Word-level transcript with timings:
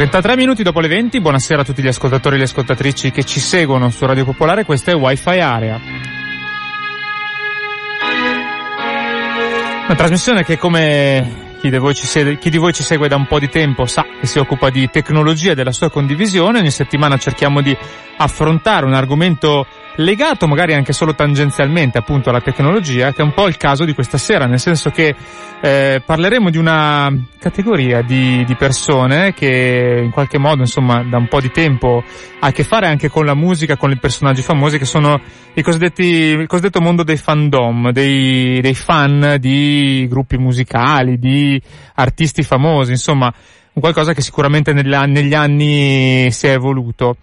33 0.00 0.34
minuti 0.34 0.62
dopo 0.62 0.80
le 0.80 0.88
20, 0.88 1.20
buonasera 1.20 1.60
a 1.60 1.64
tutti 1.64 1.82
gli 1.82 1.86
ascoltatori 1.86 2.36
e 2.36 2.38
le 2.38 2.44
ascoltatrici 2.44 3.10
che 3.10 3.22
ci 3.22 3.38
seguono 3.38 3.90
su 3.90 4.06
Radio 4.06 4.24
Popolare, 4.24 4.64
questa 4.64 4.92
è 4.92 4.94
Wi-Fi 4.94 5.38
Area. 5.40 5.78
Una 9.84 9.94
trasmissione 9.94 10.42
che 10.42 10.56
come 10.56 11.50
chi 11.60 11.68
di, 11.68 11.78
segue, 11.92 12.38
chi 12.38 12.48
di, 12.48 12.56
voi 12.56 12.72
ci 12.72 12.82
segue 12.82 13.08
da 13.08 13.16
un 13.16 13.26
po' 13.26 13.38
di 13.38 13.50
tempo 13.50 13.84
sa 13.84 14.06
che 14.18 14.26
si 14.26 14.38
occupa 14.38 14.70
di 14.70 14.88
tecnologia 14.88 15.52
e 15.52 15.54
della 15.54 15.70
sua 15.70 15.90
condivisione, 15.90 16.60
ogni 16.60 16.70
settimana 16.70 17.18
cerchiamo 17.18 17.60
di 17.60 17.76
affrontare 18.16 18.86
un 18.86 18.94
argomento 18.94 19.66
legato 20.00 20.46
magari 20.46 20.74
anche 20.74 20.92
solo 20.92 21.14
tangenzialmente 21.14 21.98
appunto 21.98 22.30
alla 22.30 22.40
tecnologia, 22.40 23.12
che 23.12 23.22
è 23.22 23.24
un 23.24 23.32
po' 23.32 23.46
il 23.46 23.56
caso 23.56 23.84
di 23.84 23.92
questa 23.92 24.18
sera, 24.18 24.46
nel 24.46 24.58
senso 24.58 24.90
che 24.90 25.14
eh, 25.62 26.02
parleremo 26.04 26.50
di 26.50 26.58
una 26.58 27.12
categoria 27.38 28.02
di, 28.02 28.44
di, 28.44 28.54
persone 28.56 29.34
che 29.34 30.00
in 30.02 30.10
qualche 30.10 30.38
modo, 30.38 30.60
insomma, 30.60 31.04
da 31.04 31.18
un 31.18 31.28
po' 31.28 31.40
di 31.40 31.50
tempo 31.50 32.02
ha 32.40 32.46
a 32.46 32.52
che 32.52 32.64
fare 32.64 32.86
anche 32.86 33.08
con 33.08 33.24
la 33.24 33.34
musica, 33.34 33.76
con 33.76 33.90
i 33.90 33.98
personaggi 33.98 34.42
famosi, 34.42 34.78
che 34.78 34.86
sono 34.86 35.20
i 35.52 35.62
cosiddetti, 35.62 36.04
il 36.04 36.46
cosiddetto 36.46 36.80
mondo 36.80 37.02
dei 37.02 37.18
fandom, 37.18 37.90
dei, 37.90 38.60
dei 38.60 38.74
fan 38.74 39.36
di 39.38 40.06
gruppi 40.08 40.38
musicali, 40.38 41.18
di 41.18 41.60
artisti 41.94 42.42
famosi, 42.42 42.92
insomma, 42.92 43.32
qualcosa 43.74 44.12
che 44.12 44.22
sicuramente 44.22 44.72
negli 44.72 45.34
anni 45.34 46.30
si 46.30 46.46
è 46.46 46.52
evoluto. 46.52 47.16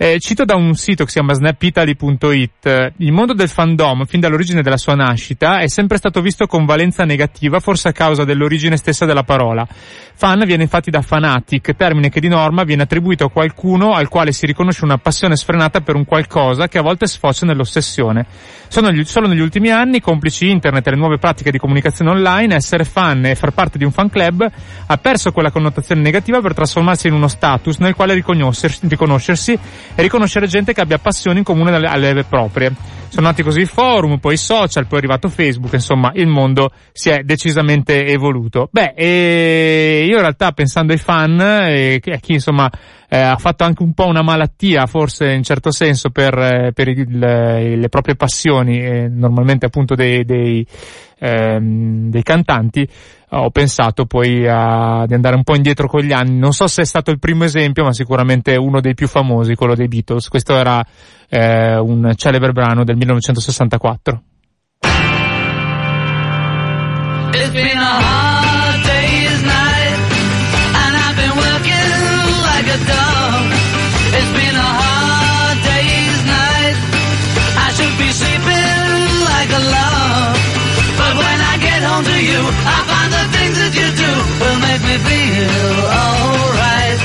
Eh, 0.00 0.20
cito 0.20 0.44
da 0.44 0.54
un 0.54 0.74
sito 0.74 1.02
che 1.02 1.10
si 1.10 1.16
chiama 1.16 1.34
snapitaly.it, 1.34 2.92
il 2.98 3.10
mondo 3.10 3.34
del 3.34 3.48
fandom, 3.48 4.04
fin 4.04 4.20
dall'origine 4.20 4.62
della 4.62 4.76
sua 4.76 4.94
nascita, 4.94 5.58
è 5.58 5.66
sempre 5.66 5.96
stato 5.96 6.20
visto 6.20 6.46
con 6.46 6.64
valenza 6.64 7.04
negativa, 7.04 7.58
forse 7.58 7.88
a 7.88 7.92
causa 7.92 8.22
dell'origine 8.22 8.76
stessa 8.76 9.06
della 9.06 9.24
parola. 9.24 9.66
Fan 9.66 10.44
viene 10.46 10.62
infatti 10.62 10.92
da 10.92 11.02
fanatic, 11.02 11.74
termine 11.74 12.10
che 12.10 12.20
di 12.20 12.28
norma 12.28 12.62
viene 12.62 12.82
attribuito 12.82 13.24
a 13.24 13.30
qualcuno 13.30 13.94
al 13.94 14.06
quale 14.06 14.30
si 14.30 14.46
riconosce 14.46 14.84
una 14.84 14.98
passione 14.98 15.34
sfrenata 15.34 15.80
per 15.80 15.96
un 15.96 16.04
qualcosa 16.04 16.68
che 16.68 16.78
a 16.78 16.82
volte 16.82 17.06
sfocia 17.06 17.44
nell'ossessione. 17.44 18.24
Gli, 18.68 19.04
solo 19.04 19.26
negli 19.26 19.40
ultimi 19.40 19.70
anni, 19.70 20.00
complici 20.00 20.48
internet 20.48 20.86
e 20.86 20.90
le 20.90 20.96
nuove 20.96 21.18
pratiche 21.18 21.50
di 21.50 21.58
comunicazione 21.58 22.10
online, 22.12 22.54
essere 22.54 22.84
fan 22.84 23.24
e 23.24 23.34
far 23.34 23.50
parte 23.50 23.78
di 23.78 23.84
un 23.84 23.90
fan 23.90 24.10
club 24.10 24.48
ha 24.86 24.96
perso 24.98 25.32
quella 25.32 25.50
connotazione 25.50 25.86
negativa 25.94 26.40
per 26.40 26.54
trasformarsi 26.54 27.08
in 27.08 27.14
uno 27.14 27.28
status 27.28 27.78
nel 27.78 27.94
quale 27.94 28.14
riconoscersi 28.14 29.52
e 29.52 30.02
riconoscere 30.02 30.46
gente 30.46 30.72
che 30.72 30.80
abbia 30.80 30.98
passioni 30.98 31.38
in 31.38 31.44
comune 31.44 31.74
alle 31.74 32.24
proprie. 32.24 32.72
Sono 33.08 33.28
nati 33.28 33.42
così 33.42 33.60
i 33.60 33.66
forum, 33.66 34.18
poi 34.18 34.34
i 34.34 34.36
social, 34.36 34.86
poi 34.86 34.98
è 34.98 35.02
arrivato 35.02 35.28
Facebook, 35.28 35.72
insomma 35.72 36.10
il 36.14 36.26
mondo 36.26 36.70
si 36.92 37.08
è 37.08 37.22
decisamente 37.22 38.06
evoluto. 38.06 38.68
Beh, 38.70 38.92
io 40.04 40.14
in 40.14 40.20
realtà 40.20 40.52
pensando 40.52 40.92
ai 40.92 40.98
fan 40.98 41.40
e 41.40 42.02
a 42.04 42.16
chi 42.18 42.34
insomma 42.34 42.70
eh, 43.08 43.18
ha 43.18 43.36
fatto 43.36 43.64
anche 43.64 43.82
un 43.82 43.94
po' 43.94 44.06
una 44.06 44.22
malattia, 44.22 44.86
forse 44.86 45.32
in 45.32 45.42
certo 45.42 45.70
senso, 45.70 46.10
per, 46.10 46.38
eh, 46.38 46.72
per 46.74 46.88
il, 46.88 47.18
le 47.18 47.88
proprie 47.88 48.16
passioni, 48.16 48.78
eh, 48.80 49.08
normalmente 49.08 49.64
appunto 49.64 49.94
dei, 49.94 50.24
dei, 50.24 50.66
ehm, 51.18 52.10
dei 52.10 52.22
cantanti, 52.22 52.86
ho 53.30 53.50
pensato 53.50 54.04
poi 54.04 54.46
a, 54.46 55.04
di 55.06 55.14
andare 55.14 55.36
un 55.36 55.42
po' 55.42 55.56
indietro 55.56 55.88
con 55.88 56.02
gli 56.02 56.12
anni. 56.12 56.36
Non 56.36 56.52
so 56.52 56.66
se 56.66 56.82
è 56.82 56.84
stato 56.84 57.10
il 57.10 57.18
primo 57.18 57.44
esempio, 57.44 57.84
ma 57.84 57.92
sicuramente 57.92 58.56
uno 58.56 58.80
dei 58.80 58.94
più 58.94 59.08
famosi, 59.08 59.54
quello 59.54 59.74
dei 59.74 59.88
Beatles. 59.88 60.28
Questo 60.28 60.54
era 60.54 60.84
eh, 61.28 61.76
un 61.78 62.12
celebre 62.14 62.52
brano 62.52 62.84
del 62.84 62.96
1964. 62.96 64.22
A 79.58 79.62
log. 79.74 80.34
But 81.00 81.12
when 81.22 81.38
I 81.52 81.54
get 81.66 81.80
home 81.88 82.04
to 82.12 82.18
you, 82.30 82.40
I 82.76 82.78
find 82.90 83.10
the 83.18 83.24
things 83.34 83.56
that 83.62 83.72
you 83.80 83.88
do 84.04 84.10
will 84.40 84.60
make 84.68 84.82
me 84.88 84.96
feel 85.08 85.76
alright. 86.02 87.00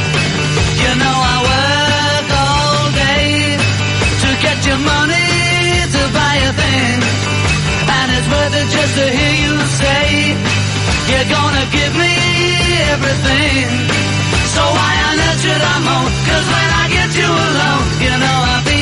You 0.84 0.92
know 1.02 1.18
I 1.34 1.38
work 1.52 2.28
all 2.46 2.86
day 3.06 3.30
to 4.24 4.30
get 4.46 4.58
your 4.70 4.82
money 4.94 5.30
to 5.96 6.02
buy 6.18 6.36
a 6.50 6.52
thing. 6.62 6.98
And 7.98 8.08
it's 8.18 8.28
worth 8.34 8.56
it 8.62 8.68
just 8.78 8.94
to 9.00 9.06
hear 9.18 9.36
you 9.46 9.54
say 9.82 10.04
you're 11.10 11.30
gonna 11.38 11.66
give 11.78 11.94
me 12.04 12.14
everything. 12.94 13.70
So 14.56 14.62
why 14.78 14.94
on 15.10 15.16
earth 15.28 15.40
should 15.44 15.64
I 15.74 15.76
moan? 15.88 16.10
Cause 16.30 16.48
when 16.54 16.70
I 16.82 16.86
get 16.98 17.10
you 17.22 17.30
alone, 17.50 17.86
you 18.06 18.14
know 18.24 18.38
I 18.54 18.58
feel 18.66 18.73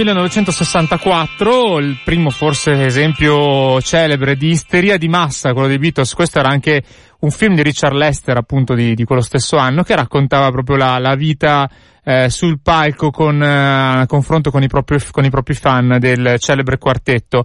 1964, 0.00 1.78
il 1.78 1.98
primo 2.02 2.30
forse 2.30 2.86
esempio 2.86 3.82
celebre 3.82 4.34
di 4.34 4.48
isteria 4.48 4.96
di 4.96 5.08
massa, 5.08 5.52
quello 5.52 5.68
dei 5.68 5.78
Beatles. 5.78 6.14
Questo 6.14 6.38
era 6.38 6.48
anche 6.48 6.82
un 7.20 7.30
film 7.30 7.54
di 7.54 7.62
Richard 7.62 7.94
Lester 7.94 8.36
appunto 8.36 8.74
di, 8.74 8.94
di 8.94 9.04
quello 9.04 9.22
stesso 9.22 9.56
anno 9.56 9.82
che 9.82 9.94
raccontava 9.94 10.50
proprio 10.50 10.76
la, 10.76 10.98
la 10.98 11.14
vita 11.14 11.68
eh, 12.04 12.30
sul 12.30 12.60
palco 12.60 13.10
con 13.10 13.42
eh, 13.42 14.04
confronto 14.06 14.50
con 14.50 14.62
i, 14.62 14.68
propri, 14.68 14.98
con 15.10 15.24
i 15.24 15.30
propri 15.30 15.54
fan 15.54 15.98
del 15.98 16.36
celebre 16.38 16.78
quartetto. 16.78 17.44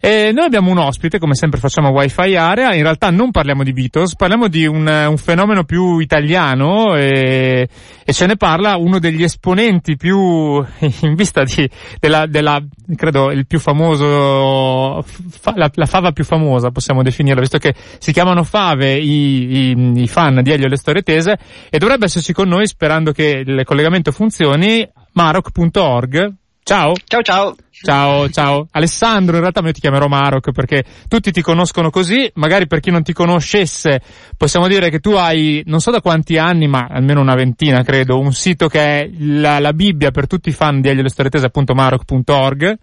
E 0.00 0.32
noi 0.34 0.46
abbiamo 0.46 0.70
un 0.70 0.78
ospite, 0.78 1.18
come 1.18 1.34
sempre 1.34 1.60
facciamo 1.60 1.90
Wi-Fi 1.90 2.34
Area, 2.34 2.74
in 2.74 2.82
realtà 2.82 3.10
non 3.10 3.30
parliamo 3.30 3.62
di 3.62 3.72
Beatles, 3.72 4.16
parliamo 4.16 4.48
di 4.48 4.66
un, 4.66 4.86
un 4.86 5.16
fenomeno 5.16 5.62
più 5.62 5.98
italiano 5.98 6.96
e, 6.96 7.68
e, 8.04 8.12
ce 8.12 8.26
ne 8.26 8.36
parla 8.36 8.76
uno 8.76 8.98
degli 8.98 9.22
esponenti 9.22 9.96
più 9.96 10.18
in 11.02 11.14
vista 11.14 11.44
di, 11.44 11.70
della, 12.00 12.26
della, 12.26 12.60
credo 12.96 13.30
il 13.30 13.46
più 13.46 13.60
famoso, 13.60 15.02
fa, 15.02 15.52
la, 15.54 15.70
la, 15.72 15.86
fava 15.86 16.10
più 16.10 16.24
famosa 16.24 16.70
possiamo 16.70 17.02
definirla, 17.02 17.40
visto 17.40 17.58
che 17.58 17.72
si 17.98 18.12
chiamano 18.12 18.42
fave 18.42 18.96
i, 19.12 19.70
i, 19.70 20.02
i 20.02 20.08
fan 20.08 20.42
di 20.42 20.52
Elio 20.52 20.66
e 20.66 20.68
le 20.68 20.76
storie 20.76 21.02
tese 21.02 21.38
e 21.70 21.78
dovrebbe 21.78 22.06
esserci 22.06 22.32
con 22.32 22.48
noi 22.48 22.66
sperando 22.66 23.12
che 23.12 23.42
il 23.44 23.62
collegamento 23.64 24.12
funzioni, 24.12 24.88
maroc.org. 25.12 26.32
Ciao. 26.62 26.94
Ciao 27.04 27.22
ciao. 27.22 27.56
Ciao, 27.84 28.28
ciao. 28.30 28.68
Alessandro, 28.70 29.34
in 29.34 29.40
realtà 29.40 29.60
io 29.60 29.72
ti 29.72 29.80
chiamerò 29.80 30.06
Maroc 30.06 30.52
perché 30.52 30.84
tutti 31.08 31.32
ti 31.32 31.42
conoscono 31.42 31.90
così, 31.90 32.30
magari 32.34 32.68
per 32.68 32.78
chi 32.78 32.92
non 32.92 33.02
ti 33.02 33.12
conoscesse 33.12 34.00
possiamo 34.36 34.68
dire 34.68 34.88
che 34.88 35.00
tu 35.00 35.10
hai, 35.10 35.62
non 35.66 35.80
so 35.80 35.90
da 35.90 36.00
quanti 36.00 36.38
anni, 36.38 36.68
ma 36.68 36.86
almeno 36.88 37.20
una 37.20 37.34
ventina 37.34 37.82
credo, 37.82 38.20
un 38.20 38.32
sito 38.32 38.68
che 38.68 38.80
è 38.80 39.10
la, 39.18 39.58
la 39.58 39.72
Bibbia 39.72 40.12
per 40.12 40.28
tutti 40.28 40.48
i 40.48 40.52
fan 40.52 40.80
di 40.80 40.90
Elio 40.90 41.08
Storie 41.08 41.30
Tese, 41.30 41.46
appunto 41.46 41.74
maroc.org. 41.74 42.78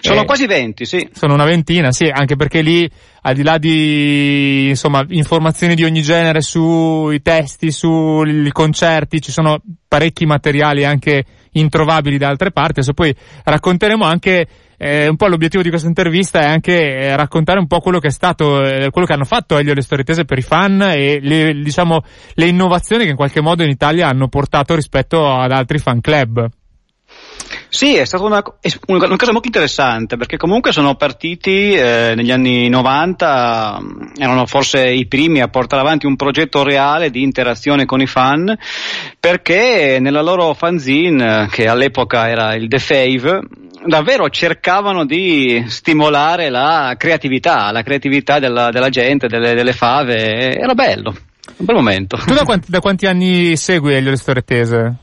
Sono 0.00 0.22
eh, 0.22 0.24
quasi 0.24 0.46
20, 0.46 0.84
sì. 0.86 1.08
Sono 1.12 1.34
una 1.34 1.44
ventina, 1.44 1.92
sì, 1.92 2.04
anche 2.04 2.36
perché 2.36 2.62
lì, 2.62 2.90
al 3.22 3.34
di 3.34 3.42
là 3.42 3.58
di, 3.58 4.68
insomma, 4.68 5.04
informazioni 5.08 5.74
di 5.74 5.84
ogni 5.84 6.00
genere 6.00 6.40
sui 6.40 7.20
testi, 7.20 7.70
sui 7.70 8.50
concerti, 8.52 9.20
ci 9.20 9.32
sono 9.32 9.60
parecchi 9.86 10.24
materiali 10.24 10.84
anche 10.84 11.24
introvabili 11.52 12.18
da 12.18 12.28
altre 12.28 12.50
parti. 12.50 12.80
Adesso 12.80 12.92
poi 12.92 13.14
racconteremo 13.44 14.04
anche 14.04 14.46
eh, 14.76 15.08
un 15.08 15.16
po' 15.16 15.26
l'obiettivo 15.26 15.62
di 15.62 15.68
questa 15.68 15.88
intervista 15.88 16.40
è 16.40 16.46
anche 16.46 16.72
eh, 16.72 17.14
raccontare 17.14 17.58
un 17.58 17.66
po' 17.66 17.80
quello 17.80 17.98
che 17.98 18.08
è 18.08 18.10
stato, 18.10 18.62
eh, 18.62 18.90
quello 18.90 19.06
che 19.06 19.12
hanno 19.12 19.24
fatto 19.24 19.58
Elio 19.58 19.74
le 19.74 19.82
storie 19.82 20.04
tese 20.04 20.24
per 20.24 20.38
i 20.38 20.42
fan 20.42 20.80
e 20.82 21.20
le, 21.20 21.52
diciamo, 21.52 22.00
le 22.34 22.46
innovazioni 22.46 23.04
che 23.04 23.10
in 23.10 23.16
qualche 23.16 23.42
modo 23.42 23.62
in 23.62 23.68
Italia 23.68 24.08
hanno 24.08 24.28
portato 24.28 24.74
rispetto 24.74 25.30
ad 25.30 25.52
altri 25.52 25.78
fan 25.78 26.00
club. 26.00 26.48
Sì, 27.68 27.96
è 27.96 28.04
stata 28.04 28.24
una, 28.24 28.42
una, 28.86 29.16
cosa 29.16 29.32
molto 29.32 29.46
interessante 29.46 30.16
perché 30.16 30.36
comunque 30.36 30.72
sono 30.72 30.96
partiti 30.96 31.72
eh, 31.72 32.14
negli 32.16 32.30
anni 32.32 32.68
90, 32.68 33.80
erano 34.18 34.44
forse 34.46 34.88
i 34.90 35.06
primi 35.06 35.40
a 35.40 35.48
portare 35.48 35.82
avanti 35.82 36.06
un 36.06 36.16
progetto 36.16 36.64
reale 36.64 37.10
di 37.10 37.22
interazione 37.22 37.86
con 37.86 38.00
i 38.00 38.06
fan 38.06 38.56
perché 39.18 39.98
nella 40.00 40.20
loro 40.20 40.52
fanzine, 40.54 41.48
che 41.50 41.68
all'epoca 41.68 42.28
era 42.28 42.54
il 42.54 42.68
The 42.68 42.78
Fave, 42.78 43.40
davvero 43.86 44.28
cercavano 44.28 45.04
di 45.04 45.64
stimolare 45.68 46.50
la 46.50 46.94
creatività, 46.98 47.70
la 47.70 47.82
creatività 47.82 48.38
della, 48.38 48.70
della 48.70 48.88
gente, 48.88 49.26
delle, 49.26 49.54
delle 49.54 49.72
fave, 49.72 50.56
era 50.56 50.74
bello, 50.74 51.14
un 51.56 51.64
bel 51.64 51.76
momento. 51.76 52.16
Tu 52.26 52.34
da 52.34 52.44
quanti, 52.44 52.70
da 52.70 52.80
quanti 52.80 53.06
anni 53.06 53.56
segui 53.56 54.00
le 54.00 54.16
storie 54.16 54.42
tese? 54.42 54.94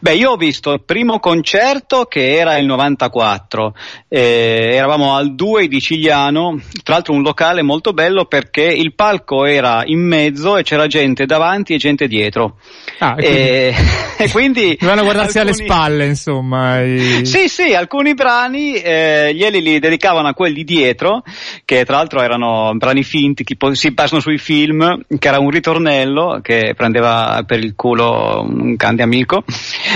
Beh, 0.00 0.14
io 0.14 0.32
ho 0.32 0.36
visto 0.36 0.72
il 0.72 0.82
primo 0.84 1.18
concerto 1.18 2.04
che 2.04 2.36
era 2.36 2.56
il 2.56 2.66
94, 2.66 3.74
eh, 4.08 4.70
eravamo 4.74 5.14
al 5.14 5.34
2 5.34 5.68
di 5.68 5.80
Cigliano, 5.80 6.60
tra 6.82 6.94
l'altro 6.94 7.12
un 7.12 7.22
locale 7.22 7.62
molto 7.62 7.92
bello 7.92 8.24
perché 8.24 8.62
il 8.62 8.94
palco 8.94 9.44
era 9.44 9.82
in 9.84 10.00
mezzo 10.00 10.56
e 10.56 10.62
c'era 10.62 10.86
gente 10.86 11.26
davanti 11.26 11.74
e 11.74 11.78
gente 11.78 12.06
dietro. 12.06 12.58
Ah, 12.98 13.16
e, 13.18 13.74
e 14.18 14.30
quindi... 14.30 14.76
Dovevano 14.80 15.02
guardarsi 15.02 15.38
alcuni... 15.38 15.58
alle 15.58 15.66
spalle, 15.70 16.06
insomma. 16.06 16.80
I... 16.80 17.24
Sì, 17.24 17.48
sì, 17.48 17.74
alcuni 17.74 18.14
brani 18.14 18.74
eh, 18.74 19.32
glieli 19.34 19.60
li 19.62 19.78
dedicavano 19.78 20.28
a 20.28 20.34
quelli 20.34 20.64
dietro, 20.64 21.22
che 21.64 21.84
tra 21.84 21.96
l'altro 21.96 22.22
erano 22.22 22.72
brani 22.74 23.02
finti, 23.02 23.44
che 23.44 23.56
si 23.72 23.92
passano 23.92 24.20
sui 24.20 24.38
film, 24.38 25.02
che 25.18 25.28
era 25.28 25.38
un 25.38 25.50
ritornello 25.50 26.40
che 26.42 26.74
prendeva 26.76 27.42
per 27.46 27.58
il 27.58 27.74
culo 27.74 28.44
un 28.46 28.74
grande 28.74 29.02
amico 29.02 29.44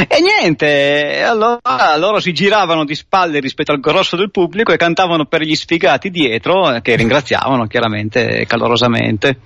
e 0.08 0.20
niente, 0.20 1.22
allora 1.22 1.96
loro 1.96 2.20
si 2.20 2.32
giravano 2.32 2.84
di 2.84 2.94
spalle 2.94 3.40
rispetto 3.40 3.72
al 3.72 3.80
grosso 3.80 4.16
del 4.16 4.30
pubblico 4.30 4.72
e 4.72 4.76
cantavano 4.76 5.26
per 5.26 5.42
gli 5.42 5.54
sfigati 5.54 6.10
dietro, 6.10 6.78
che 6.82 6.96
ringraziavano 6.96 7.66
chiaramente 7.66 8.44
calorosamente. 8.46 9.38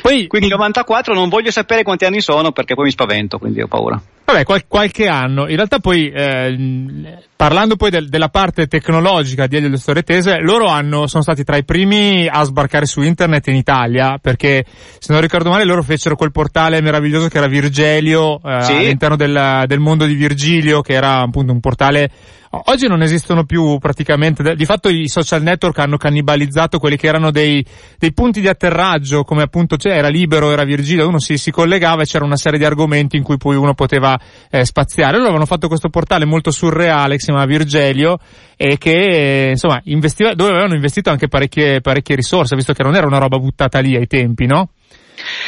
Poi, 0.00 0.26
quindi 0.26 0.48
94 0.48 1.14
non 1.14 1.28
voglio 1.28 1.50
sapere 1.50 1.82
quanti 1.82 2.04
anni 2.04 2.20
sono 2.20 2.52
perché 2.52 2.74
poi 2.74 2.84
mi 2.84 2.90
spavento, 2.90 3.38
quindi 3.38 3.60
ho 3.60 3.66
paura. 3.66 4.00
Vabbè, 4.30 4.44
qual- 4.44 4.66
qualche 4.68 5.08
anno. 5.08 5.48
In 5.48 5.56
realtà 5.56 5.80
poi, 5.80 6.08
eh, 6.08 7.18
parlando 7.34 7.74
poi 7.74 7.90
del, 7.90 8.08
della 8.08 8.28
parte 8.28 8.68
tecnologica 8.68 9.48
di 9.48 9.56
Elio 9.56 9.76
Storie 9.76 10.02
Tese, 10.02 10.38
loro 10.40 10.68
hanno, 10.68 11.08
sono 11.08 11.22
stati 11.22 11.42
tra 11.42 11.56
i 11.56 11.64
primi 11.64 12.28
a 12.30 12.44
sbarcare 12.44 12.86
su 12.86 13.00
internet 13.00 13.48
in 13.48 13.56
Italia, 13.56 14.18
perché 14.22 14.64
se 14.98 15.12
non 15.12 15.20
ricordo 15.20 15.50
male 15.50 15.64
loro 15.64 15.82
fecero 15.82 16.14
quel 16.14 16.30
portale 16.30 16.80
meraviglioso 16.80 17.26
che 17.26 17.38
era 17.38 17.48
Virgelio, 17.48 18.40
eh, 18.44 18.62
sì. 18.62 18.72
all'interno 18.72 19.16
del, 19.16 19.64
del 19.66 19.80
mondo 19.80 20.06
di 20.06 20.14
Virgilio, 20.14 20.80
che 20.80 20.92
era 20.92 21.22
appunto 21.22 21.52
un 21.52 21.60
portale 21.60 22.10
Oggi 22.52 22.88
non 22.88 23.00
esistono 23.00 23.44
più 23.44 23.78
praticamente, 23.78 24.56
di 24.56 24.64
fatto 24.64 24.88
i 24.88 25.06
social 25.06 25.40
network 25.40 25.78
hanno 25.78 25.96
cannibalizzato 25.96 26.80
quelli 26.80 26.96
che 26.96 27.06
erano 27.06 27.30
dei, 27.30 27.64
dei 27.96 28.12
punti 28.12 28.40
di 28.40 28.48
atterraggio, 28.48 29.22
come 29.22 29.42
appunto 29.42 29.76
cioè, 29.76 29.92
era 29.92 30.08
libero, 30.08 30.50
era 30.50 30.64
Virgilio, 30.64 31.06
uno 31.06 31.20
si, 31.20 31.38
si 31.38 31.52
collegava 31.52 32.02
e 32.02 32.06
c'era 32.06 32.24
una 32.24 32.36
serie 32.36 32.58
di 32.58 32.64
argomenti 32.64 33.16
in 33.16 33.22
cui 33.22 33.36
poi 33.36 33.54
uno 33.54 33.74
poteva 33.74 34.18
eh, 34.50 34.64
spaziare. 34.64 35.12
Loro 35.12 35.26
avevano 35.26 35.46
fatto 35.46 35.68
questo 35.68 35.90
portale 35.90 36.24
molto 36.24 36.50
surreale 36.50 37.14
che 37.14 37.20
si 37.20 37.26
chiama 37.26 37.44
Virgelio 37.44 38.18
e 38.56 38.78
che 38.78 39.46
eh, 39.46 39.50
insomma 39.50 39.80
investiva, 39.84 40.34
dove 40.34 40.50
avevano 40.50 40.74
investito 40.74 41.08
anche 41.08 41.28
parecchie, 41.28 41.80
parecchie 41.80 42.16
risorse, 42.16 42.56
visto 42.56 42.72
che 42.72 42.82
non 42.82 42.96
era 42.96 43.06
una 43.06 43.18
roba 43.18 43.38
buttata 43.38 43.78
lì 43.78 43.94
ai 43.94 44.08
tempi, 44.08 44.46
no? 44.46 44.70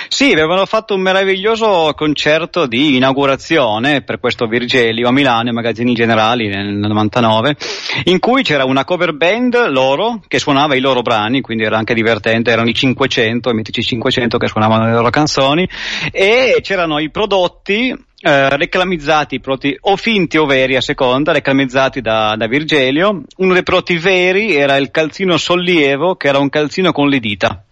Sì, 0.09 0.33
avevano 0.33 0.67
fatto 0.67 0.95
un 0.95 1.01
meraviglioso 1.01 1.93
concerto 1.97 2.67
di 2.67 2.97
inaugurazione 2.97 4.03
per 4.03 4.19
questo 4.21 4.47
Virgelio 4.47 5.09
a 5.09 5.13
Milano, 5.13 5.49
ai 5.49 5.55
magazzini 5.55 5.95
generali 5.95 6.49
nel 6.49 6.75
99, 6.75 7.57
in 8.05 8.19
cui 8.19 8.43
c'era 8.43 8.65
una 8.65 8.85
cover 8.85 9.15
band 9.15 9.69
loro 9.69 10.21
che 10.29 10.39
suonava 10.39 10.75
i 10.75 10.81
loro 10.81 11.03
brani, 11.03 11.41
quindi 11.41 11.65
era 11.65 11.79
anche 11.79 11.95
divertente, 11.95 12.51
erano 12.51 12.69
i 12.69 12.75
500, 12.75 13.51
i 13.51 13.55
mitici 13.55 13.83
500 13.83 14.39
che 14.39 14.49
suonavano 14.49 14.87
le 14.87 14.93
loro 14.93 15.11
canzoni 15.11 15.69
e 16.11 16.59
c'erano 16.63 16.99
i 16.99 17.11
prodotti 17.11 17.95
eh, 18.25 18.57
reclamizzati 18.57 19.41
prodotti 19.41 19.77
o 19.81 19.97
finti 19.97 20.39
o 20.39 20.47
veri 20.47 20.77
a 20.77 20.81
seconda, 20.81 21.33
reclamizzati 21.33 22.01
da, 22.01 22.35
da 22.37 22.47
Virgelio. 22.47 23.23
Uno 23.39 23.53
dei 23.53 23.65
prodotti 23.65 23.97
veri 23.97 24.55
era 24.55 24.77
il 24.77 24.93
calzino 24.93 25.37
sollievo, 25.37 26.15
che 26.15 26.29
era 26.29 26.39
un 26.39 26.49
calzino 26.49 26.93
con 26.93 27.09
le 27.09 27.19
dita. 27.19 27.65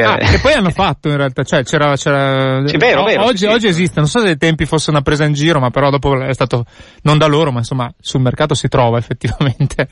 Che... 0.00 0.06
Ah, 0.06 0.16
che 0.16 0.38
poi 0.38 0.52
hanno 0.52 0.70
fatto 0.70 1.08
in 1.08 1.16
realtà, 1.16 1.42
cioè 1.42 1.62
c'era, 1.62 1.94
c'era... 1.96 2.66
Sì, 2.66 2.76
vero, 2.76 3.04
vero, 3.04 3.24
oggi, 3.24 3.38
sì, 3.38 3.46
oggi 3.46 3.66
esiste, 3.66 4.00
non 4.00 4.08
so 4.08 4.20
se 4.20 4.28
ai 4.28 4.36
tempi 4.36 4.64
fosse 4.64 4.90
una 4.90 5.02
presa 5.02 5.24
in 5.24 5.34
giro, 5.34 5.60
ma 5.60 5.70
però 5.70 5.90
dopo 5.90 6.18
è 6.20 6.32
stato, 6.32 6.64
non 7.02 7.18
da 7.18 7.26
loro, 7.26 7.52
ma 7.52 7.58
insomma 7.58 7.92
sul 8.00 8.20
mercato 8.20 8.54
si 8.54 8.68
trova 8.68 8.96
effettivamente. 8.98 9.88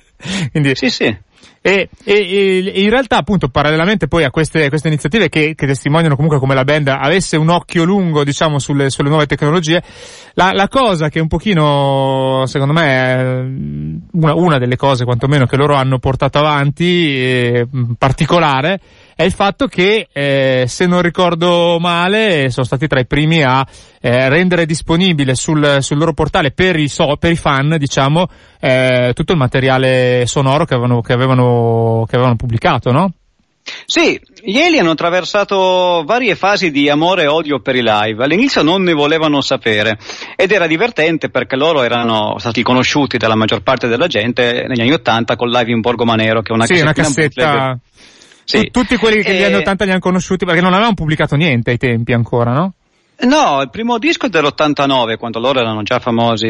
Quindi, 0.50 0.74
sì, 0.74 0.90
sì. 0.90 1.16
E, 1.60 1.88
e, 2.04 2.14
e, 2.14 2.82
in 2.82 2.90
realtà 2.90 3.16
appunto 3.16 3.48
parallelamente 3.48 4.06
poi 4.06 4.24
a 4.24 4.30
queste, 4.30 4.68
queste 4.68 4.88
iniziative 4.88 5.28
che, 5.28 5.54
che, 5.56 5.66
testimoniano 5.66 6.14
comunque 6.14 6.38
come 6.38 6.54
la 6.54 6.62
band 6.64 6.88
avesse 6.88 7.36
un 7.36 7.48
occhio 7.48 7.84
lungo 7.84 8.22
diciamo 8.22 8.58
sulle, 8.58 8.90
sulle 8.90 9.08
nuove 9.08 9.26
tecnologie, 9.26 9.82
la, 10.34 10.52
la, 10.52 10.68
cosa 10.68 11.08
che 11.08 11.18
un 11.18 11.26
pochino 11.26 12.44
secondo 12.46 12.72
me 12.72 12.86
è 12.86 13.20
una, 14.12 14.34
una 14.34 14.58
delle 14.58 14.76
cose 14.76 15.04
quantomeno 15.04 15.46
che 15.46 15.56
loro 15.56 15.74
hanno 15.74 15.98
portato 15.98 16.38
avanti 16.38 17.16
eh, 17.16 17.66
particolare 17.98 18.80
è 19.18 19.25
il 19.25 19.32
fatto 19.32 19.66
che, 19.66 20.06
eh, 20.12 20.66
se 20.68 20.87
non 20.87 21.02
ricordo 21.02 21.78
male, 21.80 22.50
sono 22.50 22.64
stati 22.64 22.87
tra 22.87 23.00
i 23.00 23.06
primi 23.06 23.42
a 23.42 23.66
eh, 24.00 24.28
rendere 24.28 24.64
disponibile 24.64 25.34
sul, 25.34 25.78
sul, 25.80 25.98
loro 25.98 26.12
portale 26.12 26.52
per 26.52 26.76
i, 26.76 26.87
so, 26.87 27.16
per 27.18 27.32
i 27.32 27.37
fan, 27.37 27.75
diciamo, 27.80 28.28
eh, 28.60 29.10
tutto 29.16 29.32
il 29.32 29.38
materiale 29.38 30.25
sonoro 30.25 30.64
che 30.66 30.75
avevano, 30.75 31.00
che 31.00 31.14
avevano, 31.14 32.04
che 32.08 32.14
avevano 32.14 32.37
pubblicato, 32.37 32.92
no? 32.92 33.12
Sì, 33.87 34.20
gli 34.40 34.56
Eli 34.56 34.78
hanno 34.78 34.92
attraversato 34.92 36.04
varie 36.06 36.37
fasi 36.37 36.70
di 36.70 36.88
amore 36.88 37.25
e 37.25 37.26
odio 37.26 37.58
per 37.58 37.75
i 37.75 37.82
live. 37.82 38.22
All'inizio 38.22 38.62
non 38.62 38.84
ne 38.84 38.92
volevano 38.92 39.40
sapere 39.40 39.98
ed 40.37 40.52
era 40.52 40.68
divertente 40.68 41.28
perché 41.28 41.56
loro 41.56 41.82
erano 41.82 42.38
stati 42.38 42.62
conosciuti 42.62 43.16
dalla 43.16 43.34
maggior 43.34 43.62
parte 43.62 43.88
della 43.88 44.06
gente 44.06 44.64
negli 44.68 44.80
anni 44.80 44.92
Ottanta 44.92 45.34
con 45.34 45.48
live 45.48 45.72
in 45.72 45.80
Borgo 45.80 46.04
Manero, 46.04 46.40
che 46.40 46.52
è 46.52 46.54
una 46.54 46.66
sì, 46.66 46.78
una 46.78 46.92
cassetta 46.92 47.80
sì. 48.48 48.70
Tutti 48.70 48.96
quelli 48.96 49.22
che 49.22 49.32
negli 49.32 49.42
anni 49.42 49.56
80 49.56 49.84
li 49.84 49.90
hanno 49.90 50.00
conosciuti 50.00 50.46
perché 50.46 50.62
non 50.62 50.72
avevano 50.72 50.94
pubblicato 50.94 51.36
niente 51.36 51.72
ai 51.72 51.76
tempi 51.76 52.14
ancora, 52.14 52.52
no? 52.52 52.72
No, 53.20 53.60
il 53.60 53.68
primo 53.68 53.98
disco 53.98 54.26
è 54.26 54.28
dell'89, 54.30 55.18
quando 55.18 55.38
loro 55.38 55.60
erano 55.60 55.82
già 55.82 55.98
famosi. 55.98 56.48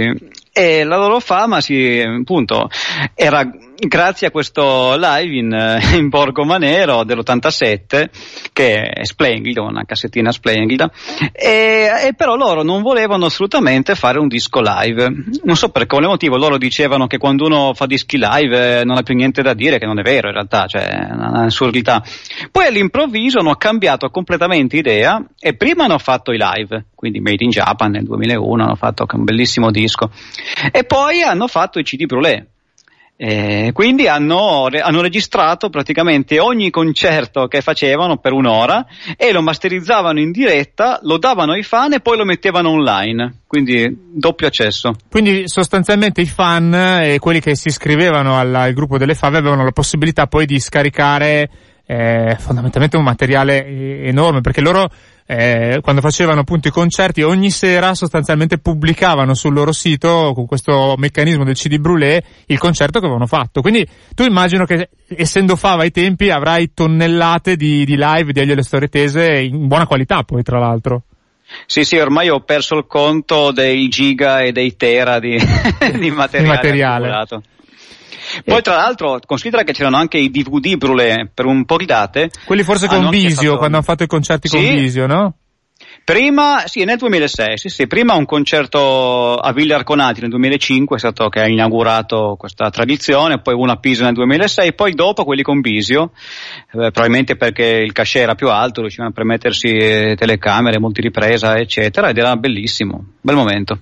E 0.59 0.83
la 0.83 0.97
loro 0.97 1.21
fama 1.21 1.61
si, 1.61 2.03
appunto, 2.05 2.69
era 3.15 3.49
grazie 3.79 4.27
a 4.27 4.31
questo 4.33 4.97
live 4.97 5.37
in, 5.37 5.79
in 5.95 6.09
Borgo 6.09 6.45
Manero 6.45 7.05
dell'87, 7.05 8.09
che 8.53 8.81
è 8.89 9.05
splendido, 9.05 9.63
una 9.63 9.85
cassettina 9.85 10.33
splendida, 10.33 10.91
e, 11.33 11.89
e, 12.07 12.15
però 12.17 12.35
loro 12.35 12.65
non 12.65 12.83
volevano 12.83 13.27
assolutamente 13.27 13.95
fare 13.95 14.19
un 14.19 14.27
disco 14.27 14.61
live. 14.61 15.09
Non 15.45 15.55
so 15.55 15.69
per 15.69 15.87
quale 15.87 16.09
motivo, 16.09 16.37
loro 16.37 16.59
dicevano 16.59 17.07
che 17.07 17.19
quando 17.19 17.47
uno 17.47 17.73
fa 17.75 17.87
dischi 17.87 18.19
live 18.19 18.81
eh, 18.81 18.85
non 18.85 18.97
ha 18.97 19.03
più 19.03 19.15
niente 19.15 19.43
da 19.43 19.55
dire, 19.55 19.79
che 19.79 19.87
non 19.87 20.01
è 20.01 20.03
vero 20.03 20.27
in 20.27 20.35
realtà, 20.35 20.67
cioè 20.67 20.83
è 20.83 21.13
un'assurdità. 21.13 22.03
Poi 22.51 22.67
all'improvviso 22.67 23.39
hanno 23.39 23.55
cambiato 23.55 24.09
completamente 24.09 24.77
idea 24.77 25.25
e 25.39 25.55
prima 25.55 25.85
hanno 25.85 25.99
fatto 25.99 26.33
i 26.33 26.39
live, 26.39 26.87
quindi 26.99 27.21
Made 27.21 27.45
in 27.45 27.51
Japan 27.51 27.93
nel 27.93 28.03
2001, 28.03 28.61
hanno 28.61 28.75
fatto 28.75 29.07
un 29.13 29.23
bellissimo 29.23 29.71
disco, 29.71 30.11
e 30.73 30.83
poi 30.83 31.23
hanno 31.23 31.47
fatto 31.47 31.79
i 31.79 31.85
CD 31.85 32.07
Brûlé 32.07 32.47
eh, 33.21 33.73
quindi 33.75 34.07
hanno, 34.07 34.69
hanno, 34.71 35.01
registrato 35.01 35.71
praticamente 35.71 36.39
ogni 36.39 36.71
concerto 36.71 37.49
che 37.49 37.63
facevano 37.63 38.19
per 38.19 38.31
un'ora 38.33 38.87
e 39.17 39.33
lo 39.33 39.43
masterizzavano 39.43 40.21
in 40.21 40.31
diretta, 40.31 41.01
lo 41.03 41.19
davano 41.19 41.51
ai 41.51 41.65
fan 41.65 41.95
e 41.95 42.01
poi 42.01 42.17
lo 42.17 42.25
mettevano 42.25 42.71
online. 42.71 43.41
Quindi 43.49 44.13
doppio 44.13 44.47
accesso. 44.47 44.95
Quindi 45.11 45.49
sostanzialmente 45.49 46.21
i 46.21 46.27
fan 46.27 46.73
e 46.73 47.19
quelli 47.19 47.41
che 47.41 47.57
si 47.57 47.69
iscrivevano 47.69 48.39
al, 48.39 48.55
al 48.55 48.73
gruppo 48.73 48.99
delle 48.99 49.17
fave 49.17 49.39
avevano 49.39 49.65
la 49.65 49.73
possibilità 49.73 50.29
poi 50.29 50.47
di 50.47 50.61
scaricare 50.61 51.51
eh, 51.87 52.37
fondamentalmente 52.39 52.97
un 52.97 53.03
materiale 53.03 54.05
enorme 54.05 54.43
perché 54.43 54.61
loro 54.61 54.89
eh, 55.31 55.81
quando 55.83 56.01
facevano 56.01 56.41
appunto 56.41 56.69
i 56.69 56.71
concerti 56.71 57.21
ogni 57.21 57.51
sera 57.51 57.93
sostanzialmente 57.95 58.57
pubblicavano 58.57 59.35
sul 59.35 59.53
loro 59.53 59.73
sito 59.73 60.33
con 60.35 60.47
questo 60.47 60.95
meccanismo 60.97 61.45
del 61.45 61.55
CD 61.55 61.77
Brûlé 61.77 62.23
il 62.47 62.59
concerto 62.59 62.99
che 62.99 63.05
avevano 63.05 63.27
fatto. 63.27 63.61
Quindi 63.61 63.87
tu 64.15 64.23
immagino 64.23 64.65
che 64.65 64.89
essendo 65.09 65.55
Fava 65.57 65.83
ai 65.83 65.91
tempi 65.91 66.31
avrai 66.31 66.73
tonnellate 66.73 67.57
di, 67.57 67.85
di 67.85 67.97
live 67.99 68.33
di 68.33 68.41
Aglio 68.41 68.55
alle 68.55 68.63
Storie 68.63 68.89
Tese 68.89 69.39
in 69.39 69.67
buona 69.67 69.87
qualità 69.87 70.23
poi 70.23 70.43
tra 70.43 70.59
l'altro. 70.59 71.03
Sì, 71.67 71.85
sì, 71.85 71.99
ormai 71.99 72.31
ho 72.31 72.41
perso 72.41 72.77
il 72.77 72.87
conto 72.87 73.53
dei 73.53 73.89
giga 73.89 74.41
e 74.41 74.53
dei 74.53 74.77
tera 74.77 75.19
di, 75.19 75.37
di 75.99 76.11
materiale. 76.11 76.43
Di 76.43 76.49
materiale. 76.49 77.27
Poi 78.45 78.63
tra 78.63 78.77
l'altro 78.77 79.19
considera 79.25 79.63
che 79.63 79.73
c'erano 79.73 79.97
anche 79.97 80.19
i 80.19 80.31
DVD 80.31 80.77
Brulé 80.77 81.31
per 81.33 81.47
un 81.47 81.65
po' 81.65 81.77
di 81.77 81.87
date. 81.87 82.31
Quelli 82.45 82.63
forse 82.63 82.87
ah, 82.87 82.89
con 82.89 83.09
Visio, 83.11 83.43
fatto... 83.43 83.57
quando 83.57 83.77
hanno 83.77 83.85
fatto 83.85 84.03
i 84.03 84.07
concerti 84.07 84.49
sì? 84.49 84.57
con 84.57 84.65
Visio, 84.65 85.07
no? 85.07 85.35
Prima, 86.09 86.63
sì, 86.65 86.85
nel 86.85 86.97
2006, 86.97 87.59
sì, 87.59 87.69
sì, 87.69 87.87
prima 87.87 88.15
un 88.15 88.25
concerto 88.25 89.37
a 89.37 89.53
Villa 89.53 89.77
Arconati 89.77 90.23
nel 90.23 90.31
2005 90.31 90.97
è 90.97 90.99
stato 90.99 91.29
che 91.29 91.41
ha 91.41 91.47
inaugurato 91.47 92.35
questa 92.39 92.71
tradizione, 92.71 93.43
poi 93.43 93.53
uno 93.53 93.73
a 93.73 93.77
Pisa 93.77 94.05
nel 94.05 94.15
2006, 94.15 94.73
poi 94.73 94.95
dopo 94.95 95.25
quelli 95.25 95.43
con 95.43 95.61
Visio, 95.61 96.13
eh, 96.73 96.91
probabilmente 96.91 97.37
perché 97.37 97.65
il 97.65 97.93
cachet 97.93 98.23
era 98.23 98.35
più 98.35 98.49
alto, 98.49 98.81
riuscivano 98.81 99.11
a 99.11 99.13
permettersi 99.13 99.67
eh, 99.67 100.15
telecamere, 100.17 100.81
multiripresa, 100.81 101.59
eccetera, 101.59 102.09
ed 102.09 102.17
era 102.17 102.35
bellissimo, 102.37 103.05
bel 103.21 103.37
momento. 103.37 103.81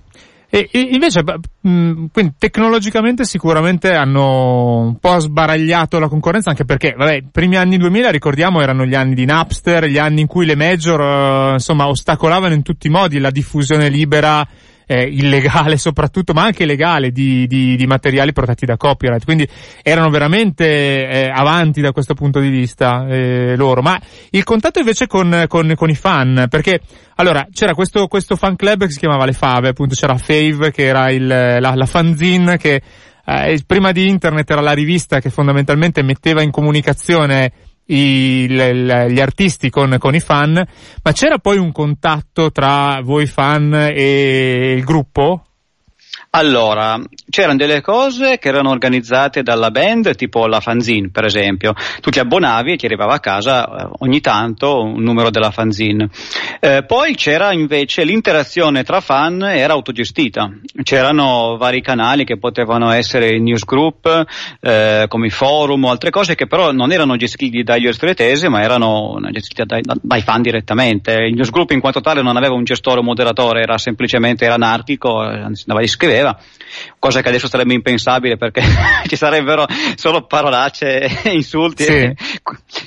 E, 0.49 0.69
invece, 0.71 1.23
quindi 1.61 2.33
tecnologicamente 2.37 3.25
sicuramente 3.25 3.93
hanno 3.93 4.79
un 4.79 4.97
po' 4.97 5.19
sbaragliato 5.19 5.99
la 5.99 6.07
concorrenza, 6.07 6.51
anche 6.51 6.63
perché, 6.63 6.93
vabbè, 6.97 7.15
i 7.15 7.27
primi 7.29 7.57
anni 7.57 7.77
2000, 7.77 8.09
ricordiamo, 8.11 8.61
erano 8.61 8.85
gli 8.85 8.95
anni 8.95 9.13
di 9.13 9.25
Napster, 9.25 9.85
gli 9.85 9.97
anni 9.97 10.21
in 10.21 10.27
cui 10.27 10.45
le 10.45 10.55
major, 10.55 10.99
uh, 10.99 11.53
insomma, 11.53 11.87
ostacolavano 11.87 12.53
in 12.53 12.63
tutti 12.63 12.87
i 12.87 12.89
modi 12.89 13.19
la 13.19 13.31
diffusione 13.31 13.89
libera 13.89 14.47
eh, 14.87 15.03
illegale 15.03 15.77
soprattutto, 15.77 16.33
ma 16.33 16.43
anche 16.43 16.65
legale 16.65 17.11
di, 17.11 17.45
di, 17.45 17.75
di, 17.75 17.85
materiali 17.85 18.33
protetti 18.33 18.65
da 18.65 18.77
copyright. 18.77 19.23
Quindi 19.23 19.47
erano 19.83 20.09
veramente 20.09 21.07
eh, 21.07 21.29
avanti 21.29 21.81
da 21.81 21.91
questo 21.91 22.15
punto 22.15 22.39
di 22.39 22.49
vista 22.49 23.05
eh, 23.07 23.55
loro. 23.55 23.81
Ma 23.81 23.99
il 24.31 24.43
contatto 24.43 24.79
invece 24.79 25.05
con, 25.05 25.45
con, 25.47 25.73
con 25.75 25.89
i 25.89 25.95
fan, 25.95 26.47
perché 26.49 26.79
allora 27.15 27.45
c'era 27.51 27.73
questo, 27.73 28.07
questo, 28.07 28.35
fan 28.35 28.55
club 28.55 28.85
che 28.85 28.91
si 28.91 28.99
chiamava 28.99 29.25
Le 29.25 29.33
Fave, 29.33 29.69
appunto 29.69 29.93
c'era 29.93 30.17
Fave 30.17 30.71
che 30.71 30.85
era 30.85 31.11
il, 31.11 31.27
la, 31.27 31.75
la 31.75 31.85
fanzine 31.85 32.57
che 32.57 32.81
eh, 33.25 33.61
prima 33.65 33.91
di 33.91 34.07
internet 34.07 34.49
era 34.49 34.61
la 34.61 34.71
rivista 34.71 35.19
che 35.19 35.29
fondamentalmente 35.29 36.01
metteva 36.01 36.41
in 36.41 36.49
comunicazione 36.49 37.51
i, 37.87 38.47
le, 38.49 39.11
gli 39.11 39.19
artisti 39.19 39.69
con, 39.69 39.97
con, 39.99 40.15
i 40.15 40.19
fan, 40.19 40.53
ma 40.53 41.11
c'era 41.11 41.37
poi 41.37 41.57
un 41.57 41.71
contatto 41.71 42.51
tra 42.51 43.01
voi 43.03 43.25
fan 43.25 43.73
e 43.73 44.73
il 44.77 44.83
gruppo? 44.83 45.43
Allora, 46.37 47.01
c'erano 47.31 47.57
delle 47.57 47.81
cose 47.81 48.37
che 48.37 48.49
erano 48.49 48.69
organizzate 48.69 49.41
dalla 49.41 49.71
band, 49.71 50.15
tipo 50.15 50.45
la 50.45 50.59
fanzine, 50.59 51.09
per 51.09 51.25
esempio. 51.25 51.73
Tu 51.99 52.11
ti 52.11 52.19
abbonavi 52.19 52.73
e 52.73 52.75
ti 52.75 52.85
arrivava 52.85 53.15
a 53.15 53.19
casa 53.19 53.65
eh, 53.65 53.89
ogni 54.01 54.21
tanto 54.21 54.83
un 54.83 55.01
numero 55.01 55.31
della 55.31 55.49
fanzine. 55.49 56.11
Eh, 56.59 56.83
poi 56.85 57.15
c'era 57.15 57.53
invece 57.53 58.03
l'interazione 58.03 58.83
tra 58.83 59.01
fan 59.01 59.41
era 59.41 59.73
autogestita. 59.73 60.51
C'erano 60.83 61.57
vari 61.57 61.81
canali 61.81 62.23
che 62.23 62.37
potevano 62.37 62.91
essere 62.91 63.33
i 63.33 63.41
newsgroup, 63.41 64.25
eh, 64.59 65.05
come 65.07 65.25
i 65.25 65.31
forum 65.31 65.85
o 65.85 65.89
altre 65.89 66.11
cose 66.11 66.35
che 66.35 66.45
però 66.45 66.71
non 66.71 66.91
erano 66.91 67.15
gestiti 67.15 67.63
dagli 67.63 67.87
ostretesi, 67.87 68.47
ma 68.47 68.61
erano 68.61 69.17
gestiti 69.31 69.63
dai, 69.65 69.81
dai, 69.83 70.21
fan 70.21 70.43
direttamente. 70.43 71.13
Il 71.13 71.33
newsgroup 71.33 71.71
in 71.71 71.79
quanto 71.79 71.99
tale 71.99 72.21
non 72.21 72.37
aveva 72.37 72.53
un 72.53 72.63
gestore 72.63 72.99
o 72.99 73.03
moderatore, 73.03 73.63
era 73.63 73.79
semplicemente 73.79 74.45
era 74.45 74.53
anarchico, 74.53 75.23
eh, 75.23 75.39
andava 75.39 75.81
e 75.81 75.87
scriveva 75.87 76.25
succedeva, 76.27 76.37
cosa 76.99 77.21
che 77.21 77.29
adesso 77.29 77.47
sarebbe 77.47 77.73
impensabile 77.73 78.37
perché 78.37 78.61
ci 79.07 79.15
sarebbero 79.15 79.65
solo 79.95 80.25
parolacce 80.25 81.23
e 81.23 81.31
insulti, 81.33 81.83
sì. 81.83 82.13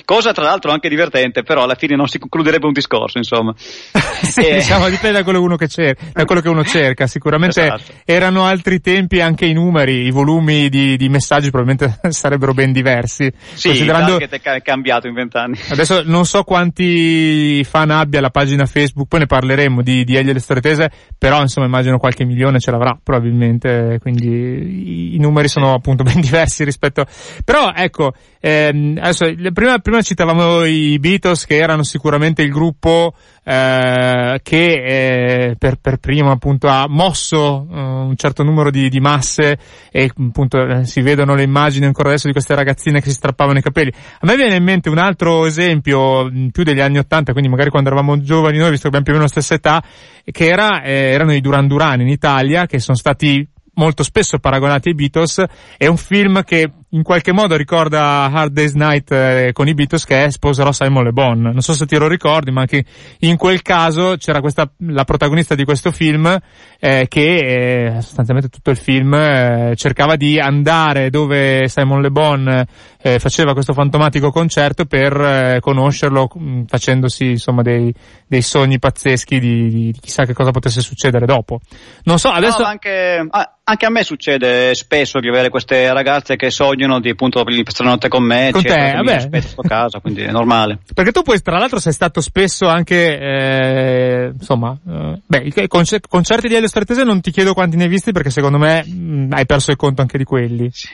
cosa 0.05 0.31
tra 0.31 0.43
l'altro 0.43 0.71
anche 0.71 0.89
divertente, 0.89 1.43
però 1.43 1.63
alla 1.63 1.75
fine 1.75 1.95
non 1.95 2.07
si 2.07 2.19
concluderebbe 2.19 2.65
un 2.65 2.73
discorso, 2.73 3.17
insomma. 3.17 3.53
sì, 3.57 4.41
e... 4.41 4.55
diciamo, 4.55 4.89
dipende 4.89 5.17
da 5.17 5.23
quello, 5.23 5.57
cerca, 5.67 6.05
da 6.13 6.25
quello 6.25 6.41
che 6.41 6.49
uno 6.49 6.63
cerca, 6.63 7.07
sicuramente 7.07 7.61
esatto. 7.61 7.93
erano 8.05 8.45
altri 8.45 8.79
tempi 8.79 9.21
anche 9.21 9.45
i 9.45 9.53
numeri, 9.53 10.05
i 10.05 10.11
volumi 10.11 10.69
di, 10.69 10.97
di 10.97 11.09
messaggi 11.09 11.49
probabilmente 11.49 11.99
sarebbero 12.11 12.53
ben 12.53 12.71
diversi. 12.71 13.31
Sì, 13.53 13.69
considerando... 13.69 14.17
che 14.17 14.27
è 14.27 14.61
cambiato 14.61 15.07
in 15.07 15.13
vent'anni. 15.13 15.57
Adesso 15.69 16.03
non 16.05 16.25
so 16.25 16.43
quanti 16.43 17.63
fan 17.63 17.89
abbia 17.91 18.21
la 18.21 18.29
pagina 18.29 18.65
Facebook, 18.65 19.07
poi 19.07 19.19
ne 19.21 19.25
parleremo 19.25 19.81
di, 19.81 20.03
di 20.03 20.15
Egli 20.15 20.37
Stretese, 20.39 20.91
però 21.17 21.41
insomma 21.41 21.67
immagino 21.67 21.97
qualche 21.97 22.25
milione 22.25 22.59
ce 22.59 22.71
l'avrà 22.71 22.97
probabilmente 23.01 23.30
probabilmente, 23.31 23.97
quindi 24.01 25.15
i 25.15 25.17
numeri 25.19 25.47
sono 25.47 25.73
appunto 25.73 26.03
ben 26.03 26.19
diversi 26.19 26.63
rispetto, 26.63 27.05
però 27.43 27.71
ecco, 27.73 28.13
ehm, 28.39 28.97
adesso, 29.01 29.25
prima, 29.53 29.79
prima 29.79 30.01
citavamo 30.01 30.65
i 30.65 30.99
Beatles 30.99 31.45
che 31.45 31.57
erano 31.57 31.83
sicuramente 31.83 32.41
il 32.41 32.51
gruppo 32.51 33.13
eh, 33.43 34.39
che 34.43 34.73
eh, 34.73 35.55
per, 35.57 35.77
per, 35.77 35.97
primo 35.97 36.31
appunto 36.31 36.67
ha 36.67 36.85
mosso 36.87 37.67
eh, 37.71 37.79
un 37.79 38.15
certo 38.15 38.43
numero 38.43 38.69
di, 38.69 38.87
di 38.87 38.99
masse 38.99 39.57
e 39.91 40.11
appunto 40.15 40.61
eh, 40.61 40.85
si 40.85 41.01
vedono 41.01 41.33
le 41.33 41.43
immagini 41.43 41.85
ancora 41.85 42.09
adesso 42.09 42.27
di 42.27 42.33
queste 42.33 42.53
ragazzine 42.53 43.01
che 43.01 43.09
si 43.09 43.15
strappavano 43.15 43.57
i 43.57 43.61
capelli. 43.61 43.91
A 43.91 44.25
me 44.25 44.35
viene 44.35 44.55
in 44.55 44.63
mente 44.63 44.89
un 44.89 44.99
altro 44.99 45.45
esempio 45.45 46.29
più 46.51 46.63
degli 46.63 46.81
anni 46.81 46.99
Ottanta, 46.99 47.31
quindi 47.31 47.49
magari 47.49 47.69
quando 47.69 47.89
eravamo 47.89 48.21
giovani 48.21 48.57
noi, 48.57 48.69
visto 48.69 48.89
che 48.89 48.95
abbiamo 48.97 49.05
più 49.05 49.13
o 49.13 49.17
meno 49.17 49.25
la 49.25 49.31
stessa 49.31 49.55
età, 49.55 49.83
che 50.23 50.47
era, 50.47 50.83
eh, 50.83 51.11
erano 51.11 51.33
i 51.33 51.41
Duran 51.41 51.67
Duran 51.67 52.01
in 52.01 52.09
Italia, 52.09 52.67
che 52.67 52.79
sono 52.79 52.97
stati 52.97 53.47
molto 53.73 54.03
spesso 54.03 54.37
paragonati 54.37 54.89
ai 54.89 54.95
Beatles, 54.95 55.43
è 55.77 55.87
un 55.87 55.97
film 55.97 56.43
che 56.43 56.71
in 56.93 57.03
qualche 57.03 57.31
modo 57.31 57.55
ricorda 57.55 58.29
Hard 58.31 58.51
Day's 58.51 58.73
Night 58.73 59.11
eh, 59.11 59.51
con 59.53 59.67
i 59.67 59.73
Beatles 59.73 60.05
che 60.05 60.29
sposerò 60.29 60.71
Simon 60.71 61.03
Le 61.03 61.11
Bon. 61.11 61.39
Non 61.39 61.61
so 61.61 61.73
se 61.73 61.85
ti 61.85 61.97
lo 61.97 62.07
ricordi, 62.07 62.51
ma 62.51 62.61
anche 62.61 62.83
in 63.19 63.37
quel 63.37 63.61
caso 63.61 64.15
c'era 64.17 64.41
questa, 64.41 64.69
la 64.87 65.05
protagonista 65.05 65.55
di 65.55 65.63
questo 65.63 65.91
film 65.91 66.37
eh, 66.79 67.05
che 67.07 67.95
eh, 67.95 68.01
sostanzialmente 68.01 68.49
tutto 68.49 68.71
il 68.71 68.77
film 68.77 69.13
eh, 69.13 69.73
cercava 69.75 70.15
di 70.15 70.39
andare 70.39 71.09
dove 71.09 71.67
Simon 71.69 72.01
Le 72.01 72.09
Bon 72.09 72.65
eh, 73.01 73.19
faceva 73.19 73.53
questo 73.53 73.73
fantomatico 73.73 74.29
concerto 74.29 74.85
per 74.85 75.13
eh, 75.19 75.57
conoscerlo 75.61 76.29
mm, 76.37 76.63
facendosi 76.65 77.31
insomma 77.31 77.61
dei, 77.61 77.93
dei 78.27 78.41
sogni 78.41 78.79
pazzeschi 78.79 79.39
di, 79.39 79.69
di, 79.69 79.95
chissà 79.99 80.25
che 80.25 80.33
cosa 80.33 80.51
potesse 80.51 80.81
succedere 80.81 81.25
dopo. 81.25 81.59
Non 82.03 82.19
so, 82.19 82.29
adesso... 82.29 82.61
No, 82.61 82.67
anche, 82.67 83.27
anche 83.63 83.85
a 83.85 83.89
me 83.89 84.03
succede 84.03 84.75
spesso 84.75 85.19
di 85.19 85.29
avere 85.29 85.49
queste 85.49 85.91
ragazze 85.93 86.35
che 86.35 86.49
sognano 86.51 86.80
di 86.99 87.09
appunto 87.09 87.43
per 87.43 87.53
stanotte 87.67 88.07
con 88.07 88.23
me, 88.23 88.49
con 88.51 88.61
te, 88.61 88.93
vabbè. 88.95 89.29
a 89.55 89.67
casa, 89.67 89.99
quindi 89.99 90.21
è 90.21 90.31
normale. 90.31 90.79
Perché 90.93 91.11
tu 91.11 91.21
poi 91.21 91.41
tra 91.41 91.57
l'altro 91.57 91.79
sei 91.79 91.93
stato 91.93 92.21
spesso 92.21 92.67
anche, 92.67 93.17
eh, 93.19 94.31
insomma, 94.33 94.77
eh, 94.87 95.21
beh, 95.25 95.51
i 95.55 95.67
concer- 95.67 96.07
concerti 96.07 96.47
di 96.47 96.55
Elio 96.55 96.67
Stratese 96.67 97.03
non 97.03 97.21
ti 97.21 97.31
chiedo 97.31 97.53
quanti 97.53 97.77
ne 97.77 97.83
hai 97.83 97.89
visti 97.89 98.11
perché 98.11 98.29
secondo 98.29 98.57
me 98.57 98.83
mh, 98.85 98.91
mm, 98.91 99.31
hai 99.33 99.45
perso 99.45 99.71
il 99.71 99.77
conto 99.77 100.01
anche 100.01 100.17
di 100.17 100.23
quelli. 100.23 100.69
Sì, 100.71 100.87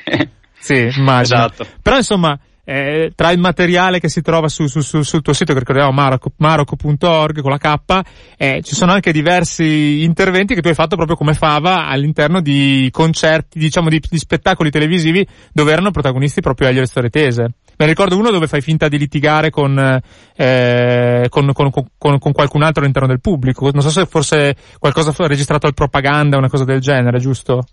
sì 0.60 1.00
immagino. 1.00 1.46
Esatto. 1.46 1.65
Però 1.82 1.98
insomma, 1.98 2.38
eh, 2.70 3.14
tra 3.16 3.32
il 3.32 3.40
materiale 3.40 4.02
che 4.02 4.10
si 4.10 4.22
trova 4.22 4.50
su, 4.50 4.68
su, 4.68 4.82
su, 4.82 5.02
sul 5.02 5.22
tuo 5.22 5.32
sito, 5.32 5.54
che 5.54 5.60
ricordiamo 5.60 5.94
marocco.org 6.36 7.42
con 7.42 7.52
la 7.52 7.58
K, 7.58 8.02
eh, 8.36 8.62
ci 8.62 8.76
sono 8.76 8.92
anche 8.92 9.14
diversi 9.14 10.04
interventi 10.04 10.54
che 10.54 10.62
tu 10.62 10.68
hai 10.68 10.74
fatto 10.74 10.98
proprio 10.98 11.16
come 11.16 11.34
fava 11.34 11.88
all'interno 11.88 12.42
di 12.42 12.90
concerti, 12.92 13.58
diciamo 13.58 13.88
di, 13.88 14.02
di 14.06 14.18
spettacoli 14.18 14.70
televisivi 14.70 15.26
dove 15.54 15.72
erano 15.72 15.92
protagonisti 15.92 16.42
proprio 16.42 16.68
Elio 16.68 16.82
e 16.82 16.88
Storie 16.88 17.10
Tese. 17.10 17.42
Me 17.42 17.86
ne 17.86 17.88
ricordo 17.88 18.18
uno 18.18 18.32
dove 18.32 18.48
fai 18.48 18.60
finta 18.60 18.90
di 18.90 18.98
litigare 18.98 19.50
con, 19.50 20.02
eh, 20.36 21.26
con, 21.30 21.54
con, 21.54 21.72
con, 21.98 22.20
con 22.20 22.32
qualcun 22.34 22.64
altro 22.64 22.82
all'interno 22.82 23.08
del 23.08 23.22
pubblico. 23.22 23.70
Non 23.72 23.82
so 23.82 23.92
se 23.92 24.06
forse 24.08 24.58
qualcosa 24.78 25.14
fu 25.14 25.24
registrato 25.26 25.68
al 25.68 25.74
propaganda, 25.74 26.38
una 26.38 26.50
cosa 26.50 26.66
del 26.66 26.82
genere, 26.82 27.20
giusto? 27.20 27.64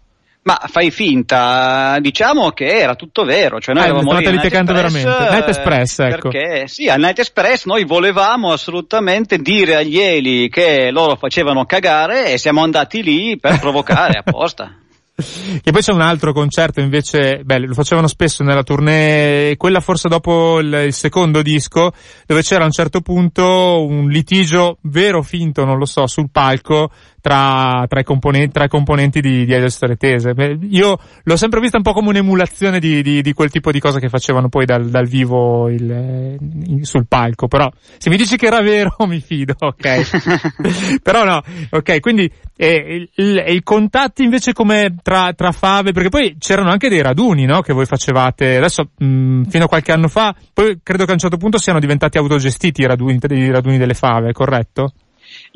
Ma 0.45 0.61
fai 0.67 0.91
finta, 0.91 1.97
diciamo 2.01 2.51
che 2.51 2.67
era 2.67 2.97
tutto 2.97 3.25
vero, 3.25 3.61
cioè 3.61 3.75
noi 3.75 3.85
ah, 3.85 3.87
eravamo 3.87 4.13
lì 4.13 4.27
Night 4.27 4.45
Express, 4.45 4.67
veramente. 4.67 5.31
Night 5.31 5.49
Express, 5.49 5.99
ecco. 6.01 6.29
Perché 6.29 6.69
sì, 6.69 6.87
a 6.91 6.97
Night 6.97 7.19
Express 7.19 7.65
noi 7.65 7.85
volevamo 7.87 8.53
assolutamente 8.53 9.39
dire 9.39 9.77
agli 9.77 9.99
Eli 9.99 10.51
che 10.51 10.91
loro 10.91 11.17
facevano 11.17 11.65
cagare 11.65 12.33
e 12.33 12.37
siamo 12.37 12.63
andati 12.63 13.03
lì 13.03 13.39
per 13.39 13.59
provocare 13.59 14.19
apposta. 14.23 14.77
E 15.17 15.71
poi 15.71 15.81
c'è 15.81 15.93
un 15.93 16.01
altro 16.01 16.33
concerto 16.33 16.81
invece, 16.81 17.43
beh, 17.45 17.61
lo 17.61 17.75
facevano 17.75 18.09
spesso 18.09 18.43
nella 18.43 18.65
tournée, 18.65 19.57
quella 19.57 19.79
forse 19.79 20.09
dopo 20.09 20.59
il, 20.59 20.87
il, 20.87 20.93
secondo 20.93 21.41
disco, 21.41 21.93
dove 22.27 22.43
c'era 22.43 22.65
a 22.65 22.67
un 22.67 22.73
certo 22.73 23.01
punto 23.01 23.87
un 23.87 24.09
litigio 24.09 24.79
vero 24.83 25.19
o 25.19 25.23
finto, 25.23 25.65
non 25.65 25.79
lo 25.79 25.87
so, 25.87 26.09
sul 26.09 26.31
palco 26.33 26.91
tra, 27.25 27.87
tra, 27.88 28.00
i, 28.00 28.04
componenti, 28.04 28.52
tra 28.52 28.64
i 28.64 28.69
componenti 28.69 29.23
di, 29.23 29.47
di 29.47 29.52
Elio 29.54 29.71
Storetese. 29.71 30.35
Io 30.69 30.99
l'ho 31.23 31.37
sempre 31.37 31.59
vista 31.59 31.78
un 31.78 31.83
po' 31.83 31.95
come 31.95 32.11
un'emulazione 32.11 32.78
di, 32.78 33.02
di, 33.02 33.23
di 33.23 33.33
quel 33.33 33.49
tipo 33.49 33.73
di 33.73 33.81
cosa 33.81 33.99
che 33.99 34.11
facevano 34.11 34.50
poi 34.50 34.66
dal, 34.66 34.90
dal 34.90 35.07
vivo 35.07 35.71
il, 35.71 36.37
in, 36.66 36.85
sul 36.85 37.07
palco, 37.09 37.49
però 37.49 37.71
se 37.97 38.11
mi 38.11 38.19
dici 38.19 38.37
che 38.37 38.45
era 38.45 38.61
vero 38.61 38.95
mi 39.09 39.21
fido, 39.21 39.54
ok? 39.59 41.00
però 41.02 41.25
no, 41.25 41.43
ok, 41.71 42.00
quindi 42.00 42.31
eh, 42.59 43.09
i 43.14 43.62
contatti 43.62 44.23
invece 44.23 44.52
come 44.52 44.95
tra, 45.02 45.33
tra 45.33 45.50
fave, 45.50 45.93
perché 45.93 46.11
poi 46.11 46.37
c'erano 46.38 46.69
anche 46.69 46.90
dei 46.90 47.00
raduni, 47.00 47.47
no? 47.47 47.62
Che 47.62 47.73
voi 47.73 47.87
facevate, 47.87 48.59
adesso 48.59 48.90
mh, 48.99 49.45
fino 49.45 49.64
a 49.64 49.69
qualche 49.69 49.93
anno 49.93 50.09
fa, 50.09 50.37
poi 50.52 50.78
credo 50.83 51.04
che 51.07 51.11
a 51.12 51.14
un 51.14 51.21
certo 51.21 51.38
punto 51.38 51.57
siano 51.57 51.81
diventati 51.81 52.19
autogestiti 52.19 52.83
i 52.83 52.87
raduni, 52.87 53.19
i 53.31 53.50
raduni 53.50 53.78
delle 53.78 53.95
fave, 53.95 54.33
corretto? 54.33 54.93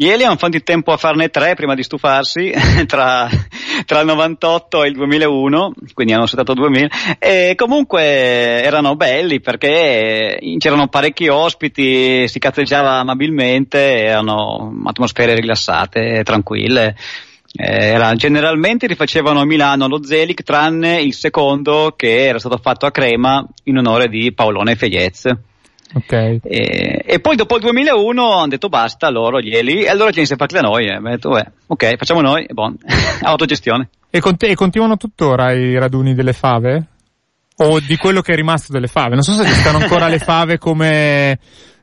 Ieri 0.01 0.23
hanno 0.23 0.37
fatto 0.37 0.55
il 0.55 0.63
tempo 0.63 0.93
a 0.93 0.97
farne 0.97 1.29
tre 1.29 1.57
prima 1.57 1.75
di 1.75 1.83
stufarsi, 1.83 2.53
tra, 2.87 3.29
tra, 3.85 3.99
il 3.99 4.07
98 4.07 4.85
e 4.85 4.89
il 4.89 4.95
2001, 4.95 5.73
quindi 5.93 6.13
hanno 6.13 6.27
settato 6.27 6.55
2000, 6.55 6.89
e 7.19 7.55
comunque 7.57 8.03
erano 8.63 8.95
belli 8.95 9.41
perché 9.41 10.39
c'erano 10.59 10.87
parecchi 10.87 11.27
ospiti, 11.27 12.29
si 12.29 12.39
cazzeggiava 12.39 13.01
amabilmente, 13.01 14.05
erano 14.05 14.73
atmosfere 14.85 15.35
rilassate, 15.35 16.23
tranquille. 16.23 16.95
Eh, 17.57 17.87
era, 17.89 18.15
generalmente 18.15 18.87
rifacevano 18.87 19.41
a 19.41 19.45
Milano 19.45 19.89
lo 19.89 20.05
Zelig 20.05 20.45
tranne 20.45 21.01
il 21.01 21.15
secondo 21.15 21.95
che 21.97 22.27
era 22.27 22.39
stato 22.39 22.59
fatto 22.59 22.87
a 22.87 22.93
Crema 22.93 23.45
in 23.65 23.79
onore 23.79 24.07
di 24.07 24.33
Paolone 24.33 24.77
Feyez. 24.77 25.29
Okay. 25.95 26.41
E, 26.43 27.03
e, 27.07 27.21
poi 27.21 27.37
dopo 27.37 27.57
il 27.57 27.63
2001 27.63 28.33
hanno 28.33 28.49
detto 28.49 28.69
basta 28.69 29.09
loro, 29.09 29.41
glieli, 29.41 29.85
e 29.85 29.89
allora 29.89 30.13
siamo 30.13 30.37
fatti 30.37 30.55
da 30.55 30.61
noi. 30.61 30.87
E 30.87 30.91
abbiamo 30.91 31.11
detto, 31.11 31.31
beh, 31.31 31.51
ok, 31.67 31.97
facciamo 31.97 32.21
noi, 32.21 32.45
e 32.45 32.53
buon, 32.53 32.77
autogestione. 33.23 33.89
E, 34.11 34.21
cont- 34.21 34.43
e 34.43 34.55
continuano 34.55 34.97
tuttora 34.97 35.53
i 35.53 35.79
raduni 35.79 36.15
delle 36.15 36.33
fave? 36.33 36.87
O 37.61 37.81
di 37.81 37.97
quello 37.97 38.21
che 38.21 38.33
è 38.33 38.37
rimasto 38.37 38.73
delle 38.73 38.87
fave? 38.87 39.15
Non 39.15 39.23
so 39.23 39.33
se 39.33 39.43
esistono 39.43 39.79
ancora 39.79 40.09
le 40.09 40.19
fave 40.19 40.59
come, 40.59 41.39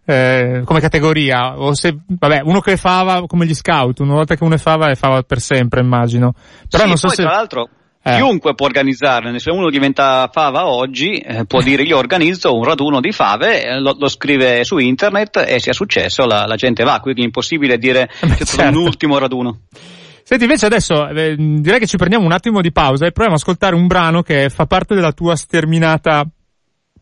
eh, 0.06 0.62
come 0.64 0.80
categoria, 0.80 1.60
o 1.60 1.74
se, 1.74 1.98
vabbè, 2.08 2.42
uno 2.44 2.62
che 2.62 2.78
fava 2.78 3.26
come 3.26 3.46
gli 3.46 3.54
scout, 3.54 4.00
una 4.00 4.14
volta 4.14 4.36
che 4.36 4.44
uno 4.44 4.56
è 4.56 4.60
fava 4.60 4.90
è 4.90 4.96
fava 4.96 5.24
per 5.24 5.40
sempre, 5.40 5.82
immagino. 5.82 6.34
Però 6.70 6.84
sì, 6.84 6.90
non 6.90 6.98
so 6.98 7.08
poi, 7.08 7.16
se... 7.16 7.24
tra 7.24 7.34
l'altro, 7.34 7.70
eh. 8.08 8.18
Chiunque 8.18 8.54
può 8.54 8.68
organizzarne, 8.68 9.40
se 9.40 9.50
uno 9.50 9.72
diventa 9.72 10.30
fava 10.32 10.68
oggi, 10.68 11.18
eh, 11.18 11.46
può 11.46 11.64
dire 11.64 11.82
io 11.82 11.98
organizzo 11.98 12.56
un 12.56 12.64
raduno 12.64 13.00
di 13.00 13.12
fave, 13.12 13.64
eh, 13.64 13.80
lo, 13.80 13.96
lo, 13.98 14.08
scrive 14.08 14.64
su 14.64 14.78
internet 14.78 15.44
e 15.48 15.60
se 15.60 15.72
è 15.72 15.74
successo 15.74 16.24
la, 16.28 16.46
la 16.46 16.56
gente 16.56 16.84
va, 16.84 17.00
quindi 17.00 17.22
è 17.22 17.24
impossibile 17.24 17.80
dire 17.80 18.08
che 18.22 18.28
c'è 18.28 18.46
certo. 18.46 18.78
un 18.78 18.86
ultimo 18.86 19.18
raduno. 19.18 19.62
Senti, 20.22 20.44
invece 20.44 20.68
adesso 20.68 21.08
eh, 21.08 21.36
direi 21.36 21.80
che 21.80 21.88
ci 21.88 21.98
prendiamo 21.98 22.26
un 22.26 22.32
attimo 22.32 22.62
di 22.62 22.72
pausa 22.72 23.08
e 23.08 23.12
proviamo 23.12 23.38
a 23.38 23.40
ascoltare 23.40 23.74
un 23.74 23.88
brano 23.88 24.22
che 24.22 24.50
fa 24.50 24.68
parte 24.68 24.94
della 24.94 25.12
tua 25.12 25.36
sterminata 25.36 26.28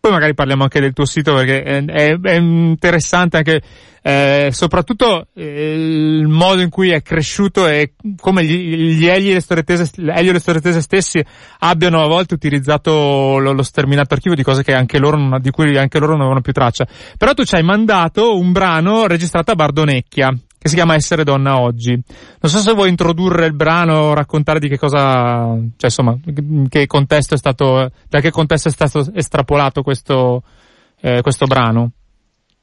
poi 0.03 0.11
magari 0.11 0.33
parliamo 0.33 0.63
anche 0.63 0.81
del 0.81 0.91
tuo 0.91 1.05
sito 1.05 1.33
perché 1.33 1.63
è, 1.63 2.19
è, 2.19 2.33
interessante 2.33 3.37
anche 3.37 3.61
eh, 4.01 4.49
soprattutto 4.51 5.27
eh, 5.33 5.75
il 5.75 6.27
modo 6.27 6.59
in 6.59 6.69
cui 6.69 6.89
è 6.89 7.01
cresciuto 7.01 7.69
e 7.69 7.93
come 8.19 8.43
gli, 8.43 8.97
gli 8.97 9.05
Elio 9.05 9.31
e 9.31 9.35
le 9.35 9.63
e 9.95 10.31
le 10.33 10.39
Storetese 10.39 10.81
stessi 10.81 11.23
abbiano 11.59 12.03
a 12.03 12.07
volte 12.07 12.33
utilizzato 12.33 13.37
lo, 13.37 13.53
lo 13.53 13.63
sterminato 13.63 14.13
archivio 14.13 14.35
di 14.35 14.43
cose 14.43 14.61
che 14.61 14.73
anche 14.73 14.97
loro 14.97 15.15
non, 15.15 15.39
di 15.39 15.51
cui 15.51 15.77
anche 15.77 15.99
loro 15.99 16.11
non 16.11 16.19
avevano 16.19 16.41
più 16.41 16.51
traccia. 16.51 16.85
Però 17.17 17.33
tu 17.33 17.45
ci 17.45 17.55
hai 17.55 17.63
mandato 17.63 18.37
un 18.37 18.51
brano 18.51 19.07
registrato 19.07 19.51
a 19.51 19.55
Bardonecchia 19.55 20.37
che 20.63 20.69
si 20.69 20.75
chiama 20.75 20.95
Essere 20.95 21.25
donna 21.25 21.59
oggi. 21.59 21.91
Non 21.91 22.49
so 22.49 22.59
se 22.59 22.71
vuoi 22.71 22.87
introdurre 22.87 23.45
il 23.45 23.53
brano, 23.53 24.13
raccontare 24.13 24.59
di 24.59 24.69
che 24.69 24.77
cosa, 24.77 25.57
cioè 25.75 25.89
insomma, 25.89 26.17
che 26.69 26.87
contesto 26.87 27.33
è 27.33 27.37
stato, 27.37 27.91
da 28.07 28.21
che 28.21 28.31
contesto 28.31 28.69
è 28.69 28.71
stato 28.71 29.11
estrapolato 29.13 29.81
questo, 29.81 30.41
eh, 31.01 31.21
questo 31.21 31.47
brano. 31.47 31.91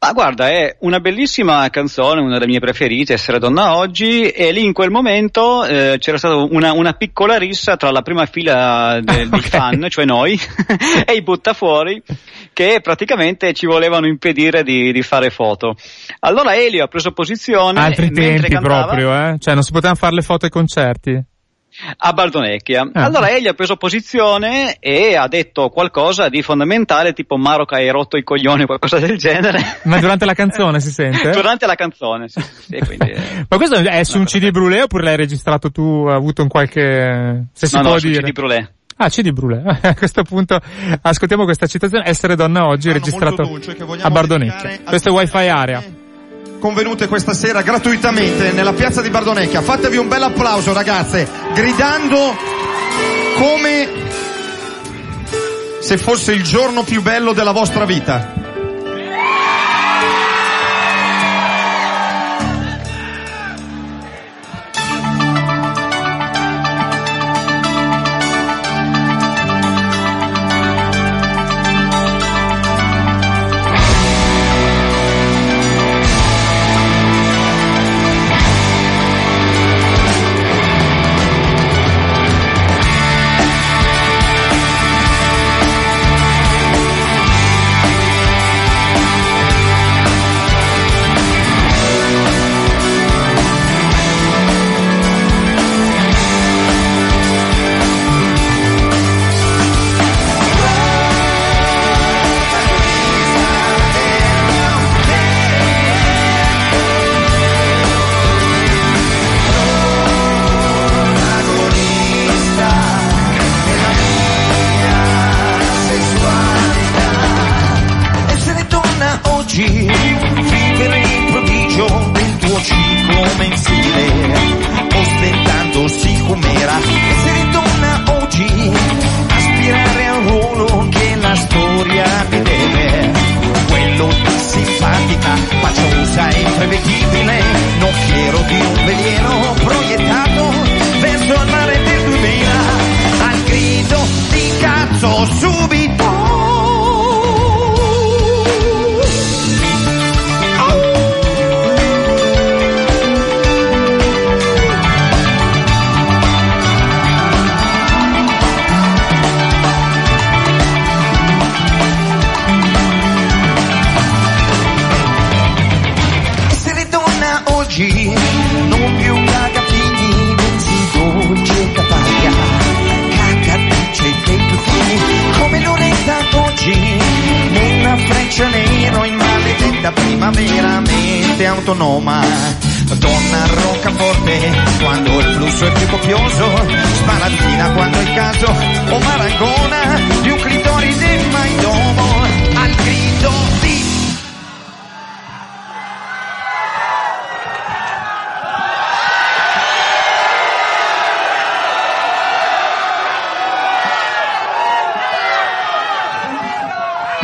Ma 0.03 0.15
guarda, 0.15 0.49
è 0.49 0.77
una 0.79 0.99
bellissima 0.99 1.69
canzone, 1.69 2.23
una 2.23 2.39
delle 2.39 2.47
mie 2.47 2.59
preferite, 2.59 3.13
Essere 3.13 3.39
donna 3.39 3.77
oggi, 3.77 4.31
e 4.31 4.51
lì 4.51 4.65
in 4.65 4.73
quel 4.73 4.91
momento 4.91 5.63
eh, 5.67 5.97
c'era 5.99 6.17
stata 6.17 6.37
una, 6.37 6.73
una, 6.73 6.95
piccola 6.95 7.37
rissa 7.37 7.77
tra 7.77 7.91
la 7.91 8.01
prima 8.01 8.25
fila 8.25 8.99
de, 9.05 9.25
okay. 9.25 9.41
fan, 9.41 9.87
cioè 9.91 10.07
noi, 10.07 10.41
e 11.05 11.13
i 11.13 11.23
buttafuori, 11.23 12.03
che 12.55 12.81
praticamente 12.83 13.53
ci 13.53 13.67
volevano 13.67 14.07
impedire 14.07 14.63
di, 14.63 14.91
di, 14.91 15.03
fare 15.03 15.29
foto. 15.29 15.77
Allora 16.21 16.57
Elio 16.57 16.85
ha 16.85 16.89
preso 16.89 17.13
posizione. 17.13 17.79
Altri 17.79 18.11
tempi 18.11 18.49
cantava, 18.49 18.85
proprio, 18.85 19.13
eh? 19.13 19.37
Cioè 19.39 19.53
non 19.53 19.63
si 19.63 19.71
potevano 19.71 19.99
fare 19.99 20.15
le 20.15 20.23
foto 20.23 20.47
ai 20.47 20.51
concerti 20.51 21.25
a 21.97 22.13
Bardonecchia. 22.13 22.91
Ah. 22.93 23.05
Allora 23.05 23.31
egli 23.31 23.47
ha 23.47 23.55
preso 23.55 23.77
posizione 23.77 24.77
e 24.79 25.17
ha 25.17 25.29
detto 25.29 25.69
qualcosa 25.69 26.29
di 26.29 26.43
fondamentale, 26.43 27.13
tipo 27.13 27.37
Maroc 27.37 27.73
hai 27.73 27.89
rotto 27.91 28.17
i 28.17 28.23
coglioni 28.23 28.63
o 28.63 28.67
qualcosa 28.67 28.99
del 28.99 29.17
genere. 29.17 29.59
Ma 29.85 29.99
durante 29.99 30.25
la 30.25 30.35
canzone 30.35 30.81
si 30.81 30.91
sente? 30.91 31.31
durante 31.33 31.67
la 31.67 31.75
canzone, 31.75 32.29
sì. 32.29 32.41
sì 32.41 32.79
quindi, 32.85 33.13
Ma 33.49 33.57
questo 33.57 33.77
è 33.77 34.05
su 34.05 34.19
un 34.19 34.25
CD 34.25 34.51
Brulé 34.51 34.83
oppure 34.83 35.05
l'hai 35.05 35.17
registrato 35.17 35.71
tu, 35.71 36.07
ha 36.09 36.15
avuto 36.15 36.43
un 36.43 36.49
qualche... 36.49 37.47
se 37.53 37.67
si 37.67 37.77
no, 37.77 37.83
può 37.83 37.93
no, 37.93 37.99
dire? 37.99 38.23
CD 38.23 38.33
Brulé. 38.33 38.73
Ah, 38.97 39.09
CD 39.09 39.31
Brulé. 39.31 39.63
A 39.81 39.95
questo 39.95 40.23
punto 40.25 40.61
ascoltiamo 41.01 41.45
questa 41.45 41.67
citazione. 41.67 42.05
Essere 42.07 42.35
donna 42.37 42.67
oggi, 42.67 42.93
registrato 42.93 43.43
a 44.03 44.11
Bardonecchia. 44.11 44.81
Questo 44.85 45.09
è 45.09 45.13
Wi-Fi 45.13 45.49
Area 45.49 46.00
convenute 46.61 47.09
questa 47.09 47.35
sera 47.35 47.63
gratuitamente 47.63 48.53
nella 48.53 48.73
piazza 48.73 49.01
di 49.01 49.11
Bardonecchia. 49.11 49.63
Fatevi 49.63 49.97
un 49.97 50.07
bel 50.07 50.23
applauso 50.23 50.73
ragazze, 50.73 51.27
gridando 51.55 52.37
come 53.37 53.89
se 55.81 55.99
fosse 55.99 56.33
il 56.33 56.45
giorno 56.45 56.85
più 56.85 57.03
bello 57.03 57.33
della 57.33 57.53
vostra 57.53 57.85
vita. 57.85 58.40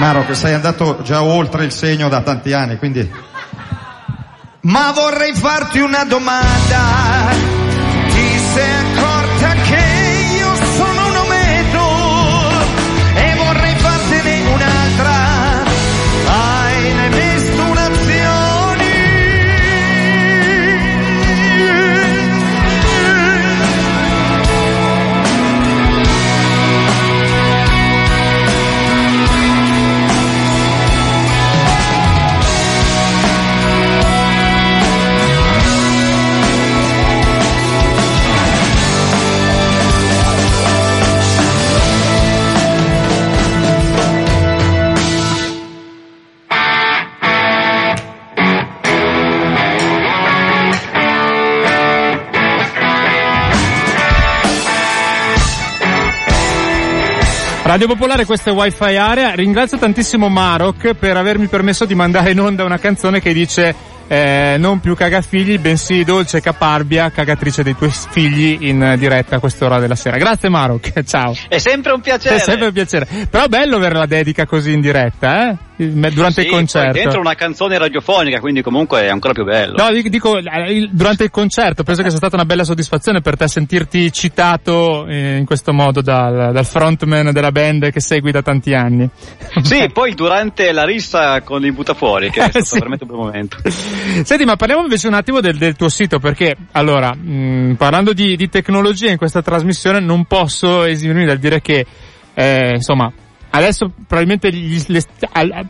Maro, 0.06 0.24
che 0.24 0.36
sei 0.36 0.54
andato 0.54 1.02
già 1.02 1.24
oltre 1.24 1.64
il 1.64 1.72
segno 1.72 2.08
da 2.08 2.20
tanti 2.20 2.52
anni, 2.52 2.78
quindi... 2.78 3.10
Ma 4.60 4.92
vorrei 4.92 5.34
farti 5.34 5.80
una 5.80 6.04
domanda. 6.04 7.05
Radio 57.76 57.92
Popolare, 57.92 58.24
questo 58.24 58.48
è 58.48 58.52
Wi-Fi 58.54 58.96
Area. 58.96 59.34
Ringrazio 59.34 59.76
tantissimo 59.76 60.30
Marok 60.30 60.94
per 60.94 61.18
avermi 61.18 61.46
permesso 61.46 61.84
di 61.84 61.94
mandare 61.94 62.30
in 62.30 62.40
onda 62.40 62.64
una 62.64 62.78
canzone 62.78 63.20
che 63.20 63.34
dice 63.34 63.74
eh, 64.08 64.56
non 64.58 64.80
più 64.80 64.94
cagafigli, 64.96 65.58
bensì 65.58 66.02
dolce 66.02 66.40
caparbia, 66.40 67.10
cagatrice 67.10 67.62
dei 67.62 67.76
tuoi 67.76 67.92
figli 67.92 68.66
in 68.66 68.94
diretta 68.96 69.36
a 69.36 69.40
quest'ora 69.40 69.78
della 69.78 69.94
sera. 69.94 70.16
Grazie 70.16 70.48
Marok, 70.48 70.90
ciao. 71.04 71.34
È 71.48 71.58
sempre 71.58 71.92
un 71.92 72.00
piacere. 72.00 72.36
È 72.36 72.38
sempre 72.38 72.68
un 72.68 72.72
piacere. 72.72 73.06
Però 73.28 73.44
è 73.44 73.48
bello 73.48 73.76
avere 73.76 73.96
la 73.96 74.06
dedica 74.06 74.46
così 74.46 74.72
in 74.72 74.80
diretta, 74.80 75.50
eh? 75.50 75.56
Durante 75.76 76.40
sì, 76.40 76.46
il 76.46 76.48
concerto. 76.52 76.90
Poi 76.92 77.00
dentro 77.02 77.20
una 77.20 77.34
canzone 77.34 77.76
radiofonica, 77.76 78.40
quindi 78.40 78.62
comunque 78.62 79.02
è 79.02 79.08
ancora 79.08 79.34
più 79.34 79.44
bello. 79.44 79.74
No, 79.76 79.90
dico, 80.08 80.38
il- 80.38 80.88
durante 80.92 81.24
il 81.24 81.30
concerto, 81.30 81.82
penso 81.82 82.02
che 82.02 82.08
sia 82.08 82.18
stata 82.18 82.36
una 82.36 82.44
bella 82.46 82.64
soddisfazione 82.64 83.20
per 83.20 83.36
te 83.36 83.46
sentirti 83.46 84.10
citato 84.12 85.06
eh, 85.06 85.36
in 85.36 85.44
questo 85.44 85.72
modo 85.72 86.00
dal, 86.00 86.52
dal 86.52 86.64
frontman 86.64 87.30
della 87.32 87.52
band 87.52 87.90
che 87.90 88.00
segui 88.00 88.30
da 88.32 88.42
tanti 88.42 88.72
anni. 88.74 89.08
Sì, 89.66 89.88
poi 89.92 90.14
durante 90.14 90.70
la 90.72 90.84
rissa 90.84 91.40
con 91.42 91.64
i 91.64 91.72
buttafuori, 91.72 92.30
che 92.30 92.40
è 92.40 92.48
stato 92.48 92.64
Sì. 92.64 92.74
veramente 92.78 93.04
un 93.04 93.10
bel 93.10 93.18
momento. 93.18 93.56
Senti, 94.24 94.44
ma 94.44 94.56
parliamo 94.56 94.82
invece 94.82 95.08
un 95.08 95.14
attimo 95.14 95.40
del, 95.40 95.56
del 95.56 95.74
tuo 95.76 95.88
sito, 95.88 96.18
perché 96.18 96.54
allora, 96.72 97.14
mh, 97.14 97.74
parlando 97.76 98.12
di, 98.12 98.36
di 98.36 98.48
tecnologia 98.48 99.10
in 99.10 99.16
questa 99.16 99.42
trasmissione, 99.42 100.00
non 100.00 100.24
posso 100.24 100.84
esimermi 100.84 101.24
dal 101.26 101.38
dire 101.38 101.60
che, 101.60 101.84
eh, 102.34 102.70
insomma, 102.74 103.12
adesso 103.56 103.90
probabilmente 104.06 104.52
gli- 104.52 104.82
le, 104.88 105.02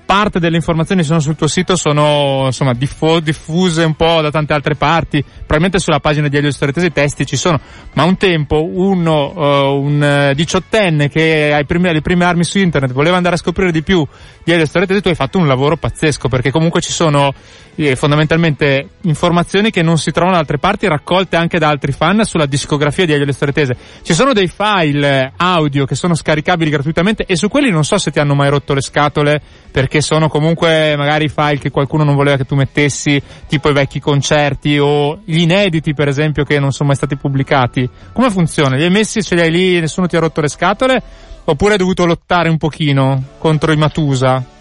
parte 0.05 0.39
delle 0.39 0.57
informazioni 0.57 1.03
che 1.03 1.07
sono 1.07 1.21
sul 1.21 1.37
tuo 1.37 1.47
sito 1.47 1.77
sono, 1.77 2.45
insomma, 2.47 2.73
diffo- 2.75 3.21
diffuse 3.21 3.85
un 3.85 3.95
po' 3.95 4.21
da 4.21 4.31
tante 4.31 4.53
altre 4.53 4.75
parti, 4.75 5.23
probabilmente 5.23 5.79
sulla 5.79 6.01
pagina 6.01 6.29
di 6.29 6.37
Elio 6.37 6.51
Storetese 6.51 6.87
i 6.87 6.93
testi 6.93 7.27
ci 7.27 7.37
sono, 7.37 7.61
ma 7.95 8.05
un 8.05 8.17
tempo 8.17 8.65
uno, 8.65 9.35
eh, 9.37 9.67
un 9.69 10.03
eh, 10.03 10.35
diciottenne 10.35 11.09
che 11.09 11.63
primi- 11.67 11.89
alle 11.89 12.03
prime 12.03 12.25
armi 12.25 12.45
su 12.45 12.59
internet 12.59 12.93
voleva 12.93 13.17
andare 13.17 13.35
a 13.35 13.39
scoprire 13.39 13.73
di 13.73 13.83
più 13.83 14.07
di 14.45 14.53
Elio 14.53 14.67
Storetese, 14.67 15.01
tu 15.01 15.09
hai 15.09 15.15
fatto 15.15 15.39
un 15.39 15.47
lavoro 15.47 15.77
pazzesco, 15.77 16.29
perché 16.29 16.51
comunque 16.51 16.81
ci 16.81 16.93
sono 16.93 17.33
eh, 17.77 17.95
fondamentalmente 17.95 18.89
informazioni 19.03 19.71
che 19.71 19.83
non 19.83 19.99
si 19.99 20.11
trovano 20.11 20.35
da 20.35 20.41
altre 20.41 20.59
parti 20.59 20.89
raccolte 20.89 21.37
anche 21.37 21.59
da 21.59 21.69
altri 21.69 21.93
fan 21.93 22.25
sulla 22.25 22.47
discografia 22.47 23.07
di 23.07 23.13
Elio 23.13 23.33
Storetese. 23.33 23.77
Ci 24.03 24.15
sono 24.15 24.33
dei 24.33 24.49
file 24.49 25.25
eh, 25.25 25.33
audio 25.37 25.85
che 25.85 25.95
sono 25.95 26.15
scaricabili 26.15 26.71
gratuitamente 26.71 27.25
e 27.27 27.37
su 27.37 27.49
quelli 27.49 27.71
non 27.77 27.85
so 27.85 27.99
se 27.99 28.11
ti 28.11 28.19
hanno 28.19 28.35
mai 28.35 28.49
rotto 28.49 28.73
le 28.73 28.81
scatole 28.81 29.41
perché 29.71 30.01
sono 30.01 30.29
comunque 30.29 30.97
magari 30.97 31.29
file 31.29 31.59
che 31.59 31.71
qualcuno 31.71 32.03
non 32.03 32.15
voleva 32.15 32.39
che 32.39 32.47
tu 32.47 32.55
mettessi, 32.55 33.23
tipo 33.47 33.69
i 33.69 33.75
vecchi 33.75 34.01
concerti 34.01 34.79
o 34.79 35.21
gli 35.25 35.41
inediti 35.41 35.93
per 35.93 36.09
esempio 36.09 36.45
che 36.45 36.59
non 36.59 36.73
sono 36.73 36.89
mai 36.89 36.97
stati 36.97 37.17
pubblicati. 37.17 37.89
Come 38.13 38.31
funziona? 38.31 38.77
Li 38.77 38.85
hai 38.85 38.91
messi, 38.91 39.23
ce 39.23 39.35
li 39.35 39.43
hai 39.43 39.51
lì 39.51 39.77
e 39.77 39.81
nessuno 39.81 40.07
ti 40.07 40.17
ha 40.17 40.21
rotto 40.21 40.41
le 40.41 40.49
scatole? 40.49 41.03
Oppure 41.45 41.73
hai 41.73 41.79
dovuto 41.79 42.07
lottare 42.07 42.49
un 42.49 42.57
pochino 42.57 43.23
contro 43.39 43.71
i 43.71 43.77
Matusa? 43.77 44.56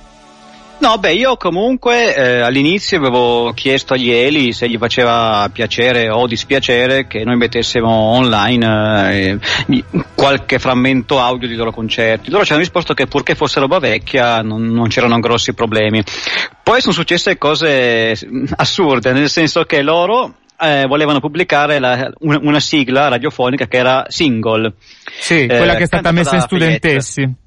No, 0.77 0.97
beh, 0.97 1.13
io 1.13 1.38
comunque 1.38 2.15
eh, 2.15 2.41
all'inizio 2.41 2.97
avevo 2.97 3.53
chiesto 3.53 3.93
agli 3.93 4.11
Eli 4.11 4.51
se 4.51 4.67
gli 4.67 4.77
faceva 4.77 5.49
piacere 5.51 6.09
o 6.09 6.27
dispiacere 6.27 7.07
che 7.07 7.23
noi 7.23 7.38
mettessimo 7.38 7.89
online 7.89 9.13
eh, 9.13 9.83
qualche 10.13 10.59
frammento 10.59 11.19
audio 11.19 11.47
di 11.47 11.55
loro 11.55 11.71
concerti. 11.71 12.29
Loro 12.29 12.43
ci 12.43 12.51
hanno 12.51 12.61
risposto 12.61 12.93
che 12.93 13.07
purché 13.07 13.35
fosse 13.35 13.59
roba 13.59 13.79
vecchia 13.79 14.41
non, 14.41 14.65
non 14.65 14.88
c'erano 14.88 15.17
grossi 15.19 15.53
problemi. 15.53 16.03
Poi 16.61 16.81
sono 16.81 16.93
successe 16.93 17.38
cose 17.38 18.17
mm, 18.23 18.45
assurde, 18.57 19.13
nel 19.13 19.29
senso 19.29 19.63
che 19.63 19.81
loro 19.81 20.35
eh, 20.59 20.85
volevano 20.88 21.19
pubblicare 21.19 21.79
la- 21.79 22.11
una, 22.19 22.39
una 22.41 22.59
sigla 22.59 23.07
radiofonica 23.07 23.65
che 23.67 23.77
era 23.77 24.05
single. 24.09 24.73
Sì, 25.19 25.47
quella 25.47 25.75
che 25.75 25.83
è 25.83 25.88
stata 25.88 26.11
messa 26.11 26.35
in 26.35 26.41
studentessi. 26.41 27.43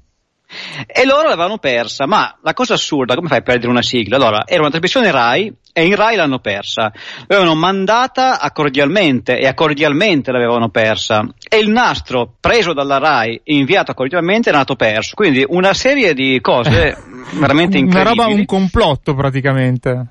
E 0.87 1.05
loro 1.05 1.29
l'avevano 1.29 1.59
persa, 1.59 2.07
ma 2.07 2.35
la 2.41 2.53
cosa 2.53 2.73
assurda, 2.73 3.13
come 3.13 3.27
fai 3.27 3.37
a 3.37 3.41
perdere 3.41 3.69
una 3.69 3.83
sigla? 3.83 4.15
Allora, 4.15 4.45
era 4.47 4.61
una 4.61 4.69
trasmissione 4.69 5.11
RAI 5.11 5.53
e 5.79 5.85
in 5.85 5.95
RAI 5.95 6.15
l'hanno 6.17 6.39
persa. 6.39 6.91
L'avevano 7.27 7.55
mandata 7.55 8.39
a 8.39 8.51
cordialmente 8.51 9.39
e 9.39 9.47
a 9.47 9.53
cordialmente 9.53 10.31
l'avevano 10.31 10.69
persa. 10.69 11.25
E 11.47 11.57
il 11.57 11.69
nastro 11.69 12.33
preso 12.39 12.73
dalla 12.73 12.97
RAI 12.97 13.41
e 13.43 13.55
inviato 13.55 13.91
a 13.91 13.93
cordialmente 13.93 14.49
era 14.49 14.57
nato 14.57 14.75
perso. 14.75 15.15
Quindi 15.15 15.43
una 15.47 15.73
serie 15.73 16.13
di 16.13 16.39
cose 16.41 16.97
veramente 17.33 17.77
Una 17.77 17.85
incredibili. 17.85 18.17
roba, 18.17 18.27
un 18.27 18.45
complotto 18.45 19.13
praticamente. 19.13 20.07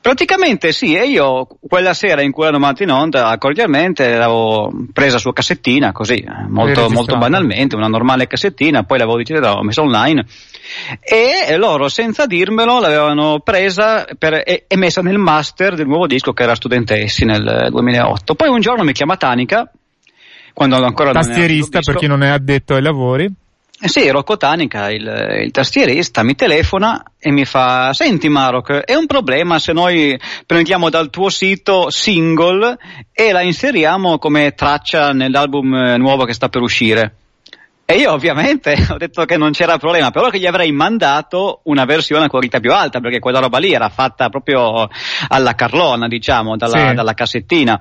Praticamente 0.00 0.72
sì, 0.72 0.94
e 0.94 1.06
io 1.08 1.46
quella 1.60 1.92
sera 1.92 2.22
in 2.22 2.30
cui 2.30 2.44
l'hanno 2.44 2.58
mandato 2.58 2.84
in 2.84 2.90
onda, 2.90 3.36
cordialmente 3.36 4.16
l'avevo 4.16 4.72
presa 4.94 5.18
su 5.18 5.30
cassettina, 5.32 5.92
così, 5.92 6.14
eh, 6.14 6.46
molto, 6.48 6.88
molto 6.88 7.18
banalmente, 7.18 7.76
una 7.76 7.88
normale 7.88 8.26
cassettina, 8.26 8.84
poi 8.84 8.98
l'avevo 8.98 9.18
deciso, 9.18 9.40
l'avevo 9.40 9.64
messa 9.64 9.82
online 9.82 10.24
e 11.00 11.56
loro 11.56 11.88
senza 11.88 12.26
dirmelo 12.26 12.80
l'avevano 12.80 13.40
presa 13.40 14.06
per- 14.18 14.42
e, 14.44 14.64
e 14.66 14.76
messa 14.76 15.00
nel 15.00 15.18
master 15.18 15.74
del 15.74 15.86
nuovo 15.86 16.06
disco 16.06 16.32
che 16.32 16.42
era 16.42 16.54
Studentessi 16.54 17.24
nel 17.24 17.68
2008. 17.70 18.34
Poi 18.34 18.48
un 18.48 18.60
giorno 18.60 18.84
mi 18.84 18.92
chiama 18.92 19.16
Tanica, 19.16 19.70
quando 20.52 20.76
ancora 20.76 21.12
Tastierista 21.12 21.80
per 21.80 21.96
chi 21.96 22.06
non 22.06 22.22
è 22.22 22.28
addetto 22.28 22.74
ai 22.74 22.82
lavori. 22.82 23.32
Eh 23.80 23.86
Sì, 23.86 24.10
Rocco 24.10 24.36
Tanica, 24.36 24.90
il, 24.90 25.44
il 25.44 25.52
tastierista, 25.52 26.24
mi 26.24 26.34
telefona 26.34 27.00
e 27.16 27.30
mi 27.30 27.44
fa, 27.44 27.92
senti 27.92 28.28
Marok, 28.28 28.72
è 28.78 28.94
un 28.94 29.06
problema 29.06 29.60
se 29.60 29.72
noi 29.72 30.18
prendiamo 30.46 30.90
dal 30.90 31.10
tuo 31.10 31.28
sito 31.28 31.88
single 31.88 32.76
e 33.12 33.30
la 33.30 33.42
inseriamo 33.42 34.18
come 34.18 34.52
traccia 34.54 35.12
nell'album 35.12 35.72
eh, 35.74 35.96
nuovo 35.96 36.24
che 36.24 36.32
sta 36.32 36.48
per 36.48 36.60
uscire. 36.60 37.14
E 37.90 37.94
io 37.94 38.12
ovviamente 38.12 38.76
ho 38.92 38.98
detto 38.98 39.24
che 39.24 39.38
non 39.38 39.52
c'era 39.52 39.78
problema, 39.78 40.10
però 40.10 40.28
che 40.28 40.38
gli 40.38 40.44
avrei 40.44 40.70
mandato 40.72 41.62
una 41.64 41.86
versione 41.86 42.26
a 42.26 42.28
qualità 42.28 42.60
più 42.60 42.70
alta, 42.70 43.00
perché 43.00 43.18
quella 43.18 43.38
roba 43.38 43.56
lì 43.56 43.72
era 43.72 43.88
fatta 43.88 44.28
proprio 44.28 44.90
alla 45.28 45.54
carlona, 45.54 46.06
diciamo, 46.06 46.58
dalla, 46.58 46.88
Sì. 46.88 46.94
dalla 46.94 47.14
cassettina. 47.14 47.80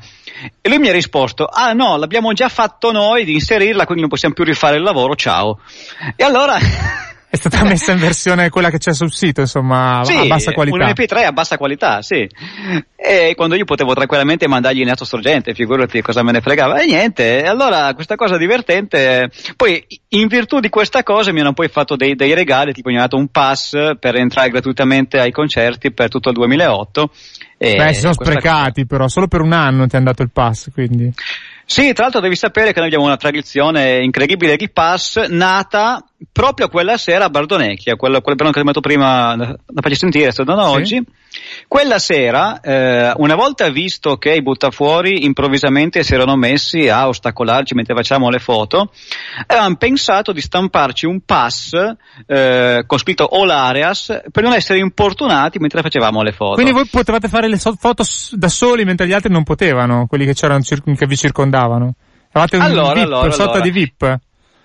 E 0.62 0.70
lui 0.70 0.80
mi 0.80 0.88
ha 0.88 0.94
risposto, 0.94 1.46
ah 1.46 1.74
no, 1.74 1.98
l'abbiamo 1.98 2.32
già 2.32 2.48
fatto 2.48 2.94
noi 2.94 3.26
di 3.26 3.34
inserirla, 3.34 3.84
quindi 3.84 4.00
non 4.00 4.10
possiamo 4.10 4.34
più 4.34 4.46
rifare 4.46 4.78
il 4.78 4.84
lavoro, 4.84 5.14
ciao. 5.18 5.60
E 6.16 6.24
allora 6.24 6.56
È 7.30 7.36
stata 7.36 7.66
messa 7.66 7.92
in 7.92 8.00
versione 8.00 8.50
quella 8.50 8.70
che 8.70 8.78
c'è 8.78 8.94
sul 8.94 9.12
sito, 9.12 9.42
insomma, 9.42 10.00
sì, 10.06 10.16
a 10.16 10.26
bassa 10.28 10.54
qualità. 10.54 10.78
un 10.78 10.92
MP3 10.92 11.26
a 11.26 11.32
bassa 11.34 11.58
qualità, 11.58 12.02
sì. 12.02 12.26
E 12.96 13.34
quando 13.36 13.56
io 13.56 13.66
potevo 13.66 13.94
tranquillamente 13.94 14.48
mandargli 14.48 14.80
in 14.80 14.90
atto 14.90 15.04
sorgente, 15.04 15.54
figurati 15.54 16.02
cosa 16.02 16.24
me 16.24 16.32
ne 16.32 16.40
fregava. 16.40 16.80
E 16.80 16.86
niente, 16.86 17.44
allora 17.44 17.94
questa 17.96 18.16
cosa 18.16 18.38
divertente. 18.38 19.30
Poi, 19.58 19.86
in 20.10 20.28
virtù 20.28 20.62
di 20.62 20.70
questa 20.70 21.04
cosa, 21.04 21.34
mi 21.34 21.42
hanno 21.42 21.52
poi 21.52 21.68
fatto 21.68 21.98
dei, 21.98 22.16
dei 22.16 22.34
regali, 22.34 22.72
tipo 22.72 22.88
mi 22.88 22.96
hanno 22.96 23.04
dato 23.04 23.18
un 23.18 23.28
pass 23.28 23.72
per 24.00 24.16
entrare 24.16 24.50
gratuitamente 24.50 25.20
ai 25.20 25.32
concerti 25.32 25.92
per 25.92 26.08
tutto 26.08 26.30
il 26.30 26.36
2008. 26.36 27.12
E 27.58 27.76
Beh, 27.76 27.94
si 27.94 28.00
sono 28.00 28.14
sprecati 28.14 28.84
cosa... 28.84 28.88
però, 28.88 29.08
solo 29.10 29.28
per 29.28 29.42
un 29.42 29.52
anno 29.52 29.86
ti 29.86 29.98
hanno 29.98 30.06
dato 30.06 30.22
il 30.22 30.32
pass, 30.32 30.72
quindi. 30.72 31.12
Sì, 31.70 31.92
tra 31.92 32.04
l'altro 32.04 32.22
devi 32.22 32.38
sapere 32.38 32.72
che 32.72 32.80
noi 32.80 32.88
abbiamo 32.88 33.04
una 33.04 33.18
tradizione 33.18 34.02
incredibile 34.02 34.56
di 34.56 34.70
pass 34.70 35.28
nata 35.28 36.02
proprio 36.32 36.70
quella 36.70 36.98
sera 36.98 37.26
a 37.26 37.30
Bardonecchia, 37.30 37.98
quello, 37.98 38.22
quel 38.22 38.36
brano 38.38 38.54
che 38.54 38.62
ho 38.62 38.64
detto 38.64 38.80
prima, 38.80 39.36
da 39.36 39.82
farci 39.82 39.98
sentire, 39.98 40.32
sto 40.32 40.46
dando 40.46 40.64
sì. 40.64 40.70
oggi. 40.70 41.04
Quella 41.68 42.00
sera, 42.00 42.60
eh, 42.62 43.14
una 43.18 43.36
volta 43.36 43.70
visto 43.70 44.18
che 44.18 44.34
i 44.34 44.42
buttafuori 44.42 45.26
improvvisamente 45.26 46.04
si 46.04 46.14
erano 46.14 46.36
messi 46.36 46.88
a 46.88 47.08
ostacolarci 47.08 47.76
mentre 47.76 47.94
facciamo 47.96 48.30
le 48.30 48.40
foto, 48.40 48.92
avevano 49.46 49.76
pensato 49.76 50.32
di 50.32 50.42
stamparci 50.42 51.06
un 51.06 51.22
pass 51.22 51.74
eh, 52.26 52.84
con 52.86 52.98
scritto 52.98 53.28
All 53.28 53.50
Areas 53.50 54.22
per 54.32 54.44
non 54.44 54.54
essere 54.54 54.80
importunati 54.80 55.60
mentre 55.60 55.82
facevamo 55.82 56.22
le 56.22 56.32
foto. 56.32 56.56
Quindi 56.56 56.72
voi 56.72 56.88
potevate 56.88 57.28
fare 57.28 57.48
le 57.48 57.58
foto 57.58 58.04
da 58.32 58.50
soli 58.50 58.86
mentre 58.86 59.08
gli 59.08 59.14
altri 59.14 59.32
non 59.32 59.44
potevano, 59.44 60.06
quelli 60.08 60.26
che, 60.26 60.34
c'erano, 60.34 60.62
che 60.62 61.06
vi 61.06 61.18
circondavano? 61.18 61.96
Eravate 62.30 62.58
un 62.58 62.62
allora, 62.62 62.94
VIP, 62.94 63.06
allora, 63.06 63.32
sorta 63.32 63.44
allora. 63.44 63.62
di 63.62 63.72
VIP? 63.72 64.20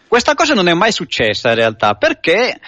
Questa 0.09 0.35
cosa 0.35 0.53
non 0.53 0.69
è 0.69 0.75
mai 0.75 0.93
successa 0.93 1.49
in 1.49 1.55
realtà 1.55 1.95
perché 1.95 2.61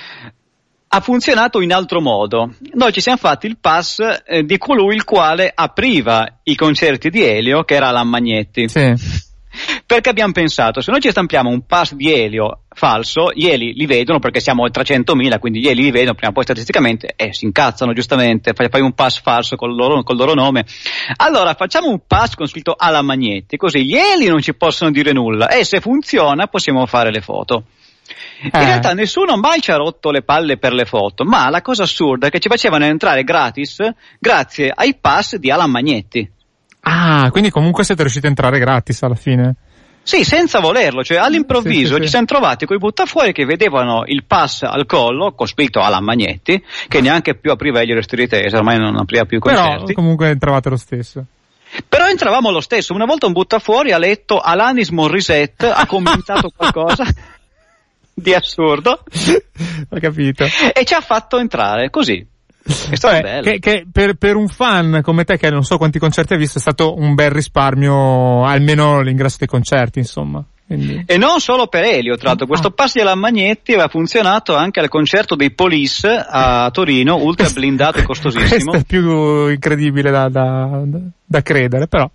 ha 0.95 1.01
funzionato 1.01 1.61
in 1.61 1.73
altro 1.73 2.01
modo. 2.01 2.55
Noi 2.75 2.93
ci 2.93 3.01
siamo 3.01 3.19
fatti 3.19 3.47
il 3.47 3.59
pass 3.61 3.99
eh, 4.25 4.45
di 4.45 4.59
colui 4.59 4.95
il 4.95 5.03
quale 5.03 5.51
apriva 5.53 6.39
i 6.45 6.55
concerti 6.55 7.11
di 7.11 7.21
Elio, 7.21 7.65
che 7.65 7.75
era 7.75 7.89
Alan 7.89 8.09
Magnetti. 8.09 8.69
Sì. 8.69 9.23
Perché 9.87 10.09
abbiamo 10.09 10.33
pensato, 10.33 10.81
se 10.81 10.93
noi 10.93 11.01
ci 11.01 11.11
stampiamo 11.11 11.49
un 11.49 11.67
pass 11.67 11.95
di 11.95 12.13
Elio 12.13 12.63
falso, 12.75 13.31
gli 13.33 13.47
Eli 13.47 13.73
li 13.73 13.87
vedono 13.87 14.19
perché 14.19 14.41
siamo 14.41 14.65
a 14.65 14.69
300.000, 14.69 15.39
quindi 15.39 15.61
gli 15.61 15.69
Eli 15.69 15.83
li 15.83 15.91
vedono 15.91 16.15
prima 16.15 16.31
o 16.31 16.33
poi 16.33 16.43
statisticamente 16.45 17.13
e 17.17 17.27
eh, 17.27 17.33
si 17.33 17.45
incazzano 17.45 17.93
giustamente, 17.93 18.53
fai, 18.53 18.69
fai 18.69 18.81
un 18.81 18.93
pass 18.93 19.21
falso 19.21 19.57
col 19.57 19.75
loro, 19.75 20.03
col 20.03 20.17
loro, 20.17 20.35
nome. 20.35 20.65
Allora 21.17 21.55
facciamo 21.55 21.89
un 21.89 22.01
pass 22.07 22.35
con 22.35 22.47
scritto 22.47 22.75
Alan 22.77 23.05
Magnetti, 23.05 23.57
così 23.57 23.85
gli 23.85 23.95
Eli 23.95 24.27
non 24.27 24.41
ci 24.41 24.55
possono 24.55 24.91
dire 24.91 25.13
nulla 25.13 25.49
e 25.49 25.65
se 25.65 25.81
funziona 25.81 26.47
possiamo 26.47 26.87
fare 26.87 27.13
le 27.13 27.21
foto. 27.21 27.65
In 28.43 28.51
eh. 28.53 28.65
realtà 28.65 28.93
nessuno 28.93 29.37
mai 29.37 29.61
ci 29.61 29.71
ha 29.71 29.77
rotto 29.77 30.11
le 30.11 30.23
palle 30.23 30.59
per 30.59 30.73
le 30.73 30.85
foto, 30.85 31.25
ma 31.25 31.49
la 31.49 31.63
cosa 31.63 31.85
assurda 31.85 32.27
è 32.27 32.31
che 32.31 32.41
ci 32.41 32.49
facevano 32.49 32.85
entrare 32.85 33.25
gratis 33.25 33.79
grazie 34.19 34.71
ai 34.75 34.97
pass 35.01 35.37
di 35.37 35.51
Alan 35.51 35.71
Magnetti. 35.71 36.31
Ah, 36.81 37.31
quindi 37.31 37.51
comunque 37.51 37.85
siete 37.85 38.03
riusciti 38.03 38.27
a 38.27 38.29
entrare 38.29 38.59
gratis 38.59 39.03
alla 39.03 39.15
fine? 39.15 39.57
Sì, 40.03 40.23
senza 40.23 40.61
volerlo, 40.61 41.03
cioè 41.03 41.17
all'improvviso 41.17 41.95
sì, 41.95 42.01
sì, 42.01 42.03
ci 42.03 42.09
siamo 42.09 42.27
trovati 42.27 42.67
con 42.67 42.77
i 42.77 42.79
buttafuori 42.79 43.33
che 43.33 43.47
vedevano 43.47 44.03
il 44.05 44.25
pass 44.27 44.63
al 44.63 44.85
collo, 44.85 45.33
con 45.33 45.47
scritto 45.47 45.81
Alan 45.81 46.05
Magnetti, 46.05 46.63
che 46.89 47.01
neanche 47.01 47.35
più 47.37 47.51
apriva 47.51 47.83
gli 47.83 47.93
restritese, 47.95 48.55
ormai 48.55 48.77
non 48.77 48.97
apriva 48.97 49.25
più 49.25 49.39
i 49.39 49.41
concerti. 49.41 49.85
Però 49.85 49.95
comunque 49.95 50.29
entravate 50.29 50.69
lo 50.69 50.77
stesso. 50.77 51.25
Però 51.89 52.07
entravamo 52.07 52.51
lo 52.51 52.61
stesso, 52.61 52.93
una 52.93 53.07
volta 53.07 53.25
un 53.25 53.33
buttafuori 53.33 53.93
ha 53.93 53.99
letto 53.99 54.39
Alanis 54.41 54.91
Morissette, 54.91 55.69
ha 55.69 55.87
commentato 55.87 56.51
qualcosa 56.55 57.05
di 58.15 58.33
assurdo. 58.33 59.03
Ho 59.91 59.99
capito. 59.99 60.45
E 60.45 60.85
ci 60.85 60.95
ha 60.95 61.01
fatto 61.01 61.39
entrare 61.39 61.91
così. 61.91 62.27
Beh, 62.65 63.41
che, 63.43 63.59
che 63.59 63.87
per, 63.91 64.15
per, 64.15 64.37
un 64.37 64.49
fan 64.49 65.01
come 65.03 65.25
te 65.25 65.37
che 65.37 65.51
non 65.51 65.65
so 65.65 65.77
quanti 65.77 65.99
concerti 65.99 66.33
hai 66.33 66.39
visto 66.39 66.57
è 66.57 66.63
stato 66.63 66.95
un 66.97 67.15
bel 67.15 67.31
risparmio, 67.31 68.45
almeno 68.45 69.03
l'ingresso 69.03 69.37
dei 69.39 69.49
concerti, 69.49 69.99
insomma. 69.99 70.43
Quindi... 70.67 71.05
E 71.07 71.19
non 71.19 71.41
solo 71.41 71.67
per 71.67 71.85
Elio, 71.85 72.17
tra 72.17 72.29
l'altro, 72.29 72.47
questo 72.47 72.69
ah. 72.69 72.73
pass 72.73 72.95
della 72.95 73.15
Magnetti 73.15 73.73
aveva 73.73 73.89
funzionato 73.89 74.57
anche 74.57 74.81
al 74.81 74.89
concerto 74.89 75.35
dei 75.35 75.53
Police 75.53 76.09
a 76.09 76.71
Torino, 76.71 77.17
ultra 77.17 77.49
blindato 77.51 77.99
e 77.99 78.03
costosissimo. 78.03 78.71
Questo 78.71 78.77
è 78.77 78.85
più 78.85 79.49
incredibile 79.49 80.11
da, 80.11 80.29
da, 80.29 80.83
da 81.25 81.43
credere, 81.43 81.87
però. 81.87 82.11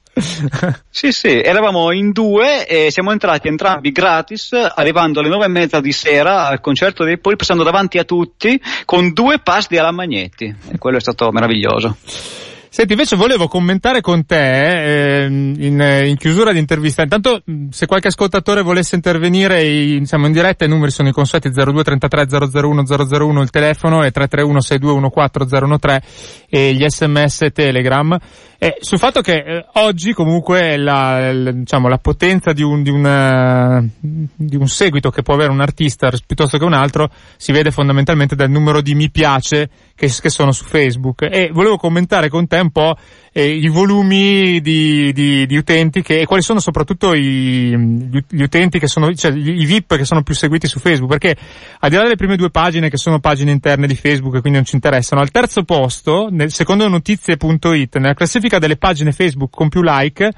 sì, 0.90 1.12
sì, 1.12 1.40
eravamo 1.42 1.92
in 1.92 2.12
due 2.12 2.68
e 2.68 2.90
siamo 2.92 3.12
entrati 3.12 3.48
entrambi 3.48 3.92
gratis, 3.92 4.52
arrivando 4.54 5.20
alle 5.20 5.30
nove 5.30 5.46
e 5.46 5.50
mezza 5.50 5.80
di 5.80 5.92
sera 5.92 6.48
al 6.48 6.60
concerto 6.60 7.04
dei 7.04 7.20
Police, 7.20 7.38
passando 7.38 7.64
davanti 7.64 8.00
a 8.00 8.04
tutti 8.04 8.60
con 8.86 9.14
due 9.14 9.40
pass 9.40 9.68
di 9.68 9.78
Alan 9.78 9.96
Magnetti. 9.96 10.54
E 10.72 10.78
quello 10.80 10.98
è 10.98 11.02
stato 11.02 11.32
meraviglioso. 11.32 11.98
Senti, 12.72 12.92
invece 12.94 13.16
volevo 13.16 13.48
commentare 13.48 14.00
con 14.00 14.28
te 14.28 15.24
eh, 15.24 15.26
in, 15.26 16.04
in, 16.06 16.16
chiusura 16.18 16.52
di 16.52 16.60
intervista. 16.60 17.02
Intanto, 17.02 17.42
se 17.72 17.88
qualche 17.88 18.10
ascoltatore 18.10 18.62
volesse 18.62 18.94
intervenire, 18.94 19.64
in, 19.64 20.06
siamo 20.06 20.28
in 20.28 20.34
diretta, 20.34 20.66
i 20.66 20.70
numeri 20.70 20.92
sono 20.92 21.10
i 21.10 21.12
consueti 21.12 21.50
0233 21.50 22.28
001 22.62 22.84
001 22.86 23.42
il 23.42 23.50
telefono 23.50 24.04
e 24.04 24.12
331 24.12 24.62
6214 24.62 25.80
013 25.80 26.46
e 26.48 26.74
gli 26.74 26.88
sms 26.88 27.48
Telegram. 27.52 28.20
Eh, 28.62 28.76
sul 28.82 28.98
fatto 28.98 29.22
che 29.22 29.38
eh, 29.38 29.66
oggi 29.76 30.12
comunque 30.12 30.76
la, 30.76 31.32
la, 31.32 31.52
diciamo, 31.54 31.88
la 31.88 31.98
potenza 31.98 32.52
di 32.52 32.62
un, 32.62 32.84
di, 32.84 32.90
una, 32.90 33.82
di 34.02 34.58
un 34.58 34.68
seguito 34.68 35.12
che 35.12 35.22
può 35.22 35.36
avere 35.36 35.50
un 35.50 35.62
artista 35.62 36.12
piuttosto 36.26 36.58
che 36.58 36.66
un 36.66 36.74
altro 36.74 37.10
si 37.38 37.54
vede 37.54 37.72
fondamentalmente 37.72 38.36
dal 38.36 38.50
numero 38.50 38.82
di 38.82 38.96
mi 38.96 39.10
piace 39.10 39.70
che, 39.96 40.08
che 40.08 40.30
sono 40.30 40.52
su 40.52 40.66
Facebook. 40.66 41.22
E 41.22 41.52
volevo 41.54 41.78
commentare 41.78 42.28
con 42.28 42.48
te 42.48 42.60
un 42.60 42.70
po' 42.72 42.98
eh, 43.32 43.48
i 43.48 43.68
volumi 43.68 44.60
di, 44.62 45.12
di, 45.14 45.46
di, 45.46 45.58
utenti 45.58 46.02
che, 46.02 46.22
e 46.22 46.26
quali 46.26 46.42
sono 46.42 46.60
soprattutto 46.60 47.14
i, 47.14 47.76
gli 48.28 48.42
utenti 48.42 48.80
che 48.80 48.88
sono, 48.88 49.14
cioè 49.14 49.32
i 49.32 49.66
VIP 49.66 49.96
che 49.96 50.06
sono 50.06 50.24
più 50.24 50.34
seguiti 50.34 50.68
su 50.68 50.80
Facebook, 50.80 51.10
perché 51.10 51.36
al 51.80 51.90
di 51.90 51.96
là 51.96 52.04
delle 52.04 52.16
prime 52.16 52.36
due 52.36 52.50
pagine 52.50 52.90
che 52.90 52.98
sono 52.98 53.20
pagine 53.20 53.52
interne 53.52 53.88
di 53.88 53.96
Facebook 53.96 54.36
e 54.36 54.42
quindi 54.42 54.60
non 54.60 54.68
ci 54.68 54.76
interessano, 54.76 55.22
al 55.22 55.32
terzo 55.32 55.64
posto, 55.64 56.28
nel, 56.32 56.52
secondo 56.52 56.88
notizie.it, 56.88 57.98
nella 57.98 58.14
classifica 58.14 58.60
delle 58.60 58.78
pagine 58.78 59.12
Facebook 59.12 59.52
con 59.52 59.70
più 59.70 59.82
like, 59.84 60.32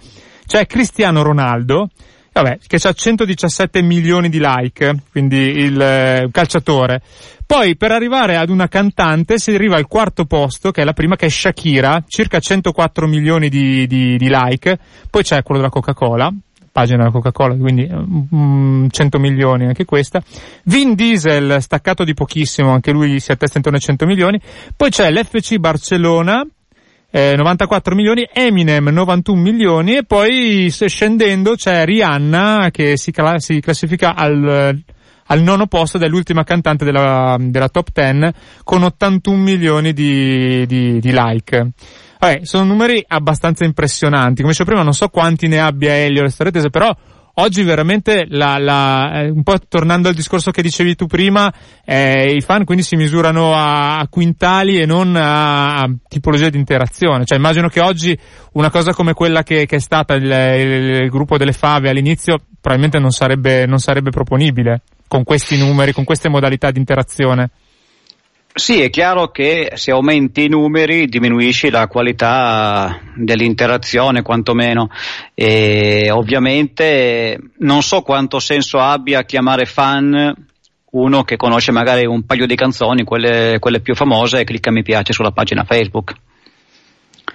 c'è 0.45 0.65
Cristiano 0.65 1.21
Ronaldo, 1.21 1.89
vabbè, 2.33 2.59
che 2.65 2.77
ha 2.81 2.93
117 2.93 3.81
milioni 3.81 4.29
di 4.29 4.39
like, 4.41 4.95
quindi 5.11 5.37
il 5.37 5.79
eh, 5.79 6.29
calciatore. 6.31 7.01
Poi 7.45 7.75
per 7.75 7.91
arrivare 7.91 8.37
ad 8.37 8.49
una 8.49 8.69
cantante 8.69 9.37
si 9.37 9.51
arriva 9.51 9.75
al 9.75 9.87
quarto 9.87 10.23
posto, 10.25 10.71
che 10.71 10.81
è 10.81 10.85
la 10.85 10.93
prima, 10.93 11.17
che 11.17 11.25
è 11.25 11.29
Shakira, 11.29 12.03
circa 12.07 12.39
104 12.39 13.07
milioni 13.07 13.49
di, 13.49 13.85
di, 13.87 14.15
di 14.15 14.29
like. 14.29 14.79
Poi 15.09 15.23
c'è 15.23 15.43
quello 15.43 15.59
della 15.59 15.71
Coca-Cola, 15.71 16.33
pagina 16.71 16.99
della 16.99 17.11
Coca-Cola, 17.11 17.55
quindi 17.55 17.89
mm, 17.91 18.87
100 18.89 19.19
milioni 19.19 19.65
anche 19.65 19.83
questa. 19.83 20.23
Vin 20.63 20.95
Diesel, 20.95 21.61
staccato 21.61 22.05
di 22.05 22.13
pochissimo, 22.13 22.71
anche 22.71 22.91
lui 22.91 23.19
si 23.19 23.33
attesta 23.33 23.57
intorno 23.57 23.77
ai 23.77 23.83
100 23.83 24.05
milioni. 24.05 24.39
Poi 24.73 24.89
c'è 24.89 25.11
l'FC 25.11 25.57
Barcellona, 25.57 26.45
eh, 27.11 27.35
94 27.35 27.93
milioni, 27.93 28.27
Eminem 28.31 28.87
91 28.87 29.39
milioni 29.39 29.97
e 29.97 30.03
poi 30.03 30.69
scendendo 30.69 31.55
c'è 31.55 31.83
Rihanna 31.83 32.69
che 32.71 32.95
si, 32.97 33.11
cla- 33.11 33.37
si 33.37 33.59
classifica 33.59 34.15
al, 34.15 34.81
al 35.25 35.41
nono 35.41 35.67
posto 35.67 35.97
dell'ultima 35.97 36.43
cantante 36.43 36.85
della, 36.85 37.35
della 37.37 37.67
top 37.67 37.89
10 37.93 38.31
con 38.63 38.83
81 38.83 39.37
milioni 39.37 39.91
di, 39.91 40.65
di, 40.65 40.99
di 40.99 41.11
like. 41.11 41.69
Vabbè, 42.17 42.41
sono 42.43 42.65
numeri 42.65 43.03
abbastanza 43.05 43.65
impressionanti. 43.65 44.41
Come 44.41 44.51
dicevo 44.51 44.69
prima, 44.69 44.83
non 44.83 44.93
so 44.93 45.09
quanti 45.09 45.47
ne 45.47 45.59
abbia 45.59 45.95
Elio 45.95 46.21
le 46.21 46.29
storie 46.29 46.51
tese, 46.51 46.69
però 46.69 46.95
oggi 47.41 47.63
veramente 47.63 48.25
la, 48.29 48.57
la, 48.57 49.21
eh, 49.21 49.29
un 49.29 49.43
po' 49.43 49.57
tornando 49.67 50.07
al 50.07 50.13
discorso 50.13 50.51
che 50.51 50.61
dicevi 50.61 50.95
tu 50.95 51.05
prima, 51.05 51.51
eh, 51.83 52.33
i 52.35 52.41
fan 52.41 52.63
quindi 52.63 52.83
si 52.83 52.95
misurano 52.95 53.53
a, 53.53 53.97
a 53.97 54.07
quintali 54.07 54.79
e 54.79 54.85
non 54.85 55.15
a, 55.15 55.81
a, 55.81 55.89
tipologia 56.07 56.49
di 56.49 56.57
interazione. 56.57 57.25
Cioè 57.25 57.37
immagino 57.37 57.67
che 57.67 57.81
oggi 57.81 58.17
una 58.53 58.69
cosa 58.69 58.93
come 58.93 59.13
quella 59.13 59.43
che, 59.43 59.65
che 59.65 59.75
è 59.77 59.79
stata 59.79 60.13
il, 60.13 60.23
il, 60.23 61.01
il, 61.03 61.09
gruppo 61.09 61.37
delle 61.37 61.53
fave 61.53 61.89
all'inizio 61.89 62.37
probabilmente 62.59 62.99
non 62.99 63.11
sarebbe, 63.11 63.65
non 63.65 63.79
sarebbe 63.79 64.11
proponibile 64.11 64.83
con 65.07 65.23
questi 65.23 65.57
numeri, 65.57 65.91
con 65.91 66.05
queste 66.05 66.29
modalità 66.29 66.71
di 66.71 66.79
interazione. 66.79 67.49
Sì, 68.53 68.81
è 68.81 68.89
chiaro 68.89 69.29
che 69.29 69.71
se 69.75 69.91
aumenti 69.91 70.43
i 70.43 70.49
numeri 70.49 71.07
diminuisci 71.07 71.69
la 71.69 71.87
qualità 71.87 72.99
dell'interazione 73.15 74.23
quantomeno 74.23 74.89
e 75.33 76.09
ovviamente 76.11 77.39
non 77.59 77.81
so 77.81 78.01
quanto 78.01 78.39
senso 78.39 78.79
abbia 78.79 79.23
chiamare 79.23 79.65
fan 79.65 80.35
uno 80.91 81.23
che 81.23 81.37
conosce 81.37 81.71
magari 81.71 82.05
un 82.05 82.25
paio 82.25 82.45
di 82.45 82.55
canzoni, 82.55 83.03
quelle, 83.03 83.57
quelle 83.59 83.79
più 83.79 83.95
famose 83.95 84.41
e 84.41 84.43
clicca 84.43 84.69
mi 84.69 84.83
piace 84.83 85.13
sulla 85.13 85.31
pagina 85.31 85.63
Facebook. 85.63 86.13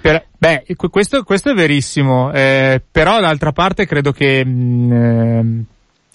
Per, 0.00 0.26
beh, 0.36 0.66
questo, 0.90 1.22
questo, 1.22 1.50
è 1.50 1.54
verissimo, 1.54 2.30
eh, 2.32 2.82
però 2.90 3.20
d'altra 3.20 3.52
parte 3.52 3.86
credo 3.86 4.12
che 4.12 4.44
mh, 4.44 4.94
mm, 4.94 5.60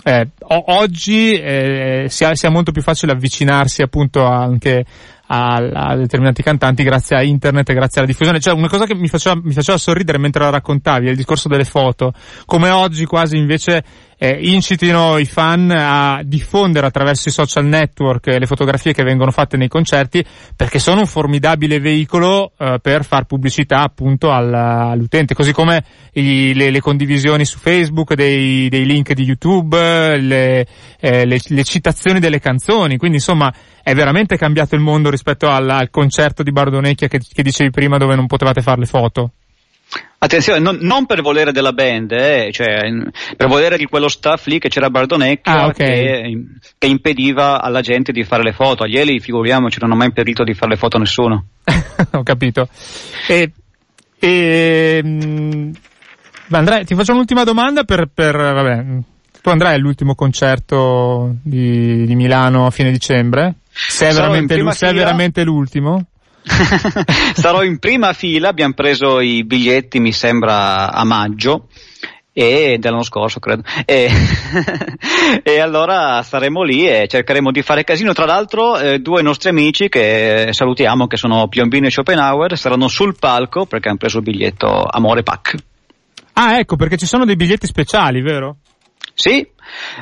eh, 0.03 0.29
oggi 0.65 1.33
eh, 1.33 2.05
sia, 2.09 2.33
sia, 2.35 2.49
molto 2.49 2.71
più 2.71 2.81
facile 2.81 3.11
avvicinarsi 3.11 3.81
appunto 3.81 4.25
anche 4.25 4.83
a, 5.27 5.55
a, 5.55 5.95
determinati 5.95 6.41
cantanti 6.41 6.83
grazie 6.83 7.15
a 7.15 7.23
internet 7.23 7.69
e 7.69 7.73
grazie 7.73 8.01
alla 8.01 8.09
diffusione. 8.09 8.39
Cioè 8.39 8.53
una 8.53 8.67
cosa 8.67 8.85
che 8.85 8.95
mi 8.95 9.07
faceva, 9.07 9.39
mi 9.41 9.53
faceva 9.53 9.77
sorridere 9.77 10.17
mentre 10.17 10.43
la 10.43 10.49
raccontavi 10.49 11.07
è 11.07 11.11
il 11.11 11.15
discorso 11.15 11.47
delle 11.47 11.65
foto, 11.65 12.13
come 12.45 12.69
oggi 12.69 13.05
quasi 13.05 13.37
invece 13.37 13.83
eh, 14.23 14.37
incitino 14.39 15.17
i 15.17 15.25
fan 15.25 15.71
a 15.71 16.21
diffondere 16.23 16.85
attraverso 16.85 17.29
i 17.29 17.31
social 17.31 17.65
network 17.65 18.27
le 18.27 18.45
fotografie 18.45 18.93
che 18.93 19.01
vengono 19.01 19.31
fatte 19.31 19.57
nei 19.57 19.67
concerti 19.67 20.23
perché 20.55 20.77
sono 20.77 20.99
un 20.99 21.07
formidabile 21.07 21.79
veicolo 21.79 22.51
eh, 22.55 22.77
per 22.79 23.03
far 23.03 23.25
pubblicità 23.25 23.81
appunto 23.81 24.29
al, 24.29 24.53
all'utente, 24.53 25.33
così 25.33 25.53
come 25.53 25.83
i, 26.13 26.53
le, 26.53 26.69
le, 26.69 26.79
condivisioni 26.81 27.45
su 27.45 27.57
Facebook 27.57 28.13
dei, 28.13 28.69
dei 28.69 28.85
link 28.85 29.13
di 29.13 29.23
YouTube, 29.23 30.17
le, 30.17 30.67
eh, 30.99 31.25
le, 31.25 31.39
le, 31.43 31.63
citazioni 31.63 32.19
delle 32.19 32.39
canzoni, 32.39 32.97
quindi 32.97 33.17
insomma 33.17 33.51
è 33.81 33.95
veramente 33.95 34.37
cambiato 34.37 34.75
il 34.75 34.81
mondo 34.81 35.09
rispetto 35.09 35.49
al, 35.49 35.67
al 35.67 35.89
concerto 35.89 36.43
di 36.43 36.51
Bardonecchia 36.51 37.07
che, 37.07 37.19
che 37.19 37.41
dicevi 37.41 37.71
prima 37.71 37.97
dove 37.97 38.15
non 38.15 38.27
potevate 38.27 38.61
fare 38.61 38.81
le 38.81 38.85
foto. 38.85 39.31
Attenzione, 40.23 40.59
non, 40.59 40.77
non, 40.81 41.07
per 41.07 41.23
volere 41.23 41.51
della 41.51 41.73
band, 41.73 42.11
eh, 42.11 42.51
cioè, 42.51 42.77
per 43.35 43.47
volere 43.47 43.75
di 43.75 43.87
quello 43.87 44.07
staff 44.07 44.45
lì 44.45 44.59
che 44.59 44.69
c'era 44.69 44.91
Bardonecchio 44.91 45.51
ah, 45.51 45.65
okay. 45.65 45.87
che, 45.87 46.43
che, 46.77 46.87
impediva 46.87 47.59
alla 47.59 47.81
gente 47.81 48.11
di 48.11 48.23
fare 48.23 48.43
le 48.43 48.51
foto. 48.51 48.83
Agli 48.83 48.99
Eli, 48.99 49.19
figuriamoci, 49.19 49.79
non 49.81 49.89
ho 49.89 49.95
mai 49.95 50.05
impedito 50.05 50.43
di 50.43 50.53
fare 50.53 50.73
le 50.73 50.77
foto 50.77 50.97
a 50.97 50.99
nessuno. 50.99 51.45
ho 52.11 52.21
capito. 52.21 52.67
E, 53.27 53.51
e, 54.19 55.01
mh, 55.03 55.71
Andrea, 56.51 56.83
ti 56.83 56.93
faccio 56.93 57.13
un'ultima 57.13 57.43
domanda 57.43 57.83
per, 57.83 58.07
per 58.13 58.35
vabbè, 58.35 58.85
tu 59.41 59.49
andrai 59.49 59.73
all'ultimo 59.73 60.13
concerto 60.13 61.37
di, 61.41 62.05
di 62.05 62.13
Milano 62.13 62.67
a 62.67 62.69
fine 62.69 62.91
dicembre? 62.91 63.55
Se 63.71 64.09
è, 64.09 64.13
veramente, 64.13 64.71
se 64.73 64.87
è 64.87 64.93
veramente 64.93 65.43
l'ultimo? 65.43 66.05
Sarò 67.35 67.63
in 67.63 67.79
prima 67.79 68.13
fila, 68.13 68.49
abbiamo 68.49 68.73
preso 68.73 69.19
i 69.19 69.43
biglietti 69.43 69.99
mi 69.99 70.11
sembra 70.11 70.91
a 70.91 71.03
maggio 71.03 71.67
e 72.33 72.77
dell'anno 72.79 73.03
scorso 73.03 73.39
credo 73.39 73.63
e, 73.85 74.09
e, 75.43 75.59
allora 75.59 76.23
saremo 76.23 76.63
lì 76.63 76.87
e 76.87 77.05
cercheremo 77.09 77.51
di 77.51 77.61
fare 77.61 77.83
casino 77.83 78.13
tra 78.13 78.23
l'altro 78.23 78.79
eh, 78.79 78.99
due 78.99 79.21
nostri 79.21 79.49
amici 79.49 79.89
che 79.89 80.47
salutiamo 80.51 81.07
che 81.07 81.17
sono 81.17 81.49
Piombino 81.49 81.87
e 81.87 81.91
Schopenhauer 81.91 82.57
saranno 82.57 82.87
sul 82.87 83.17
palco 83.19 83.65
perché 83.65 83.89
hanno 83.89 83.97
preso 83.97 84.19
il 84.19 84.23
biglietto 84.23 84.85
Amore 84.89 85.23
Pack 85.23 85.55
ah 86.33 86.57
ecco 86.57 86.77
perché 86.77 86.95
ci 86.95 87.05
sono 87.05 87.25
dei 87.25 87.35
biglietti 87.35 87.67
speciali 87.67 88.21
vero? 88.21 88.55
Sì, 89.13 89.45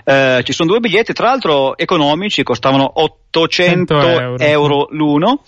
eh, 0.03 0.41
ci 0.43 0.53
sono 0.53 0.69
due 0.69 0.79
biglietti, 0.79 1.13
tra 1.13 1.27
l'altro 1.27 1.75
economici, 1.77 2.43
costavano 2.43 2.89
800 3.01 3.99
euro. 3.99 4.37
euro 4.37 4.87
l'uno 4.91 5.41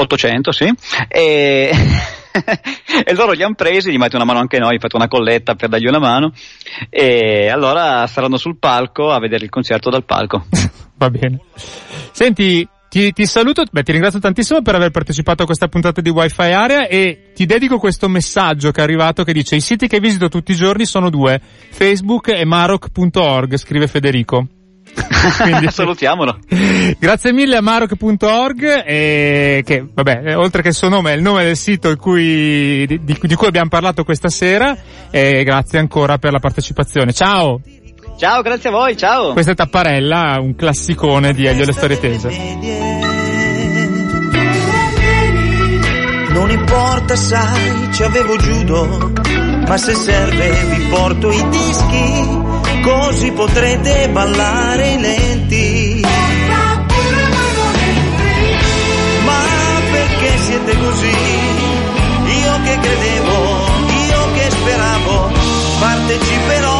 800, 0.00 0.52
sì. 0.52 0.72
E, 1.08 1.70
e 3.04 3.14
loro 3.14 3.32
li 3.32 3.42
hanno 3.42 3.54
presi, 3.54 3.90
gli 3.90 3.98
mette 3.98 4.16
una 4.16 4.24
mano 4.24 4.38
anche 4.38 4.58
noi, 4.58 4.78
fate 4.78 4.96
una 4.96 5.08
colletta 5.08 5.54
per 5.54 5.68
dargli 5.68 5.86
una 5.86 5.98
mano. 5.98 6.32
E 6.88 7.48
allora 7.48 8.06
saranno 8.06 8.36
sul 8.36 8.58
palco 8.58 9.10
a 9.10 9.18
vedere 9.18 9.44
il 9.44 9.50
concerto 9.50 9.90
dal 9.90 10.04
palco. 10.04 10.44
Va 10.96 11.10
bene. 11.10 11.40
Senti, 12.12 12.66
ti, 12.90 13.12
ti, 13.12 13.24
saluto, 13.24 13.62
beh, 13.70 13.82
ti 13.82 13.92
ringrazio 13.92 14.18
tantissimo 14.18 14.62
per 14.62 14.74
aver 14.74 14.90
partecipato 14.90 15.44
a 15.44 15.46
questa 15.46 15.68
puntata 15.68 16.00
di 16.00 16.10
Wi-Fi 16.10 16.42
Area 16.42 16.88
e 16.88 17.30
ti 17.34 17.46
dedico 17.46 17.78
questo 17.78 18.08
messaggio 18.08 18.72
che 18.72 18.80
è 18.80 18.82
arrivato 18.82 19.22
che 19.22 19.32
dice 19.32 19.56
i 19.56 19.60
siti 19.60 19.86
che 19.86 20.00
visito 20.00 20.28
tutti 20.28 20.52
i 20.52 20.56
giorni 20.56 20.84
sono 20.84 21.08
due, 21.08 21.40
Facebook 21.70 22.28
e 22.28 22.44
maroc.org, 22.44 23.56
scrive 23.56 23.86
Federico. 23.86 24.59
Quindi 25.42 25.70
salutiamolo. 25.70 26.38
Grazie 26.98 27.32
mille 27.32 27.56
a 27.56 27.60
Maroc.org 27.60 28.82
e 28.84 29.62
che, 29.64 29.86
vabbè, 29.92 30.36
oltre 30.36 30.62
che 30.62 30.68
il 30.68 30.74
suo 30.74 30.88
nome 30.88 31.12
è 31.12 31.16
il 31.16 31.22
nome 31.22 31.44
del 31.44 31.56
sito 31.56 31.94
cui, 31.96 32.86
di, 32.86 33.00
di, 33.02 33.34
cui 33.34 33.46
abbiamo 33.46 33.68
parlato 33.68 34.04
questa 34.04 34.28
sera 34.28 34.76
e 35.10 35.42
grazie 35.44 35.78
ancora 35.78 36.18
per 36.18 36.32
la 36.32 36.38
partecipazione. 36.38 37.12
Ciao! 37.12 37.60
Ciao, 38.18 38.42
grazie 38.42 38.68
a 38.68 38.72
voi, 38.72 38.96
ciao! 38.96 39.32
Questa 39.32 39.52
è 39.52 39.54
Tapparella, 39.54 40.38
un 40.40 40.54
classicone 40.54 41.32
di 41.32 41.46
Elio 41.46 41.64
Le 41.64 41.72
Storie 41.72 41.98
Tese. 41.98 42.28
Non 46.30 46.50
importa, 46.50 47.16
sai, 47.16 47.92
ci 47.92 48.02
avevo 48.02 48.36
giudo, 48.36 49.12
ma 49.66 49.76
se 49.76 49.94
serve 49.94 50.50
vi 50.74 50.86
porto 50.88 51.30
i 51.30 51.48
dischi 51.48 52.39
così 52.82 53.30
potrete 53.32 54.08
ballare 54.10 54.96
lenti. 54.98 56.00
Ma 59.24 59.42
perché 59.90 60.38
siete 60.38 60.78
così? 60.78 61.16
Io 62.42 62.60
che 62.64 62.78
credevo, 62.80 63.66
io 64.08 64.32
che 64.34 64.50
speravo, 64.50 65.32
parteciperò, 65.80 66.78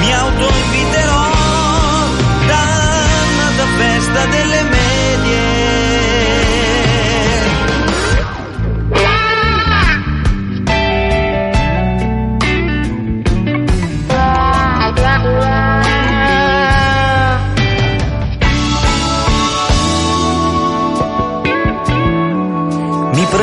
mi 0.00 0.12
autoinviterò, 0.12 1.24
dannata 2.46 3.66
festa 3.76 4.26
delle 4.26 4.55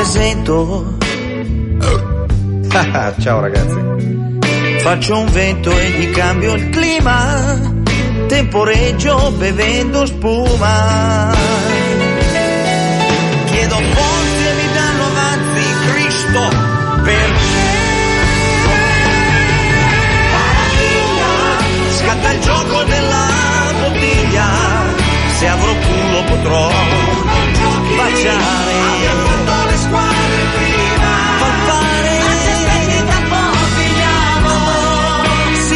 presento. 0.03 0.97
Ciao 3.21 3.39
ragazzi. 3.39 3.79
Faccio 4.79 5.17
un 5.17 5.31
vento 5.31 5.71
e 5.71 5.89
gli 5.91 6.11
cambio 6.11 6.55
il 6.55 6.67
clima. 6.69 7.71
Temporeggio 8.27 9.31
bevendo 9.37 10.05
spuma. 10.05 11.31
Chiedo 13.45 13.75
forze 13.75 14.49
e 14.49 14.53
mi 14.55 14.73
danno 14.73 15.05
avanzi 15.05 15.61
Cristo 15.87 16.49
perché. 17.03 17.71
Scatta 21.91 22.33
il 22.33 22.41
gioco 22.41 22.83
della 22.83 23.29
bottiglia. 23.79 24.49
Se 25.37 25.47
avrò 25.47 25.73
culo 25.73 26.23
potrò 26.25 26.69
baciare 27.95 28.92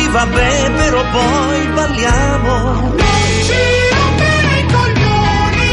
Si 0.07 0.13
vabbè 0.13 0.71
però 0.71 1.03
poi 1.11 1.67
balliamo. 1.73 2.53
Non 2.63 2.97
ci 3.43 3.63
rompere 3.91 4.59
i 4.59 4.65
coglioni 4.71 5.71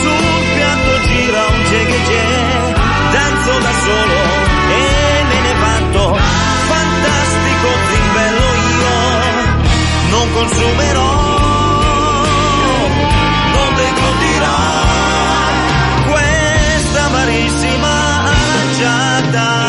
Sul 0.00 0.42
piatto 0.54 0.92
gira 1.06 1.42
un 1.46 1.62
jeghe 1.70 1.98
Danzo 3.12 3.58
da 3.66 3.72
solo 3.86 4.18
e 4.78 5.24
me 5.28 5.38
ne 5.46 5.54
vanto. 5.62 6.02
Fantastico 6.72 7.68
zimbello 7.90 8.48
io 8.74 8.94
Non 10.10 10.26
consumerò 10.32 11.10
Non 13.54 13.74
deglutirò 13.76 14.58
amarissima 17.06 17.92
aranciata. 18.24 19.59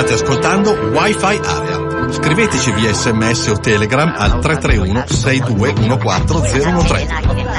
State 0.00 0.14
ascoltando 0.14 0.70
Wi-Fi 0.70 1.40
Area. 1.44 2.08
Scriveteci 2.10 2.72
via 2.72 2.90
sms 2.90 3.48
o 3.48 3.58
telegram 3.58 4.14
al 4.16 4.38
331 4.38 5.04
6214 5.06 6.60
013. 6.60 7.50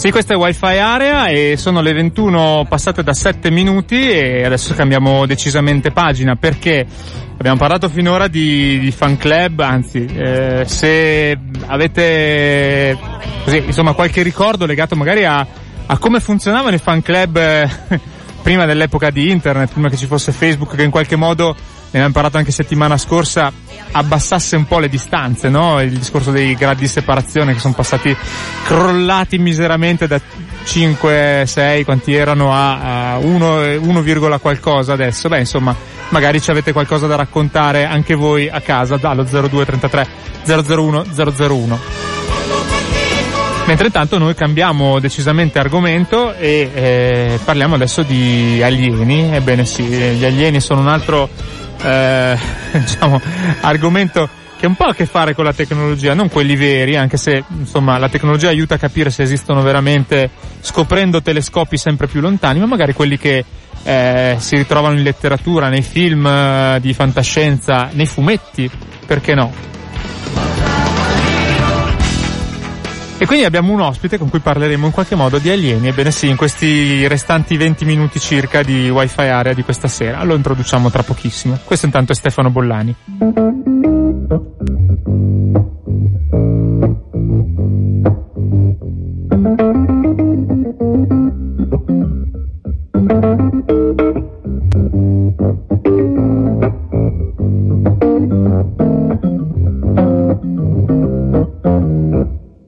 Sì, 0.00 0.10
questa 0.10 0.32
è 0.32 0.36
Wi-Fi 0.38 0.78
Area 0.78 1.26
e 1.26 1.58
sono 1.58 1.82
le 1.82 1.92
21 1.92 2.64
passate 2.66 3.02
da 3.02 3.12
7 3.12 3.50
minuti 3.50 4.10
e 4.10 4.46
adesso 4.46 4.72
cambiamo 4.72 5.26
decisamente 5.26 5.90
pagina 5.90 6.36
perché 6.36 6.86
abbiamo 7.36 7.58
parlato 7.58 7.90
finora 7.90 8.26
di, 8.26 8.78
di 8.78 8.90
fan 8.92 9.18
club, 9.18 9.60
anzi, 9.60 10.06
eh, 10.06 10.64
se 10.66 11.38
avete 11.66 12.98
così, 13.44 13.58
insomma, 13.58 13.92
qualche 13.92 14.22
ricordo 14.22 14.64
legato 14.64 14.96
magari 14.96 15.26
a, 15.26 15.46
a 15.84 15.98
come 15.98 16.18
funzionavano 16.18 16.76
i 16.76 16.78
fan 16.78 17.02
club 17.02 17.36
eh, 17.36 17.68
prima 18.42 18.64
dell'epoca 18.64 19.10
di 19.10 19.30
internet, 19.30 19.70
prima 19.70 19.90
che 19.90 19.98
ci 19.98 20.06
fosse 20.06 20.32
Facebook, 20.32 20.76
che 20.76 20.82
in 20.82 20.90
qualche 20.90 21.16
modo 21.16 21.54
ne 21.92 21.98
abbiamo 21.98 22.12
parlato 22.12 22.36
anche 22.36 22.52
settimana 22.52 22.96
scorsa, 22.96 23.52
abbassasse 23.92 24.54
un 24.56 24.66
po' 24.66 24.78
le 24.78 24.88
distanze, 24.88 25.48
no? 25.48 25.80
Il 25.80 25.98
discorso 25.98 26.30
dei 26.30 26.54
gradi 26.54 26.82
di 26.82 26.88
separazione 26.88 27.52
che 27.52 27.58
sono 27.58 27.74
passati 27.74 28.16
crollati 28.64 29.38
miseramente 29.38 30.06
da 30.06 30.20
5, 30.64 31.44
6, 31.46 31.84
quanti 31.84 32.14
erano 32.14 32.54
a, 32.54 33.14
a 33.14 33.18
1, 33.18 33.80
1, 33.80 34.38
qualcosa 34.40 34.92
adesso. 34.92 35.28
Beh, 35.28 35.40
insomma, 35.40 35.74
magari 36.10 36.40
ci 36.40 36.50
avete 36.50 36.72
qualcosa 36.72 37.06
da 37.08 37.16
raccontare 37.16 37.84
anche 37.84 38.14
voi 38.14 38.48
a 38.48 38.60
casa 38.60 38.96
dallo 38.96 39.24
0233 39.24 40.06
001 40.44 41.04
001. 41.36 41.78
Mentre 43.66 43.86
intanto 43.86 44.18
noi 44.18 44.34
cambiamo 44.34 44.98
decisamente 44.98 45.58
argomento 45.58 46.34
e 46.34 46.70
eh, 46.74 47.38
parliamo 47.44 47.76
adesso 47.76 48.02
di 48.02 48.60
alieni. 48.62 49.32
Ebbene 49.34 49.64
sì, 49.64 49.84
gli 49.84 50.24
alieni 50.24 50.60
sono 50.60 50.80
un 50.80 50.88
altro 50.88 51.28
eh, 51.82 52.38
diciamo, 52.78 53.20
argomento 53.60 54.28
che 54.60 54.66
ha 54.66 54.68
un 54.68 54.74
po' 54.74 54.84
a 54.84 54.94
che 54.94 55.06
fare 55.06 55.34
con 55.34 55.44
la 55.44 55.54
tecnologia, 55.54 56.12
non 56.12 56.28
quelli 56.28 56.54
veri, 56.54 56.94
anche 56.94 57.16
se 57.16 57.42
insomma 57.48 57.96
la 57.96 58.10
tecnologia 58.10 58.48
aiuta 58.48 58.74
a 58.74 58.78
capire 58.78 59.08
se 59.08 59.22
esistono 59.22 59.62
veramente 59.62 60.28
scoprendo 60.60 61.22
telescopi 61.22 61.78
sempre 61.78 62.06
più 62.06 62.20
lontani, 62.20 62.58
ma 62.58 62.66
magari 62.66 62.92
quelli 62.92 63.16
che 63.16 63.42
eh, 63.82 64.36
si 64.38 64.56
ritrovano 64.56 64.96
in 64.96 65.02
letteratura, 65.02 65.70
nei 65.70 65.80
film 65.80 66.26
eh, 66.26 66.78
di 66.80 66.92
fantascienza, 66.92 67.88
nei 67.92 68.06
fumetti, 68.06 68.70
perché 69.06 69.34
no? 69.34 69.50
E 73.22 73.26
quindi 73.26 73.44
abbiamo 73.44 73.74
un 73.74 73.82
ospite 73.82 74.16
con 74.16 74.30
cui 74.30 74.38
parleremo 74.38 74.86
in 74.86 74.92
qualche 74.92 75.14
modo 75.14 75.36
di 75.36 75.50
alieni. 75.50 75.88
Ebbene 75.88 76.10
sì, 76.10 76.30
in 76.30 76.36
questi 76.36 77.06
restanti 77.06 77.54
20 77.58 77.84
minuti 77.84 78.18
circa 78.18 78.62
di 78.62 78.88
Wi-Fi 78.88 79.20
area 79.20 79.52
di 79.52 79.62
questa 79.62 79.88
sera. 79.88 80.24
Lo 80.24 80.34
introduciamo 80.34 80.90
tra 80.90 81.02
pochissimo. 81.02 81.58
Questo 81.62 81.84
intanto 81.84 82.12
è 82.12 82.14
Stefano 82.14 82.48
Bollani. 82.48 82.96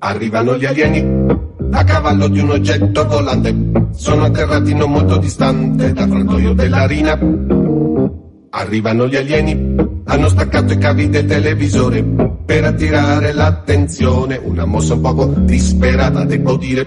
Arrivano 0.05 0.57
gli 0.57 0.65
alieni 0.65 0.99
a 1.71 1.85
cavallo 1.85 2.27
di 2.27 2.41
un 2.41 2.51
oggetto 2.51 3.07
volante. 3.07 3.55
Sono 3.93 4.25
atterrati 4.25 4.75
non 4.75 4.91
molto 4.91 5.17
distante 5.19 5.93
dal 5.93 6.09
frantoio 6.09 6.55
della 6.55 6.87
rina. 6.87 7.17
Arrivano 8.51 9.07
gli 9.07 9.15
alieni, 9.15 9.77
hanno 10.07 10.29
staccato 10.29 10.73
i 10.73 10.79
cavi 10.79 11.09
del 11.09 11.25
televisore 11.25 12.03
per 12.45 12.65
attirare 12.65 13.33
l'attenzione. 13.33 14.41
Una 14.43 14.65
mossa 14.65 14.95
un 14.95 15.03
poco 15.03 15.27
disperata, 15.27 16.25
devo 16.25 16.57
dire. 16.57 16.85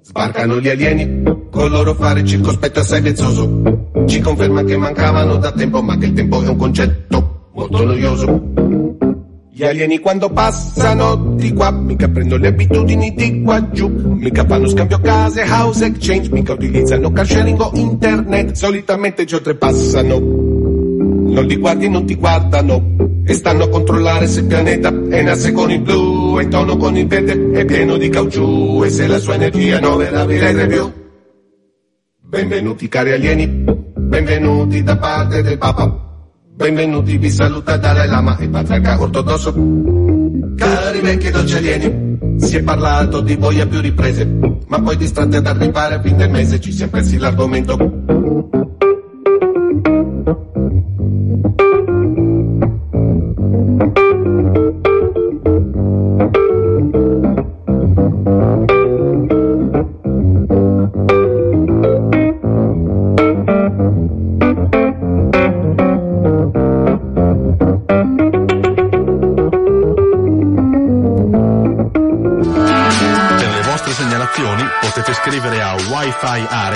Sbarcano 0.00 0.58
gli 0.58 0.70
alieni, 0.70 1.22
con 1.50 1.68
loro 1.68 1.92
fare 1.92 2.24
circospetto 2.24 2.80
assai 2.80 3.02
vezzoso. 3.02 3.90
Ci 4.06 4.20
conferma 4.20 4.64
che 4.64 4.78
mancavano 4.78 5.36
da 5.36 5.52
tempo, 5.52 5.82
ma 5.82 5.98
che 5.98 6.06
il 6.06 6.14
tempo 6.14 6.42
è 6.42 6.48
un 6.48 6.56
concetto 6.56 7.50
molto 7.52 7.84
noioso. 7.84 8.55
Gli 9.56 9.64
alieni 9.64 10.00
quando 10.00 10.28
passano 10.28 11.32
di 11.34 11.50
qua, 11.54 11.70
mica 11.70 12.10
prendono 12.10 12.42
le 12.42 12.48
abitudini 12.48 13.14
di 13.14 13.40
qua 13.40 13.70
giù, 13.70 13.88
mica 13.88 14.44
fanno 14.44 14.68
scambio 14.68 15.00
case, 15.00 15.44
house 15.48 15.86
exchange, 15.86 16.28
mica 16.30 16.52
utilizzano 16.52 17.10
car 17.10 17.26
sharing 17.26 17.58
o 17.58 17.70
internet, 17.72 18.52
solitamente 18.52 19.24
ci 19.24 19.34
oltrepassano. 19.34 20.18
Non 20.18 21.42
li 21.46 21.56
guardi, 21.56 21.88
non 21.88 22.04
ti 22.04 22.16
guardano, 22.16 22.96
e 23.24 23.32
stanno 23.32 23.64
a 23.64 23.68
controllare 23.70 24.26
se 24.26 24.40
il 24.40 24.46
pianeta 24.46 24.90
è 24.90 25.22
nasse 25.22 25.52
con 25.52 25.70
il 25.70 25.80
blu, 25.80 26.38
e 26.38 26.48
tono 26.48 26.76
con 26.76 26.94
il 26.94 27.06
verde 27.06 27.58
è 27.58 27.64
pieno 27.64 27.96
di 27.96 28.10
caucciù, 28.10 28.82
e 28.84 28.90
se 28.90 29.06
la 29.06 29.16
sua 29.16 29.36
energia 29.36 29.80
non 29.80 30.02
è 30.02 30.10
la 30.10 30.26
vera 30.26 30.66
più. 30.66 30.92
Benvenuti 32.20 32.88
cari 32.88 33.12
alieni, 33.12 33.46
benvenuti 33.46 34.82
da 34.82 34.98
parte 34.98 35.40
del 35.40 35.56
Papa. 35.56 36.05
Benvenuti, 36.56 37.18
vi 37.18 37.28
saluta 37.28 37.76
Dalai 37.76 38.08
Lama 38.08 38.38
e 38.38 38.48
patriarca 38.48 38.98
ortodosso. 38.98 39.52
Cari 40.56 41.00
vecchi 41.00 41.30
dolci 41.30 41.54
alieni, 41.54 42.38
si 42.38 42.56
è 42.56 42.62
parlato 42.62 43.20
di 43.20 43.36
voi 43.36 43.60
a 43.60 43.66
più 43.66 43.78
riprese, 43.78 44.24
ma 44.24 44.80
poi 44.80 44.96
distratti 44.96 45.36
ad 45.36 45.46
arrivare 45.46 45.96
a 45.96 46.00
fine 46.00 46.26
mese 46.28 46.58
ci 46.58 46.72
siamo 46.72 46.92
persi 46.92 47.18
l'argomento. 47.18 48.65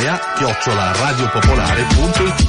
Area 0.00 0.18
chiocciola 0.34 0.92
radiopopolare.it 0.92 2.46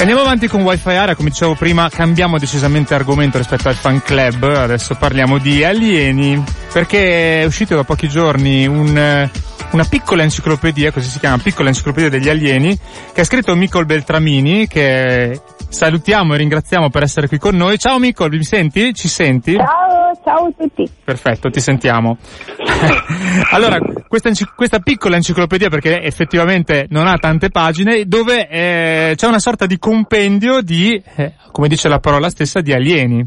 Andiamo 0.00 0.20
avanti 0.20 0.48
con 0.48 0.62
Wi-Fi 0.62 0.90
Area, 0.90 1.14
come 1.14 1.28
dicevo 1.30 1.54
prima, 1.54 1.88
cambiamo 1.88 2.38
decisamente 2.38 2.94
argomento 2.94 3.38
rispetto 3.38 3.68
al 3.68 3.74
fan 3.74 4.00
club, 4.02 4.44
adesso 4.44 4.94
parliamo 4.94 5.38
di 5.38 5.64
alieni, 5.64 6.42
perché 6.72 7.42
è 7.42 7.44
uscito 7.44 7.74
da 7.74 7.82
pochi 7.82 8.08
giorni 8.08 8.66
un, 8.66 9.28
una 9.70 9.84
piccola 9.84 10.22
enciclopedia, 10.22 10.92
così 10.92 11.08
si 11.08 11.18
chiama, 11.18 11.38
piccola 11.38 11.68
enciclopedia 11.68 12.10
degli 12.10 12.28
alieni, 12.28 12.78
che 13.12 13.20
ha 13.20 13.24
scritto 13.24 13.56
Micol 13.56 13.86
Beltramini, 13.86 14.68
che 14.68 15.40
salutiamo 15.68 16.34
e 16.34 16.36
ringraziamo 16.38 16.90
per 16.90 17.02
essere 17.02 17.26
qui 17.26 17.38
con 17.38 17.56
noi. 17.56 17.76
Ciao 17.78 17.98
Micol, 17.98 18.30
mi 18.30 18.44
senti? 18.44 18.94
Ci 18.94 19.08
senti? 19.08 19.54
Ciao, 19.54 20.16
ciao 20.24 20.46
a 20.46 20.52
tutti. 20.56 20.88
Perfetto, 21.04 21.50
ti 21.50 21.60
sentiamo. 21.60 22.18
allora, 23.50 23.78
questa, 24.08 24.30
questa, 24.56 24.80
piccola 24.80 25.16
enciclopedia, 25.16 25.68
perché 25.68 26.02
effettivamente 26.02 26.86
non 26.90 27.06
ha 27.06 27.16
tante 27.18 27.50
pagine, 27.50 28.04
dove 28.06 28.48
eh, 28.48 29.14
c'è 29.14 29.26
una 29.26 29.38
sorta 29.38 29.66
di 29.66 29.78
compendio 29.78 30.60
di, 30.60 31.00
eh, 31.16 31.34
come 31.52 31.68
dice 31.68 31.88
la 31.88 32.00
parola 32.00 32.30
stessa, 32.30 32.60
di 32.60 32.72
alieni. 32.72 33.24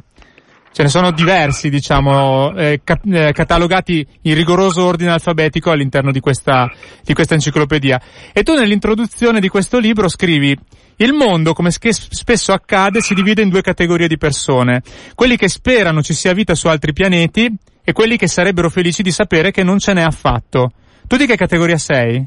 Ce 0.73 0.83
ne 0.83 0.89
sono 0.89 1.11
diversi, 1.11 1.69
diciamo, 1.69 2.55
eh, 2.55 2.81
ca- 2.83 2.99
eh, 3.03 3.33
catalogati 3.33 4.05
in 4.21 4.35
rigoroso 4.35 4.85
ordine 4.85 5.11
alfabetico 5.11 5.69
all'interno 5.69 6.11
di 6.11 6.21
questa, 6.21 6.71
di 7.03 7.13
questa 7.13 7.33
enciclopedia. 7.33 8.01
E 8.31 8.43
tu 8.43 8.53
nell'introduzione 8.53 9.41
di 9.41 9.49
questo 9.49 9.79
libro 9.79 10.07
scrivi 10.07 10.57
il 10.97 11.13
mondo, 11.13 11.53
come 11.53 11.71
spesso 11.71 12.53
accade, 12.53 13.01
si 13.01 13.13
divide 13.13 13.41
in 13.41 13.49
due 13.49 13.61
categorie 13.61 14.07
di 14.07 14.17
persone. 14.17 14.81
Quelli 15.15 15.35
che 15.35 15.49
sperano 15.49 16.01
ci 16.01 16.13
sia 16.13 16.31
vita 16.33 16.55
su 16.55 16.67
altri 16.67 16.93
pianeti 16.93 17.53
e 17.83 17.93
quelli 17.93 18.17
che 18.17 18.27
sarebbero 18.27 18.69
felici 18.69 19.01
di 19.03 19.11
sapere 19.11 19.51
che 19.51 19.63
non 19.63 19.79
ce 19.79 19.93
n'è 19.93 20.01
affatto. 20.01 20.71
Tu 21.07 21.17
di 21.17 21.25
che 21.25 21.35
categoria 21.35 21.77
sei? 21.77 22.25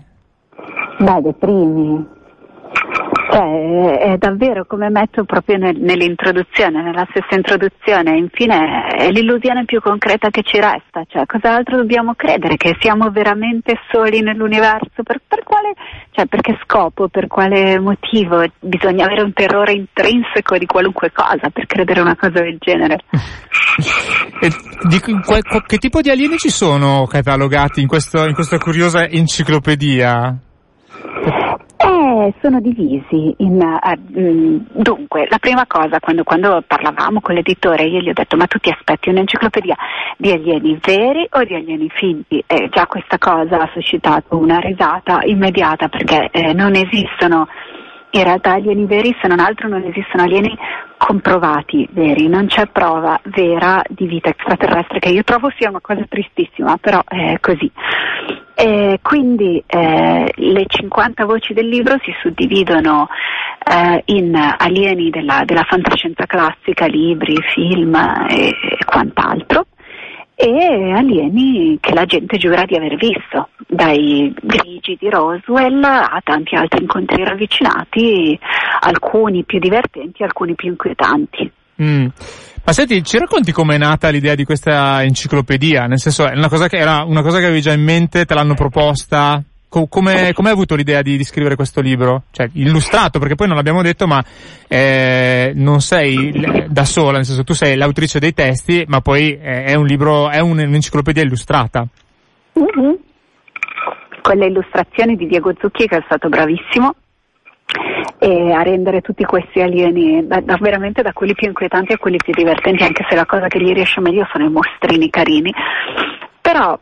Beh, 0.99 1.21
dei 1.23 1.35
primi. 1.39 2.07
Cioè, 3.35 4.13
è 4.13 4.17
davvero 4.17 4.65
come 4.65 4.89
metto 4.91 5.25
proprio 5.25 5.57
nel, 5.57 5.77
nell'introduzione, 5.77 6.83
nella 6.83 7.05
stessa 7.11 7.35
introduzione, 7.35 8.17
infine 8.17 8.87
è 8.87 9.11
l'illusione 9.11 9.65
più 9.65 9.81
concreta 9.81 10.31
che 10.31 10.43
ci 10.45 10.61
resta, 10.61 11.03
cioè 11.09 11.27
cosa 11.27 11.57
altro 11.57 11.79
dobbiamo 11.79 12.15
credere? 12.15 12.57
Che 12.57 12.77
siamo 12.79 13.11
veramente 13.11 13.75
soli 13.91 14.21
nell'universo? 14.21 15.03
Per, 15.03 15.21
per 15.27 15.43
quale, 15.43 15.75
cioè, 16.13 16.27
per 16.27 16.43
che 16.43 16.57
scopo, 16.63 17.09
per 17.09 17.27
quale 17.27 17.81
motivo? 17.81 18.45
Bisogna 18.61 19.07
avere 19.07 19.23
un 19.23 19.33
terrore 19.33 19.73
intrinseco 19.73 20.57
di 20.57 20.67
qualunque 20.67 21.11
cosa 21.11 21.51
per 21.51 21.67
credere 21.67 22.03
una 22.03 22.15
cosa 22.15 22.41
del 22.41 22.59
genere. 22.61 23.01
di, 24.89 25.01
che 25.67 25.79
tipo 25.79 26.01
di 26.01 26.11
alieni 26.11 26.37
ci 26.37 26.51
sono 26.51 27.05
catalogati 27.07 27.81
in, 27.81 27.89
questo, 27.89 28.25
in 28.27 28.35
questa 28.35 28.59
curiosa 28.59 29.09
enciclopedia? 29.09 30.39
Eh, 32.15 32.33
sono 32.41 32.61
divisi 32.61 33.35
in, 33.39 33.57
mh, 33.57 34.67
dunque, 34.71 35.27
la 35.29 35.39
prima 35.39 35.67
cosa, 35.67 35.99
quando, 35.99 36.23
quando, 36.23 36.63
parlavamo 36.65 37.21
con 37.21 37.35
l'editore, 37.35 37.87
io 37.87 37.99
gli 37.99 38.09
ho 38.09 38.13
detto, 38.13 38.37
ma 38.37 38.47
tu 38.47 38.59
ti 38.59 38.71
aspetti 38.71 39.09
un'enciclopedia 39.09 39.75
di 40.17 40.31
alieni 40.31 40.79
veri 40.81 41.27
o 41.29 41.43
di 41.43 41.57
alieni 41.57 41.89
finti? 41.93 42.41
E 42.47 42.69
già 42.71 42.87
questa 42.87 43.19
cosa 43.19 43.63
ha 43.63 43.71
suscitato 43.73 44.37
una 44.37 44.61
risata 44.61 45.23
immediata 45.25 45.89
perché 45.89 46.29
eh, 46.31 46.53
non 46.53 46.77
esistono 46.77 47.49
in 48.11 48.23
realtà 48.23 48.53
alieni 48.53 48.87
veri, 48.87 49.17
se 49.21 49.27
non 49.27 49.41
altro 49.41 49.67
non 49.67 49.83
esistono 49.83 50.23
alieni 50.23 50.57
comprovati 50.97 51.89
veri, 51.91 52.29
non 52.29 52.47
c'è 52.47 52.69
prova 52.69 53.21
vera 53.25 53.83
di 53.89 54.07
vita 54.07 54.29
extraterrestre 54.29 55.01
che 55.01 55.09
io 55.09 55.25
trovo 55.25 55.51
sia 55.59 55.69
una 55.69 55.81
cosa 55.81 56.05
tristissima, 56.09 56.77
però 56.77 57.03
è 57.09 57.39
così. 57.41 57.69
E 58.65 58.99
quindi 59.03 59.63
eh, 59.67 60.33
le 60.37 60.65
50 60.67 61.27
voci 61.27 61.53
del 61.53 61.69
libro 61.69 61.99
si 62.03 62.15
suddividono 62.23 63.09
eh, 63.63 64.01
in 64.07 64.35
alieni 64.35 65.11
della, 65.11 65.43
della, 65.45 65.65
fantascienza 65.65 66.25
classica, 66.25 66.87
libri, 66.87 67.37
film 67.53 67.95
e, 67.95 68.49
e 68.49 68.85
quant'altro 68.87 69.67
e 70.35 70.93
alieni 70.93 71.77
che 71.79 71.93
la 71.93 72.07
gente 72.07 72.39
giura 72.39 72.65
di 72.65 72.75
aver 72.75 72.97
visto, 72.97 73.51
dai 73.67 74.35
grigi 74.41 74.97
di 74.99 75.11
Roswell 75.11 75.85
a 75.85 76.19
tanti 76.25 76.55
altri 76.55 76.81
incontri 76.81 77.23
ravvicinati, 77.23 78.39
alcuni 78.81 79.45
più 79.45 79.59
divertenti, 79.59 80.23
alcuni 80.23 80.55
più 80.55 80.71
inquietanti. 80.71 81.53
Mm. 81.83 82.07
Ma 82.67 82.73
senti, 82.73 83.03
ci 83.05 83.19
racconti 83.19 83.53
com'è 83.53 83.77
nata 83.77 84.09
l'idea 84.09 84.35
di 84.35 84.45
questa 84.45 85.03
enciclopedia? 85.03 85.85
Nel 85.87 85.99
senso, 85.99 86.27
è 86.27 86.37
una 86.37 86.49
cosa 86.49 86.67
che 86.67 86.77
era 86.77 87.03
una 87.03 87.23
cosa 87.23 87.39
che 87.39 87.45
avevi 87.45 87.61
già 87.61 87.73
in 87.73 87.83
mente, 87.83 88.25
te 88.25 88.35
l'hanno 88.35 88.55
proposta? 88.55 89.43
come, 89.89 90.33
come 90.33 90.49
hai 90.49 90.55
avuto 90.55 90.77
l'idea 90.77 91.03
di, 91.03 91.17
di, 91.17 91.25
scrivere 91.25 91.57
questo 91.57 91.81
libro? 91.81 92.25
Cioè, 92.31 92.49
illustrato, 92.55 93.19
perché 93.19 93.35
poi 93.35 93.49
non 93.49 93.57
l'abbiamo 93.57 93.83
detto, 93.83 94.07
ma 94.07 94.23
eh, 94.69 95.53
non 95.55 95.81
sei 95.81 96.33
da 96.69 96.85
sola, 96.85 97.17
nel 97.17 97.25
senso 97.25 97.43
tu 97.43 97.55
sei 97.55 97.77
l'autrice 97.77 98.19
dei 98.19 98.33
testi, 98.33 98.85
ma 98.87 99.01
poi 99.01 99.33
eh, 99.33 99.65
è 99.65 99.75
un 99.75 99.87
libro, 99.87 100.31
è 100.31 100.39
un'enciclopedia 100.39 101.23
illustrata. 101.23 101.87
Mm-hmm. 102.59 102.93
Con 104.23 104.37
le 104.37 104.47
illustrazioni 104.47 105.17
di 105.17 105.27
Diego 105.27 105.53
Zucchi, 105.59 105.87
che 105.87 105.97
è 105.97 106.03
stato 106.07 106.29
bravissimo, 106.29 106.95
e 108.19 108.53
a 108.53 108.63
rendere 108.63 109.01
tutti 109.01 109.25
questi 109.25 109.61
alieni 109.61 110.27
da, 110.27 110.41
da, 110.41 110.57
veramente 110.61 111.03
da 111.03 111.13
quelli 111.13 111.35
più 111.35 111.49
inquietanti 111.49 111.93
a 111.93 111.99
quelli 111.99 112.17
più 112.17 112.33
divertenti, 112.33 112.83
anche 112.83 113.05
se 113.09 113.15
la 113.15 113.27
cosa 113.27 113.49
che 113.49 113.61
gli 113.61 113.73
riesce 113.73 114.01
meglio 114.01 114.27
sono 114.33 114.45
i 114.45 114.51
mostrini 114.51 115.11
carini. 115.11 115.53
Però, 116.41 116.79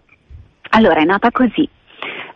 allora, 0.70 1.00
è 1.00 1.04
nata 1.04 1.30
così. 1.30 1.68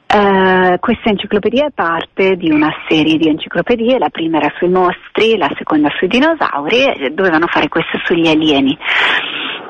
Uh, 0.08 0.78
questa 0.78 1.10
enciclopedia 1.10 1.66
è 1.66 1.70
parte 1.74 2.36
di 2.36 2.50
una 2.50 2.72
serie 2.88 3.16
di 3.16 3.28
enciclopedie, 3.28 3.98
la 3.98 4.08
prima 4.08 4.38
era 4.38 4.52
sui 4.56 4.68
mostri, 4.68 5.36
la 5.36 5.52
seconda 5.56 5.90
sui 5.98 6.06
dinosauri 6.06 7.12
dovevano 7.12 7.46
fare 7.48 7.68
questa 7.68 7.98
sugli 8.04 8.28
alieni. 8.28 8.78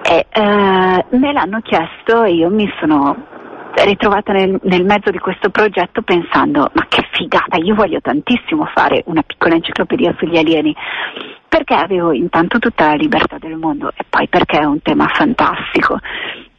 E, 0.09 0.27
uh, 0.35 1.17
me 1.17 1.33
l'hanno 1.33 1.61
chiesto 1.63 2.23
e 2.23 2.35
io 2.35 2.51
mi 2.51 2.71
sono 2.79 3.36
ritrovata 3.85 4.33
nel, 4.33 4.59
nel, 4.63 4.85
mezzo 4.85 5.11
di 5.11 5.19
questo 5.19 5.51
progetto 5.51 6.03
pensando 6.03 6.71
ma 6.73 6.87
che 6.89 7.07
figata, 7.13 7.57
io 7.57 7.75
voglio 7.75 8.01
tantissimo 8.01 8.67
fare 8.75 9.03
una 9.07 9.23
piccola 9.23 9.55
enciclopedia 9.55 10.15
sugli 10.19 10.37
alieni 10.37 10.75
perché 11.49 11.75
avevo 11.75 12.13
intanto 12.13 12.59
tutta 12.59 12.87
la 12.87 12.95
libertà 12.95 13.39
del 13.39 13.57
mondo 13.57 13.91
e 13.95 14.05
poi 14.09 14.29
perché 14.29 14.59
è 14.59 14.65
un 14.65 14.81
tema 14.83 15.09
fantastico. 15.09 15.99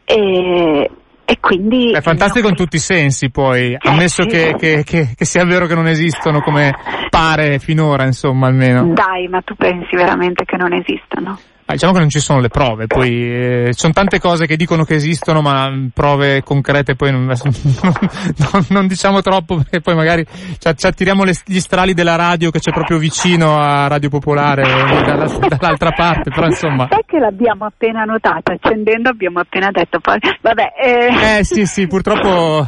E, 0.03 0.89
e 1.25 1.39
quindi... 1.39 1.91
È 1.91 2.01
fantastico 2.01 2.45
no, 2.45 2.51
in 2.51 2.55
tutti 2.55 2.77
i 2.77 2.79
sensi 2.79 3.29
poi, 3.29 3.73
eh, 3.73 3.77
ammesso 3.79 4.23
sì. 4.23 4.29
che, 4.29 4.55
che, 4.57 4.83
che, 4.83 5.13
che, 5.15 5.25
sia 5.25 5.43
vero 5.43 5.65
che 5.67 5.75
non 5.75 5.87
esistono 5.87 6.39
come 6.39 6.73
pare 7.09 7.59
finora, 7.59 8.05
insomma, 8.05 8.47
almeno. 8.47 8.93
Dai, 8.93 9.27
ma 9.27 9.41
tu 9.41 9.55
pensi 9.55 9.95
veramente 9.95 10.45
che 10.45 10.57
non 10.57 10.73
esistano? 10.73 11.37
Ma 11.67 11.73
diciamo 11.73 11.91
che 11.91 11.99
non 11.99 12.09
ci 12.09 12.21
sono 12.21 12.39
le 12.39 12.47
prove, 12.47 12.87
poi 12.87 13.09
eh, 13.09 13.71
ci 13.73 13.79
sono 13.79 13.91
tante 13.91 14.21
cose 14.21 14.47
che 14.47 14.55
dicono 14.55 14.85
che 14.85 14.95
esistono, 14.95 15.41
ma 15.41 15.69
prove 15.93 16.41
concrete 16.41 16.95
poi 16.95 17.11
non, 17.11 17.25
non, 17.35 18.65
non 18.69 18.87
diciamo 18.87 19.21
troppo 19.21 19.57
perché 19.57 19.81
poi 19.81 19.93
magari 19.93 20.25
ci, 20.59 20.77
ci 20.77 20.85
attiriamo 20.85 21.25
le, 21.25 21.33
gli 21.43 21.59
strali 21.59 21.93
della 21.93 22.15
radio 22.15 22.51
che 22.51 22.59
c'è 22.59 22.71
proprio 22.71 22.97
vicino 22.97 23.59
a 23.59 23.87
Radio 23.87 24.07
Popolare 24.07 24.63
dalla, 24.63 25.25
dall'altra 25.25 25.91
parte, 25.91 26.29
però 26.29 26.45
insomma. 26.47 26.87
Sai 26.89 27.03
che 27.05 27.16
l'abbiamo 27.19 27.65
appena 27.65 28.03
notata, 28.03 28.53
accendendo 28.53 29.09
abbiamo 29.09 29.39
appena 29.39 29.69
detto 29.71 29.99
poi, 29.99 30.17
vabbè. 30.41 30.73
Eh... 30.81 31.37
eh 31.39 31.43
sì 31.43 31.65
sì, 31.65 31.87
purtroppo 31.87 32.65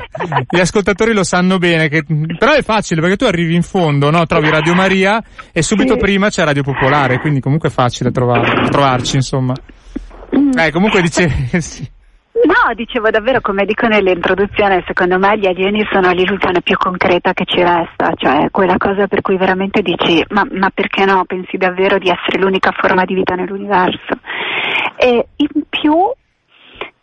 gli 0.50 0.60
ascoltatori 0.60 1.14
lo 1.14 1.24
sanno 1.24 1.58
bene, 1.58 1.88
che, 1.90 2.04
però 2.38 2.54
è 2.54 2.62
facile 2.62 3.02
perché 3.02 3.18
tu 3.18 3.26
arrivi 3.26 3.56
in 3.56 3.64
fondo, 3.64 4.10
no? 4.10 4.26
trovi 4.26 4.50
Radio 4.50 4.74
Maria 4.74 5.22
e 5.52 5.62
subito 5.62 5.94
sì. 5.94 6.00
prima 6.00 6.30
c'è 6.30 6.44
Radio 6.44 6.64
Popolare, 6.64 7.20
quindi 7.20 7.40
comunque 7.40 7.70
è 7.70 7.72
facile 7.72 8.12
trovare. 8.12 8.70
provarci, 8.70 9.16
insomma. 9.16 9.54
Mm. 10.38 10.52
Eh, 10.58 10.72
comunque 10.72 11.02
dicevi, 11.02 11.50
sì. 11.62 11.98
No, 12.46 12.74
dicevo 12.74 13.10
davvero, 13.10 13.42
come 13.42 13.66
dico 13.66 13.88
nell'introduzione, 13.88 14.84
secondo 14.88 15.20
me 15.20 15.38
gli 15.38 15.46
alieni 15.46 15.86
sono 15.92 16.12
l'illusione 16.12 16.62
più 16.62 16.78
concreta 16.78 17.34
che 17.34 17.44
ci 17.46 17.62
resta, 17.62 18.14
cioè 18.16 18.50
quella 18.50 18.78
cosa 18.78 19.08
per 19.08 19.22
cui 19.22 19.36
veramente 19.36 19.82
dici, 19.82 20.24
ma, 20.30 20.48
ma 20.52 20.70
perché 20.70 21.04
no, 21.04 21.26
pensi 21.26 21.58
davvero 21.58 21.98
di 21.98 22.10
essere 22.10 22.42
l'unica 22.42 22.72
forma 22.72 23.04
di 23.04 23.14
vita 23.14 23.36
nell'universo? 23.36 24.20
E 24.96 25.28
in 25.36 25.64
più 25.68 25.94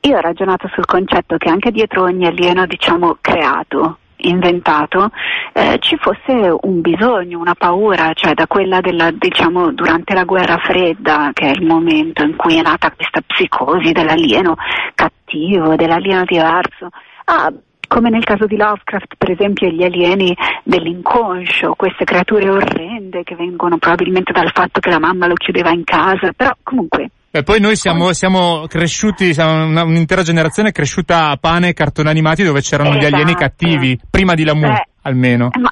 io 0.00 0.16
ho 0.16 0.20
ragionato 0.20 0.68
sul 0.72 0.86
concetto 0.86 1.36
che 1.36 1.50
anche 1.50 1.70
dietro 1.70 2.04
ogni 2.04 2.26
alieno, 2.26 2.64
diciamo, 2.64 3.18
creato, 3.20 3.98
inventato 4.28 5.10
eh, 5.52 5.78
ci 5.80 5.96
fosse 5.96 6.56
un 6.60 6.80
bisogno, 6.80 7.38
una 7.38 7.54
paura, 7.54 8.12
cioè 8.14 8.34
da 8.34 8.46
quella 8.46 8.80
della, 8.80 9.10
diciamo, 9.10 9.72
durante 9.72 10.14
la 10.14 10.24
guerra 10.24 10.58
fredda, 10.58 11.30
che 11.32 11.46
è 11.46 11.50
il 11.50 11.64
momento 11.64 12.22
in 12.22 12.36
cui 12.36 12.58
è 12.58 12.62
nata 12.62 12.92
questa 12.92 13.20
psicosi 13.26 13.92
dell'alieno 13.92 14.56
cattivo, 14.94 15.76
dell'alieno 15.76 16.24
diverso, 16.24 16.88
a 17.24 17.52
come 17.88 18.10
nel 18.10 18.24
caso 18.24 18.46
di 18.46 18.56
Lovecraft, 18.56 19.14
per 19.16 19.30
esempio, 19.30 19.68
gli 19.68 19.84
alieni 19.84 20.36
dell'inconscio, 20.64 21.74
queste 21.74 22.04
creature 22.04 22.50
orrende 22.50 23.22
che 23.22 23.36
vengono 23.36 23.78
probabilmente 23.78 24.32
dal 24.32 24.50
fatto 24.52 24.80
che 24.80 24.90
la 24.90 24.98
mamma 24.98 25.26
lo 25.26 25.34
chiudeva 25.34 25.70
in 25.70 25.84
casa, 25.84 26.32
però 26.32 26.50
comunque 26.62 27.10
e 27.38 27.42
poi 27.42 27.60
noi 27.60 27.76
siamo, 27.76 28.12
siamo 28.12 28.66
cresciuti, 28.66 29.34
siamo 29.34 29.66
una, 29.66 29.82
un'intera 29.84 30.22
generazione 30.22 30.72
cresciuta 30.72 31.30
a 31.30 31.36
pane 31.36 31.68
e 31.68 31.72
cartoni 31.74 32.08
animati 32.08 32.42
dove 32.42 32.60
c'erano 32.60 32.90
esatto. 32.90 33.04
gli 33.04 33.12
alieni 33.12 33.34
cattivi, 33.34 34.00
prima 34.08 34.34
di 34.34 34.44
Lamu 34.44 34.66
eh, 34.66 34.86
almeno. 35.02 35.50
Ma, 35.58 35.70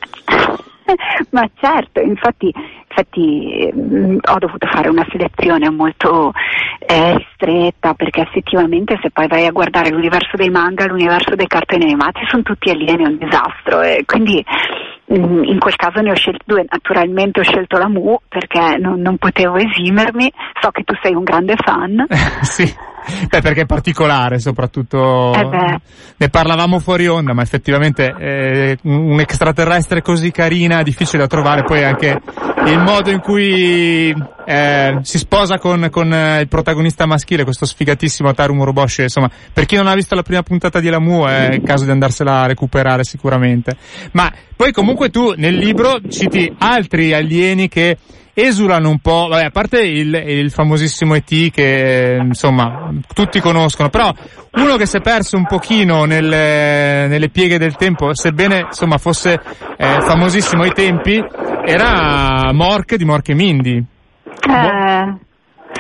ma 1.31 1.49
certo, 1.55 2.01
infatti, 2.01 2.53
infatti 2.89 3.71
mh, 3.73 3.97
mm, 3.97 4.19
ho 4.31 4.39
dovuto 4.39 4.67
fare 4.67 4.89
una 4.89 5.07
selezione 5.11 5.71
molto 5.71 6.33
eh, 6.87 7.17
ristretta 7.17 7.95
perché 7.95 8.23
effettivamente 8.23 8.99
se 9.03 9.11
poi 9.11 9.27
vai 9.27 9.47
a 9.47 9.53
guardare 9.53 9.91
l'universo 9.91 10.37
dei 10.37 10.51
manga, 10.51 10.87
l'universo 10.87 11.35
dei 11.35 11.47
cartoni 11.47 11.85
animati 11.85 12.21
sono 12.29 12.43
tutti 12.43 12.71
alieni, 12.71 13.05
è 13.05 13.09
un 13.09 13.19
disastro 13.19 13.83
e 13.83 14.03
quindi 14.07 14.45
Mm, 15.13 15.45
in 15.45 15.59
quel 15.59 15.77
caso 15.77 16.01
ne 16.01 16.13
ho 16.13 16.15
scelto 16.15 16.45
due, 16.47 16.65
naturalmente 16.67 17.41
ho 17.41 17.43
scelto 17.43 17.77
la 17.77 17.89
Mu 17.89 18.17
perché 18.27 18.79
non, 18.79 19.01
non 19.01 19.19
potevo 19.19 19.57
esimermi, 19.57 20.33
so 20.61 20.71
che 20.71 20.83
tu 20.83 20.95
sei 21.03 21.15
un 21.15 21.25
grande 21.25 21.57
fan. 21.57 22.07
sì. 22.41 22.65
Beh, 23.29 23.41
perché 23.41 23.63
è 23.63 23.67
particolare, 23.67 24.39
soprattutto. 24.39 25.33
Eh 25.35 25.81
ne 26.17 26.29
parlavamo 26.29 26.79
fuori 26.79 27.07
onda, 27.09 27.33
ma 27.33 27.43
effettivamente 27.43 28.15
eh, 28.17 28.79
un 28.83 29.19
extraterrestre 29.21 30.01
così 30.03 30.31
carina 30.31 30.83
difficile 30.83 31.23
da 31.23 31.27
trovare. 31.27 31.65
Poi 31.65 31.83
anche 31.85 32.21
il 32.67 32.79
modo 32.79 33.11
in 33.11 33.21
cui 33.21 34.15
eh, 34.45 34.99
si 35.03 35.19
sposa 35.19 35.59
con, 35.59 35.89
con 35.91 36.13
eh, 36.13 36.41
il 36.41 36.49
protagonista 36.49 37.07
maschile, 37.07 37.45
questo 37.45 37.67
sfigatissimo 37.67 38.29
Ataru 38.29 38.55
Moroboshi. 38.55 39.03
Insomma, 39.03 39.31
per 39.53 39.67
chi 39.67 39.77
non 39.77 39.87
ha 39.87 39.95
visto 39.95 40.15
la 40.15 40.23
prima 40.23 40.43
puntata 40.43 40.81
di 40.81 40.89
Lamu 40.89 41.25
è 41.25 41.55
il 41.55 41.63
caso 41.63 41.85
di 41.85 41.91
andarsela 41.91 42.43
a 42.43 42.47
recuperare 42.47 43.05
sicuramente. 43.05 43.77
Ma 44.13 44.33
poi 44.57 44.73
comunque 44.73 45.11
tu 45.11 45.35
nel 45.37 45.55
libro 45.55 46.01
citi 46.09 46.53
altri 46.59 47.13
alieni 47.13 47.69
che 47.69 47.97
esulano 48.35 48.89
un 48.91 48.99
po', 48.99 49.29
vabbè, 49.29 49.45
a 49.45 49.51
parte 49.51 49.81
il, 49.81 50.13
il 50.13 50.51
famosissimo 50.51 51.15
ET 51.15 51.51
che 51.53 52.19
insomma 52.21 52.93
tutti 53.15 53.41
conoscono, 53.41 53.89
però 53.89 54.13
uno 54.55 54.77
che 54.77 54.87
si 54.87 54.97
è 54.97 55.01
perso 55.01 55.37
un 55.37 55.47
pochino 55.47 56.05
nelle, 56.05 57.07
nelle 57.07 57.29
pieghe 57.29 57.59
del 57.59 57.77
tempo, 57.77 58.13
sebbene 58.13 58.67
insomma 58.67 58.99
fosse 58.99 59.41
eh, 59.77 60.01
famosissimo 60.01 60.65
ai 60.65 60.73
tempi, 60.73 61.23
era 61.65 62.53
Mork 62.53 62.97
di 62.97 63.05
Mork 63.05 63.29
e 63.29 63.35
Mindy. 63.35 63.85
Eh. 64.49 65.33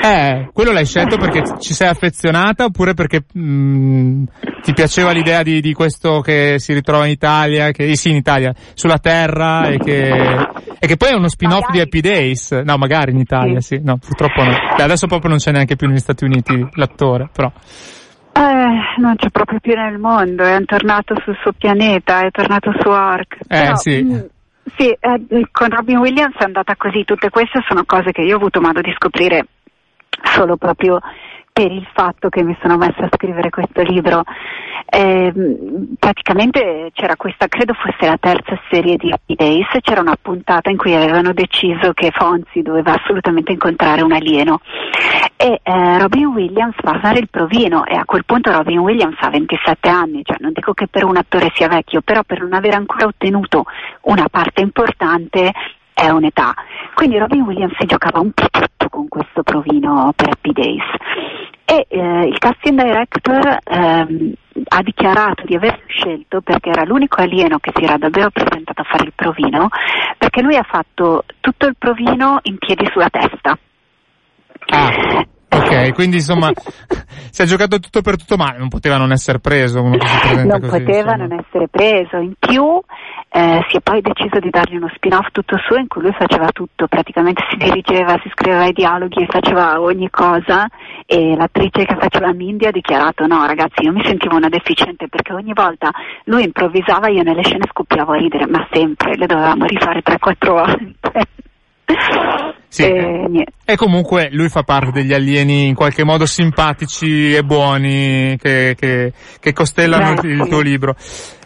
Eh, 0.02 0.50
quello 0.52 0.72
l'hai 0.72 0.84
scelto 0.84 1.16
perché 1.16 1.42
ci 1.60 1.72
sei 1.72 1.88
affezionata 1.88 2.64
oppure 2.64 2.94
perché 2.94 3.24
mh, 3.32 3.40
mm, 3.40 4.24
ti 4.62 4.72
piaceva 4.72 5.12
l'idea 5.12 5.42
di, 5.42 5.60
di, 5.60 5.72
questo 5.72 6.20
che 6.20 6.56
si 6.58 6.72
ritrova 6.72 7.06
in 7.06 7.12
Italia, 7.12 7.70
che, 7.70 7.94
sì 7.94 8.10
in 8.10 8.16
Italia, 8.16 8.52
sulla 8.74 8.98
Terra 8.98 9.68
e 9.68 9.78
che, 9.78 10.10
e 10.78 10.86
che 10.86 10.96
poi 10.96 11.10
è 11.10 11.14
uno 11.14 11.28
spin-off 11.28 11.68
magari. 11.68 11.78
di 11.78 11.80
Happy 11.80 12.00
Days? 12.00 12.50
No, 12.64 12.76
magari 12.76 13.12
in 13.12 13.18
Italia, 13.18 13.60
sì. 13.60 13.76
sì. 13.76 13.82
No, 13.84 13.96
purtroppo 13.98 14.42
no. 14.42 14.50
Beh, 14.76 14.82
adesso 14.82 15.06
proprio 15.06 15.30
non 15.30 15.38
c'è 15.38 15.52
neanche 15.52 15.76
più 15.76 15.86
negli 15.86 15.98
Stati 15.98 16.24
Uniti 16.24 16.66
l'attore, 16.72 17.30
però. 17.32 17.50
Eh, 18.36 19.00
non 19.00 19.14
c'è 19.14 19.30
proprio 19.30 19.60
più 19.60 19.74
nel 19.74 19.98
mondo, 19.98 20.42
è 20.42 20.58
tornato 20.64 21.14
sul 21.22 21.36
suo 21.40 21.52
pianeta, 21.52 22.26
è 22.26 22.30
tornato 22.30 22.72
su 22.80 22.88
Ark. 22.88 23.36
Eh, 23.42 23.46
Però, 23.46 23.76
sì. 23.76 24.02
Mh, 24.02 24.12
mm, 24.12 24.20
Sì, 24.76 24.88
eh, 24.88 25.48
con 25.52 25.68
Robin 25.68 25.98
Williams 25.98 26.36
è 26.36 26.44
andata 26.44 26.74
così, 26.76 27.04
tutte 27.04 27.30
queste 27.30 27.62
sono 27.68 27.84
cose 27.84 28.12
che 28.12 28.22
io 28.22 28.34
ho 28.34 28.38
avuto 28.38 28.60
modo 28.60 28.80
di 28.80 28.92
scoprire 28.94 29.46
solo 30.22 30.56
proprio 30.56 31.00
per 31.54 31.70
il 31.70 31.86
fatto 31.94 32.30
che 32.30 32.42
mi 32.42 32.56
sono 32.60 32.76
messa 32.76 33.04
a 33.04 33.08
scrivere 33.14 33.48
questo 33.48 33.82
libro. 33.82 34.24
Eh, 34.86 35.32
praticamente 36.00 36.90
c'era 36.92 37.14
questa, 37.14 37.46
credo 37.46 37.74
fosse 37.74 38.06
la 38.08 38.16
terza 38.18 38.58
serie 38.68 38.96
di 38.96 39.12
Happy 39.12 39.36
Days, 39.36 39.68
c'era 39.80 40.00
una 40.00 40.16
puntata 40.20 40.68
in 40.68 40.76
cui 40.76 40.94
avevano 40.96 41.32
deciso 41.32 41.92
che 41.92 42.10
Fonzi 42.12 42.60
doveva 42.60 42.94
assolutamente 42.94 43.52
incontrare 43.52 44.02
un 44.02 44.10
alieno 44.10 44.60
e 45.36 45.60
eh, 45.62 45.98
Robin 45.98 46.26
Williams 46.26 46.74
va 46.82 46.92
a 46.92 47.00
fare 47.00 47.18
il 47.18 47.28
provino 47.28 47.84
e 47.84 47.94
a 47.94 48.04
quel 48.04 48.24
punto 48.24 48.50
Robin 48.50 48.78
Williams 48.78 49.16
ha 49.20 49.30
27 49.30 49.88
anni, 49.88 50.22
cioè 50.24 50.38
non 50.40 50.52
dico 50.52 50.74
che 50.74 50.88
per 50.88 51.04
un 51.04 51.16
attore 51.16 51.52
sia 51.54 51.68
vecchio, 51.68 52.00
però 52.00 52.22
per 52.24 52.40
non 52.40 52.52
aver 52.52 52.74
ancora 52.74 53.06
ottenuto 53.06 53.64
una 54.02 54.26
parte 54.28 54.60
importante 54.60 55.52
è 55.94 56.08
un'età. 56.10 56.54
Quindi 56.94 57.18
Robin 57.18 57.42
Williams 57.42 57.76
si 57.78 57.86
giocava 57.86 58.20
un 58.20 58.32
po' 58.32 58.48
tutto 58.50 58.88
con 58.90 59.08
questo 59.08 59.42
provino 59.42 60.12
per 60.14 60.28
Happy 60.28 60.52
Days. 60.52 60.84
E 61.64 61.86
eh, 61.88 62.26
il 62.26 62.38
casting 62.38 62.82
director 62.82 63.58
ehm, 63.64 64.32
ha 64.68 64.82
dichiarato 64.82 65.44
di 65.46 65.54
aver 65.54 65.82
scelto 65.86 66.40
perché 66.42 66.70
era 66.70 66.84
l'unico 66.84 67.22
alieno 67.22 67.58
che 67.58 67.72
si 67.74 67.84
era 67.84 67.96
davvero 67.96 68.30
presentato 68.30 68.82
a 68.82 68.84
fare 68.84 69.04
il 69.04 69.12
provino, 69.14 69.68
perché 70.18 70.42
lui 70.42 70.56
ha 70.56 70.66
fatto 70.68 71.24
tutto 71.40 71.66
il 71.66 71.76
provino 71.78 72.40
in 72.42 72.58
piedi 72.58 72.86
sulla 72.92 73.08
testa. 73.08 73.58
Ah. 74.66 75.24
Ok, 75.54 75.92
quindi 75.94 76.16
insomma 76.16 76.50
si 77.30 77.42
è 77.42 77.44
giocato 77.44 77.78
tutto 77.78 78.00
per 78.00 78.16
tutto, 78.16 78.36
ma 78.36 78.54
non 78.58 78.68
poteva 78.68 78.96
non 78.96 79.12
essere 79.12 79.38
preso. 79.38 79.82
Non 79.82 79.98
così, 79.98 80.68
poteva 80.68 81.12
insomma. 81.12 81.16
non 81.16 81.32
essere 81.32 81.68
preso. 81.68 82.16
In 82.16 82.34
più 82.38 82.80
eh, 83.36 83.66
si 83.68 83.78
è 83.78 83.80
poi 83.80 84.00
deciso 84.00 84.38
di 84.38 84.48
dargli 84.48 84.76
uno 84.76 84.88
spin-off 84.94 85.26
tutto 85.32 85.58
suo 85.58 85.76
in 85.76 85.88
cui 85.88 86.02
lui 86.02 86.12
faceva 86.12 86.52
tutto, 86.52 86.86
praticamente 86.86 87.42
si 87.50 87.56
dirigeva, 87.56 88.16
si 88.22 88.30
scriveva 88.30 88.66
i 88.66 88.72
dialoghi 88.72 89.24
e 89.24 89.26
faceva 89.26 89.80
ogni 89.80 90.08
cosa 90.08 90.68
e 91.04 91.34
l'attrice 91.34 91.84
che 91.84 91.96
faceva 91.98 92.32
Mindy 92.32 92.66
ha 92.66 92.70
dichiarato 92.70 93.26
no 93.26 93.44
ragazzi 93.44 93.82
io 93.82 93.90
mi 93.90 94.04
sentivo 94.04 94.36
una 94.36 94.48
deficiente 94.48 95.08
perché 95.08 95.32
ogni 95.32 95.52
volta 95.52 95.90
lui 96.26 96.44
improvvisava 96.44 97.08
io 97.08 97.24
nelle 97.24 97.42
scene 97.42 97.66
scoppiavo 97.68 98.12
a 98.12 98.16
ridere, 98.16 98.46
ma 98.46 98.68
sempre 98.70 99.16
le 99.16 99.26
dovevamo 99.26 99.64
rifare 99.64 100.00
3-4 100.00 100.48
volte. 100.50 101.26
Sì. 102.68 102.82
E. 102.86 103.46
E 103.64 103.76
comunque 103.76 104.30
lui 104.32 104.48
fa 104.48 104.64
parte 104.64 104.90
degli 104.90 105.14
alieni 105.14 105.68
in 105.68 105.76
qualche 105.76 106.02
modo 106.02 106.26
simpatici 106.26 107.32
e 107.32 107.44
buoni 107.44 108.36
che, 108.36 108.74
che, 108.76 109.12
che 109.38 109.52
costellano 109.52 110.14
Beh, 110.14 110.26
il, 110.26 110.40
il 110.40 110.48
tuo 110.48 110.60
libro. 110.60 110.96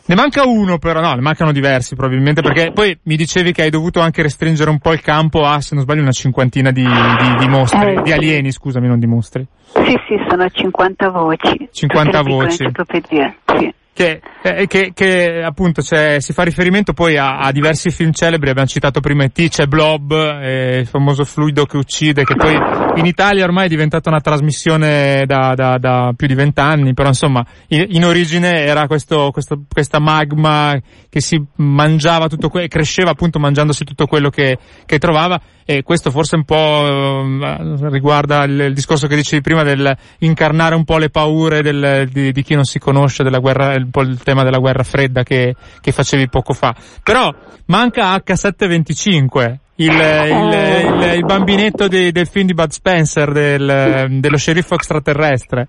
Ne 0.09 0.14
manca 0.14 0.46
uno 0.46 0.78
però, 0.78 1.02
no, 1.02 1.12
ne 1.12 1.20
mancano 1.20 1.52
diversi 1.52 1.94
probabilmente, 1.94 2.40
perché 2.40 2.72
poi 2.72 2.98
mi 3.02 3.14
dicevi 3.14 3.52
che 3.52 3.61
hai 3.61 3.70
dovuto 3.70 4.00
anche 4.00 4.22
restringere 4.22 4.70
un 4.70 4.78
po' 4.78 4.94
il 4.94 5.02
campo 5.02 5.44
a, 5.44 5.61
se 5.61 5.74
non 5.74 5.84
sbaglio, 5.84 6.00
una 6.00 6.12
cinquantina 6.12 6.70
di, 6.70 6.82
di, 6.82 7.36
di 7.38 7.46
mostri, 7.46 7.94
Eh, 7.94 8.02
di 8.02 8.12
alieni, 8.12 8.50
scusami, 8.50 8.88
non 8.88 8.98
di 8.98 9.06
mostri. 9.06 9.46
Sì, 9.66 9.94
sì, 10.06 10.16
sono 10.26 10.48
50 10.48 11.11
voci. 11.11 11.68
50 11.70 12.20
Tutte 12.20 12.30
le 12.30 12.38
piccole 12.40 12.44
voci. 12.46 12.56
sì. 13.59 13.74
Che, 13.99 14.20
eh, 14.44 14.68
che, 14.68 14.92
che 14.94 15.42
appunto 15.42 15.82
c'è, 15.82 16.20
si 16.20 16.32
fa 16.32 16.44
riferimento 16.44 16.92
poi 16.92 17.16
a, 17.16 17.38
a 17.38 17.51
diversi 17.51 17.90
film 17.90 18.12
celebri, 18.12 18.49
abbiamo 18.49 18.68
citato 18.68 19.01
prima 19.01 19.24
E.T., 19.24 19.49
c'è 19.49 19.66
Blob, 19.66 20.12
eh, 20.12 20.78
il 20.78 20.86
famoso 20.86 21.24
fluido 21.24 21.64
che 21.64 21.78
uccide, 21.78 22.22
che 22.22 22.36
poi 22.36 22.55
in 22.94 23.07
Italia 23.07 23.42
ormai 23.42 23.66
è 23.66 23.68
diventata 23.68 24.09
una 24.09 24.20
trasmissione 24.20 25.24
da, 25.26 25.55
da, 25.57 25.78
da 25.78 26.12
più 26.16 26.28
di 26.28 26.36
vent'anni, 26.36 26.94
però 26.94 27.09
insomma 27.09 27.44
in, 27.70 27.86
in 27.88 28.05
origine 28.05 28.61
era 28.61 28.86
questo, 28.86 29.30
questo, 29.32 29.64
questa 29.68 29.99
magma 29.99 30.80
che 31.09 31.20
si 31.20 31.42
mangiava 31.57 32.28
tutto 32.28 32.51
quello, 32.51 32.68
cresceva 32.68 33.11
appunto 33.11 33.40
mangiandosi 33.40 33.82
tutto 33.82 34.07
quello 34.07 34.30
che, 34.30 34.59
che 34.86 34.99
trovava 34.99 35.40
e 35.70 35.82
questo 35.82 36.11
forse 36.11 36.36
un 36.36 36.44
po' 36.44 36.57
eh, 36.57 37.90
riguarda 37.90 38.44
il, 38.44 38.59
il 38.59 38.72
discorso 38.72 39.07
che 39.07 39.16
dicevi 39.16 39.42
prima 39.42 39.64
del 39.64 39.94
incarnare 40.20 40.74
un 40.74 40.84
po' 40.84 40.96
le 40.96 41.11
paure 41.11 41.61
del, 41.61 42.09
di, 42.11 42.32
di 42.32 42.42
chi 42.42 42.55
non 42.55 42.64
si 42.64 42.78
conosce, 42.78 43.22
della 43.22 43.38
guerra, 43.38 43.76
un 43.89 43.91
po' 43.91 44.03
il 44.03 44.22
tema 44.22 44.43
della 44.43 44.59
guerra 44.59 44.82
fredda 44.82 45.22
che, 45.22 45.55
che 45.80 45.93
facevi 45.93 46.28
poco 46.28 46.53
fa. 46.53 46.74
Però 47.03 47.34
manca 47.66 48.14
H725. 48.14 49.57
Il, 49.80 49.93
il, 49.93 51.03
il, 51.05 51.14
il 51.18 51.24
bambinetto 51.24 51.86
di- 51.86 52.11
del 52.11 52.26
film 52.26 52.47
di 52.47 52.55
Bud 52.55 52.70
Spencer, 52.70 53.30
del, 53.30 54.18
dello 54.18 54.36
sceriffo 54.36 54.74
extraterrestre. 54.74 55.68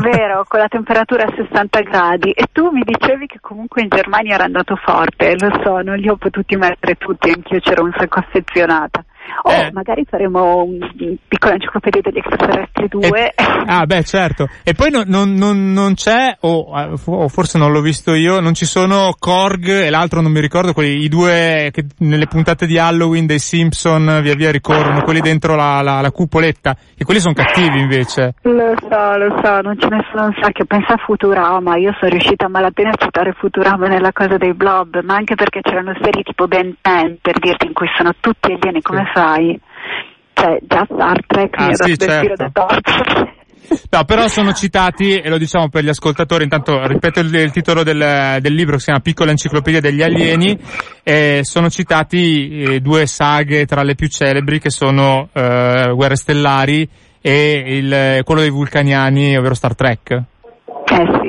Vero, 0.00 0.44
con 0.48 0.60
la 0.60 0.68
temperatura 0.68 1.24
a 1.24 1.34
60 1.36 1.80
gradi. 1.80 2.30
E 2.30 2.46
tu 2.52 2.70
mi 2.70 2.80
dicevi 2.82 3.26
che 3.26 3.38
comunque 3.38 3.82
in 3.82 3.88
Germania 3.90 4.36
era 4.36 4.44
andato 4.44 4.76
forte, 4.76 5.36
lo 5.38 5.50
so, 5.62 5.82
non 5.82 5.96
li 5.96 6.08
ho 6.08 6.16
potuti 6.16 6.56
mettere 6.56 6.94
tutti, 6.94 7.28
anch'io 7.28 7.60
c'ero 7.60 7.84
un 7.84 7.92
sacco 7.94 8.20
affezionata. 8.20 9.04
O 9.42 9.50
Eh. 9.50 9.70
magari 9.72 10.04
faremo 10.08 10.64
un, 10.64 10.78
un 10.80 11.16
piccolo 11.26 11.54
enciclopedia 11.54 12.00
degli 12.02 12.18
extraterrestri 12.18 12.88
2. 12.88 13.08
E- 13.08 13.34
ah, 13.66 13.86
beh, 13.86 14.04
certo. 14.04 14.48
E 14.62 14.74
poi 14.74 14.90
non, 14.90 15.04
non, 15.06 15.32
non, 15.32 15.72
non 15.72 15.94
c'è, 15.94 16.36
o, 16.40 16.78
eh, 16.78 16.96
fo- 16.96 17.12
o 17.12 17.28
forse 17.28 17.58
non 17.58 17.72
l'ho 17.72 17.80
visto 17.80 18.14
io, 18.14 18.40
non 18.40 18.54
ci 18.54 18.66
sono 18.66 19.14
Korg 19.18 19.68
e 19.68 19.90
l'altro 19.90 20.20
non 20.20 20.32
mi 20.32 20.40
ricordo, 20.40 20.72
quelli, 20.72 21.02
i 21.04 21.08
due 21.08 21.70
che 21.72 21.86
nelle 21.98 22.26
puntate 22.26 22.66
di 22.66 22.78
Halloween 22.78 23.26
dei 23.26 23.38
Simpson 23.38 24.20
via 24.22 24.34
via 24.34 24.50
ricorrono, 24.50 25.02
quelli 25.02 25.20
dentro 25.20 25.54
la, 25.54 25.80
la, 25.82 26.00
la 26.00 26.10
cupoletta, 26.10 26.76
che 26.96 27.04
quelli 27.04 27.20
sono 27.20 27.34
cattivi 27.34 27.80
invece. 27.80 28.34
Lo 28.42 28.74
so, 28.78 29.16
lo 29.16 29.40
so, 29.42 29.60
non 29.60 29.78
ce 29.78 29.88
ne 29.88 30.04
sono 30.12 30.26
un 30.26 30.34
sacco. 30.40 30.64
Pensa 30.64 30.94
a 30.94 30.96
Futurama, 30.98 31.76
io 31.76 31.94
sono 31.98 32.10
riuscita 32.10 32.46
a 32.46 32.48
malapena 32.48 32.90
a 32.90 32.96
citare 32.96 33.32
Futurama 33.32 33.86
nella 33.88 34.12
cosa 34.12 34.36
dei 34.36 34.54
blob, 34.54 35.00
ma 35.02 35.14
anche 35.14 35.34
perché 35.34 35.60
c'erano 35.60 35.92
serie 36.00 36.22
tipo 36.22 36.46
Ben 36.46 36.74
10, 36.82 37.18
per 37.22 37.38
dirti, 37.38 37.66
in 37.66 37.72
cui 37.72 37.88
sono 37.96 38.12
tutti 38.20 38.52
alieni, 38.52 38.82
come 38.82 39.09
fai? 39.12 39.58
Cioè, 40.32 40.58
già 40.62 40.86
Star 40.90 41.26
Trek 41.26 41.54
Ah, 41.58 41.66
mi 41.66 41.72
era 41.72 41.84
sì, 41.84 41.96
certo. 41.98 42.34
da 42.36 42.50
torcere. 42.52 43.34
No, 43.90 44.04
però 44.04 44.26
sono 44.26 44.52
citati, 44.52 45.18
e 45.18 45.28
lo 45.28 45.38
diciamo 45.38 45.68
per 45.68 45.84
gli 45.84 45.88
ascoltatori, 45.88 46.42
intanto 46.42 46.84
ripeto 46.88 47.20
il, 47.20 47.32
il 47.32 47.52
titolo 47.52 47.84
del, 47.84 48.38
del 48.40 48.52
libro 48.52 48.72
che 48.72 48.78
si 48.80 48.84
chiama 48.86 49.00
Piccola 49.00 49.30
enciclopedia 49.30 49.80
degli 49.80 50.02
alieni, 50.02 50.58
e 51.04 51.40
sono 51.44 51.70
citati 51.70 52.62
eh, 52.62 52.80
due 52.80 53.06
saghe 53.06 53.66
tra 53.66 53.82
le 53.82 53.94
più 53.94 54.08
celebri 54.08 54.58
che 54.58 54.70
sono 54.70 55.28
eh, 55.32 55.92
Guerre 55.94 56.16
Stellari 56.16 56.88
e 57.20 57.62
il, 57.64 58.22
quello 58.24 58.40
dei 58.40 58.50
vulcaniani, 58.50 59.36
ovvero 59.36 59.54
Star 59.54 59.76
Trek. 59.76 60.10
Eh. 60.10 61.19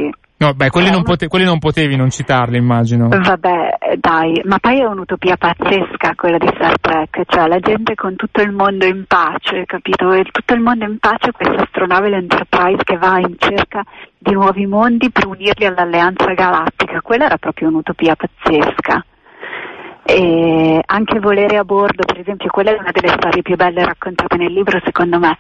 No, 0.42 0.56
beh, 0.56 0.72
quelli 0.72 0.90
non, 0.90 1.04
pote- 1.04 1.28
quelli 1.28 1.46
non 1.46 1.60
potevi 1.60 1.96
non 1.96 2.10
citarli, 2.10 2.58
immagino. 2.58 3.10
Vabbè, 3.10 3.78
eh, 3.78 3.98
dai, 3.98 4.42
ma 4.46 4.58
poi 4.58 4.80
è 4.80 4.86
un'utopia 4.86 5.38
pazzesca 5.38 6.16
quella 6.16 6.40
di 6.40 6.50
Star 6.56 6.80
Trek, 6.80 7.22
cioè 7.28 7.48
la 7.48 7.60
gente 7.60 7.94
con 7.94 8.16
tutto 8.16 8.42
il 8.42 8.52
mondo 8.52 8.88
in 8.88 9.06
pace, 9.08 9.66
capito? 9.68 10.12
E 10.12 10.24
tutto 10.32 10.56
il 10.56 10.62
mondo 10.62 10.86
in 10.86 10.98
pace, 10.98 11.32
questa 11.32 11.62
astronave 11.62 12.10
l'Enterprise 12.10 12.84
che 12.84 12.98
va 12.98 13.20
in 13.20 13.36
cerca 13.38 13.84
di 14.18 14.32
nuovi 14.32 14.66
mondi 14.66 15.12
per 15.12 15.28
unirli 15.28 15.68
all'alleanza 15.68 16.34
galattica, 16.34 17.02
quella 17.02 17.26
era 17.26 17.38
proprio 17.38 17.68
un'utopia 17.68 18.16
pazzesca. 18.16 19.06
E 20.04 20.82
anche 20.84 21.20
volere 21.20 21.58
a 21.58 21.64
bordo, 21.64 22.04
per 22.06 22.20
esempio, 22.20 22.50
quella 22.50 22.72
è 22.72 22.80
una 22.80 22.92
delle 22.92 23.14
storie 23.18 23.42
più 23.44 23.56
belle 23.56 23.86
raccontate 23.86 24.36
nel 24.36 24.52
libro, 24.52 24.80
secondo 24.84 25.20
me. 25.20 25.38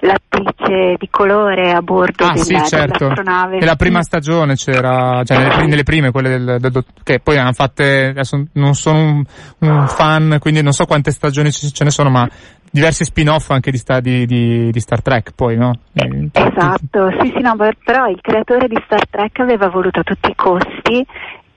L'attrice 0.00 0.96
di 0.98 1.08
colore 1.10 1.72
a 1.72 1.82
bordo 1.82 2.24
Ah 2.24 2.34
sì, 2.36 2.58
certo. 2.64 2.96
dell'astronave. 3.04 3.58
Nella 3.58 3.76
prima 3.76 4.02
stagione 4.02 4.54
c'era, 4.54 5.22
cioè 5.24 5.38
nelle, 5.38 5.66
nelle 5.66 5.82
prime, 5.82 6.10
quelle 6.10 6.30
del, 6.38 6.56
del 6.58 6.84
che 7.04 7.20
poi 7.20 7.36
hanno 7.36 7.52
fatte, 7.52 8.06
adesso 8.08 8.42
non 8.54 8.74
sono 8.74 8.98
un, 8.98 9.24
un 9.58 9.86
fan, 9.86 10.38
quindi 10.40 10.62
non 10.62 10.72
so 10.72 10.86
quante 10.86 11.10
stagioni 11.10 11.52
ci- 11.52 11.72
ce 11.72 11.84
ne 11.84 11.90
sono, 11.90 12.08
ma 12.08 12.26
diversi 12.72 13.04
spin-off 13.04 13.50
anche 13.50 13.70
di, 13.70 13.76
sta- 13.78 14.00
di, 14.00 14.24
di, 14.26 14.70
di 14.70 14.80
Star 14.80 15.02
Trek 15.02 15.32
poi, 15.34 15.56
no? 15.56 15.72
Eh, 15.92 16.28
Esatto, 16.32 17.10
sì 17.20 17.32
sì 17.34 17.40
no, 17.42 17.54
per- 17.56 17.76
però 17.84 18.06
il 18.06 18.18
creatore 18.22 18.66
di 18.66 18.80
Star 18.86 19.06
Trek 19.08 19.38
aveva 19.40 19.68
voluto 19.68 20.00
a 20.00 20.04
tutti 20.04 20.30
i 20.30 20.34
costi 20.34 21.06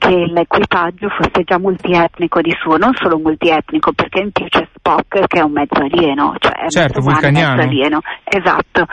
che 0.04 0.26
l'equipaggio 0.28 1.08
fosse 1.08 1.44
già 1.46 1.58
multietnico 1.58 2.42
di 2.42 2.54
suo, 2.60 2.76
non 2.76 2.94
solo 2.94 3.18
multietnico, 3.18 3.94
perché 3.94 4.22
in 4.22 4.32
più 4.32 4.46
c'è 4.50 4.68
Spock 4.76 5.28
che 5.28 5.40
è 5.40 5.44
un 5.44 5.54
mezzo 5.54 5.80
alieno, 5.82 6.36
cioè 6.40 6.68
Certo, 6.68 7.00
mezzo 7.00 7.26
umano, 7.26 7.56
mezzo 7.56 7.68
alieno, 7.68 8.02
esatto. 8.24 8.86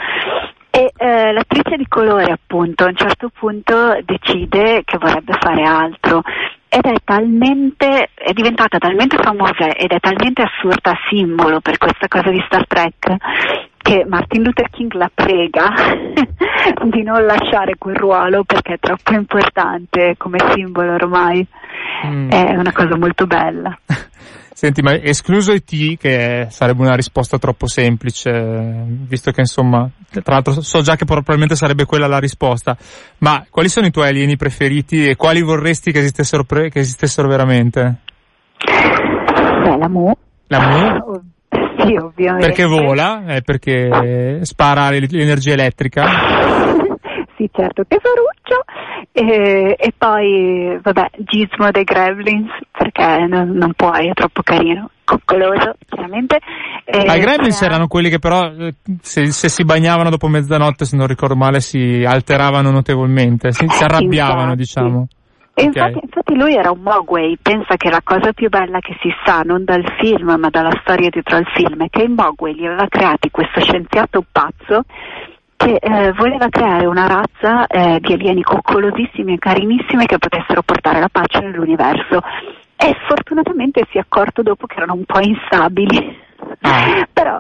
E 0.71 0.93
eh, 0.97 1.33
l'attrice 1.33 1.77
di 1.77 1.87
colore 1.89 2.31
appunto 2.31 2.85
a 2.85 2.89
un 2.89 2.97
certo 2.97 3.29
punto 3.37 3.99
decide 4.05 4.83
che 4.85 4.99
vorrebbe 4.99 5.37
fare 5.41 5.65
altro 5.65 6.23
ed 6.69 6.85
è 6.85 6.95
talmente, 7.03 8.11
è 8.15 8.31
diventata 8.33 8.79
talmente 8.79 9.17
famosa 9.21 9.75
ed 9.75 9.91
è 9.91 9.99
talmente 9.99 10.43
assurda 10.43 10.97
simbolo 11.09 11.59
per 11.59 11.77
questa 11.79 12.07
cosa 12.07 12.31
di 12.31 12.41
Star 12.47 12.65
Trek 12.69 13.17
che 13.91 14.05
Martin 14.07 14.43
Luther 14.43 14.71
King 14.71 14.93
la 14.93 15.11
prega 15.13 15.69
di 16.91 17.03
non 17.03 17.25
lasciare 17.25 17.75
quel 17.77 17.97
ruolo 17.97 18.45
perché 18.45 18.75
è 18.75 18.79
troppo 18.79 19.15
importante 19.15 20.15
come 20.17 20.39
simbolo 20.55 20.93
ormai. 20.93 21.45
Mm. 22.07 22.31
È 22.31 22.55
una 22.55 22.73
cosa 22.73 22.97
molto 22.97 23.27
bella. 23.27 23.77
Senti, 24.53 24.81
ma 24.83 24.95
escluso 24.95 25.53
IT, 25.53 25.99
che 25.99 26.47
sarebbe 26.51 26.83
una 26.83 26.95
risposta 26.95 27.39
troppo 27.39 27.67
semplice, 27.67 28.85
visto 28.87 29.33
che 29.33 29.41
insomma, 29.41 29.89
tra 30.11 30.35
l'altro 30.35 30.61
so 30.61 30.83
già 30.83 30.97
che 30.97 31.07
probabilmente 31.07 31.57
sarebbe 31.57 31.87
quella 31.87 32.07
la 32.07 32.19
risposta, 32.19 32.77
ma 33.19 33.45
quali 33.49 33.71
sono 33.71 33.87
i 33.87 33.91
tuoi 33.91 34.09
alieni 34.09 34.37
preferiti 34.37 35.09
e 35.09 35.17
quali 35.17 35.41
vorresti 35.41 35.93
che 35.93 36.01
esistessero, 36.01 36.45
pre- 36.45 36.69
che 36.69 36.81
esistessero 36.81 37.27
veramente? 37.27 38.03
Beh, 38.67 39.77
la 39.79 39.89
Mu. 39.89 40.13
La 40.49 40.61
Mu? 40.61 41.23
Sì, 41.87 41.97
ovviamente. 41.97 42.47
Perché 42.47 42.65
vola? 42.67 43.25
Eh, 43.27 43.43
perché 43.43 44.41
spara 44.43 44.91
l'energia 44.91 45.53
elettrica? 45.53 46.05
sì, 47.37 47.49
certo, 47.53 47.85
tesoruccio. 47.87 48.65
E, 49.13 49.75
e 49.79 49.93
poi, 49.97 50.79
vabbè, 50.81 51.11
Gizmo 51.19 51.71
dei 51.71 51.85
Gremlins, 51.85 52.51
perché 52.71 53.27
non, 53.27 53.51
non 53.51 53.73
puoi, 53.75 54.09
è 54.09 54.13
troppo 54.13 54.43
carino, 54.43 54.91
coccoloso, 55.05 55.75
chiaramente. 55.89 56.39
E, 56.85 57.05
Ah, 57.07 57.17
I 57.17 57.21
Gremlins 57.21 57.61
erano 57.63 57.87
quelli 57.89 58.09
che 58.09 58.19
però 58.19 58.51
eh, 58.53 58.75
se, 59.01 59.31
se 59.33 59.49
si 59.49 59.65
bagnavano 59.65 60.11
dopo 60.11 60.29
mezzanotte, 60.29 60.85
se 60.85 60.97
non 60.97 61.07
ricordo 61.07 61.35
male, 61.35 61.61
si 61.61 62.05
alteravano 62.07 62.71
notevolmente, 62.71 63.53
si, 63.53 63.67
si 63.69 63.83
arrabbiavano, 63.85 64.53
Infatti. 64.53 64.57
diciamo. 64.59 65.09
E 65.61 65.67
Ok. 65.67 65.77
infatti, 65.77 65.99
infatti 66.03 66.37
lui 66.37 66.55
era 66.55 66.71
un 66.71 66.81
Mogwai, 66.81 67.39
pensa 67.41 67.77
che 67.77 67.91
la 67.91 68.01
cosa 68.03 68.33
più 68.33 68.49
bella 68.49 68.79
che 68.79 68.97
si 69.01 69.13
sa, 69.25 69.43
non 69.43 69.63
dal 69.65 69.85
film 69.99 70.35
ma 70.39 70.49
dalla 70.49 70.73
storia 70.81 71.11
dietro 71.11 71.37
al 71.37 71.47
film, 71.55 71.85
è 71.85 71.91
che 71.91 72.03
il 72.03 72.11
Mogwai 72.11 72.55
li 72.55 72.67
aveva 72.67 72.87
creati 72.89 73.31
questo 73.31 73.61
scienziato 73.61 74.25
pazzo 74.33 74.85
che 75.57 75.75
eh, 75.75 76.13
voleva 76.13 76.49
creare 76.49 76.87
una 76.87 77.07
razza 77.07 77.67
eh, 77.67 78.01
di 78.01 78.15
alieni 78.15 78.43
coccolosissimi 78.43 79.35
e 79.35 79.39
carinissimi 79.39 80.07
che 80.07 80.17
potessero 80.17 80.63
portare 80.63 80.99
la 81.01 81.11
pace 81.13 81.41
nell'universo. 81.41 82.23
E 82.77 82.97
fortunatamente 83.07 83.87
si 83.91 83.99
è 83.99 84.01
accorto 84.01 84.41
dopo 84.41 84.67
che 84.67 84.77
erano 84.77 84.95
un 84.95 85.05
po' 85.05 85.21
instabili. 85.21 86.19
Ah. 86.63 87.07
però, 87.13 87.39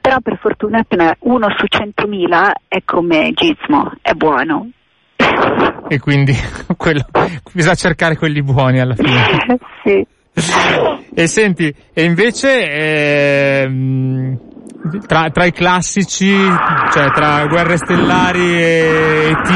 però 0.00 0.16
per 0.22 0.38
fortuna 0.38 0.82
uno 1.20 1.48
su 1.58 1.66
centomila 1.66 2.50
è 2.66 2.80
come 2.86 3.32
Gizmo, 3.34 3.92
è 4.00 4.12
buono. 4.12 4.70
E 5.88 5.98
quindi 6.00 6.34
quello, 6.76 7.04
bisogna 7.52 7.74
cercare 7.74 8.16
quelli 8.16 8.42
buoni 8.42 8.80
alla 8.80 8.94
fine. 8.94 9.58
sì. 9.84 10.06
E 11.14 11.26
senti, 11.26 11.74
e 11.92 12.04
invece 12.04 12.70
ehm, 13.62 14.38
tra, 15.06 15.30
tra 15.30 15.44
i 15.46 15.52
classici, 15.52 16.30
cioè 16.92 17.10
tra 17.10 17.44
Guerre 17.46 17.76
Stellari 17.76 18.54
e 18.54 19.30
E.T. 19.30 19.50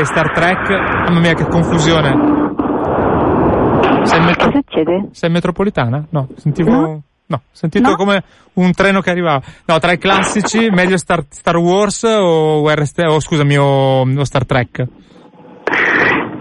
e 0.00 0.04
Star 0.04 0.32
Trek, 0.32 0.68
mamma 1.08 1.20
mia 1.20 1.34
che 1.34 1.46
confusione. 1.46 2.34
Sei, 4.04 4.20
metro- 4.20 4.46
Cosa 4.50 4.58
succede? 4.66 5.08
sei 5.12 5.30
metropolitana? 5.30 6.04
No, 6.10 6.28
sentivo... 6.36 6.70
No. 6.70 7.02
No, 7.28 7.40
sentito 7.50 7.88
No. 7.88 7.96
come 7.96 8.22
un 8.54 8.72
treno 8.72 9.00
che 9.00 9.10
arrivava. 9.10 9.42
No, 9.64 9.80
tra 9.80 9.90
i 9.90 9.98
classici, 9.98 10.68
meglio 10.70 10.96
Star, 10.96 11.24
Star 11.28 11.56
Wars 11.56 12.04
o 12.04 12.60
Guerre 12.60 12.84
Stellari, 12.84 13.14
o 13.16 13.20
scusami, 13.20 13.56
o, 13.58 14.02
o 14.02 14.24
Star 14.24 14.44
Trek? 14.46 14.86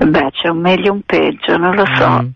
Beh, 0.10 0.30
c'è 0.32 0.50
un 0.50 0.60
meglio 0.60 0.88
e 0.88 0.92
un 0.92 1.02
peggio, 1.06 1.58
non 1.58 1.76
lo 1.76 1.86
so. 1.96 2.22
Mm. 2.22 2.28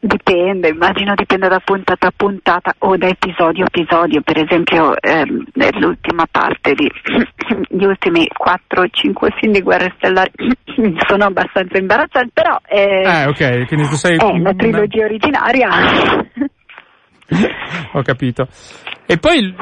Dipende, 0.00 0.68
immagino 0.68 1.14
dipende 1.16 1.48
da 1.48 1.58
puntata 1.58 2.06
a 2.06 2.12
puntata 2.14 2.72
o 2.78 2.96
da 2.96 3.08
episodio 3.08 3.64
a 3.64 3.66
episodio. 3.66 4.20
Per 4.20 4.38
esempio, 4.38 4.96
ehm, 5.00 5.44
nell'ultima 5.54 6.24
parte 6.30 6.74
di 6.74 6.88
gli 7.68 7.84
ultimi 7.84 8.28
4-5 8.28 9.36
film 9.40 9.52
di 9.52 9.60
Guerre 9.60 9.92
Stellari 9.96 10.30
sono 11.08 11.24
abbastanza 11.24 11.78
imbarazzanti, 11.78 12.30
però 12.32 12.56
eh, 12.68 13.02
Eh, 13.02 13.26
ok, 13.26 13.66
quindi 13.66 13.88
tu 13.88 13.96
sei... 13.96 14.16
è 14.16 14.38
la 14.38 14.54
trilogia 14.54 15.04
originaria. 15.04 15.68
Ho 17.92 18.02
capito. 18.02 18.46
E 19.04 19.18
poi 19.18 19.52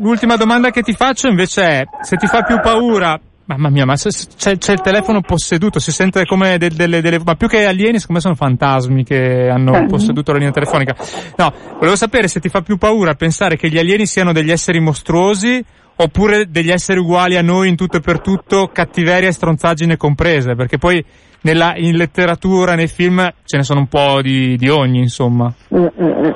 l'ultima 0.00 0.36
domanda 0.36 0.70
che 0.70 0.82
ti 0.82 0.94
faccio 0.94 1.28
invece 1.28 1.62
è, 1.62 1.84
se 2.00 2.16
ti 2.16 2.26
fa 2.26 2.42
più 2.42 2.58
paura, 2.60 3.18
mamma 3.46 3.70
mia, 3.70 3.84
ma 3.84 3.94
c'è, 3.94 4.58
c'è 4.58 4.72
il 4.72 4.80
telefono 4.80 5.20
posseduto, 5.20 5.78
si 5.78 5.92
sente 5.92 6.24
come 6.24 6.58
del- 6.58 6.74
delle, 6.74 7.00
delle, 7.00 7.20
ma 7.24 7.34
più 7.36 7.48
che 7.48 7.64
alieni, 7.64 7.98
secondo 7.98 8.14
me 8.14 8.20
sono 8.20 8.34
fantasmi 8.34 9.04
che 9.04 9.48
hanno 9.48 9.74
Eh. 9.76 9.86
posseduto 9.86 10.32
la 10.32 10.38
linea 10.38 10.52
telefonica. 10.52 10.96
No, 11.36 11.52
volevo 11.78 11.96
sapere 11.96 12.28
se 12.28 12.40
ti 12.40 12.48
fa 12.48 12.62
più 12.62 12.76
paura 12.76 13.14
pensare 13.14 13.56
che 13.56 13.68
gli 13.68 13.78
alieni 13.78 14.06
siano 14.06 14.32
degli 14.32 14.50
esseri 14.50 14.80
mostruosi 14.80 15.64
oppure 15.98 16.50
degli 16.50 16.70
esseri 16.70 16.98
uguali 16.98 17.36
a 17.36 17.42
noi 17.42 17.68
in 17.68 17.76
tutto 17.76 17.96
e 17.96 18.00
per 18.00 18.20
tutto, 18.20 18.68
cattiveria 18.72 19.28
e 19.28 19.32
stronzaggine 19.32 19.96
comprese, 19.96 20.54
perché 20.54 20.76
poi 20.76 21.02
nella, 21.42 21.74
in 21.76 21.96
letteratura, 21.96 22.74
nei 22.74 22.88
film, 22.88 23.32
ce 23.44 23.56
ne 23.56 23.62
sono 23.62 23.80
un 23.80 23.86
po' 23.86 24.20
di, 24.20 24.56
di 24.56 24.68
ogni, 24.68 24.98
insomma. 24.98 25.52
Mm, 25.74 25.78
mm, 25.78 26.04
mm. 26.04 26.30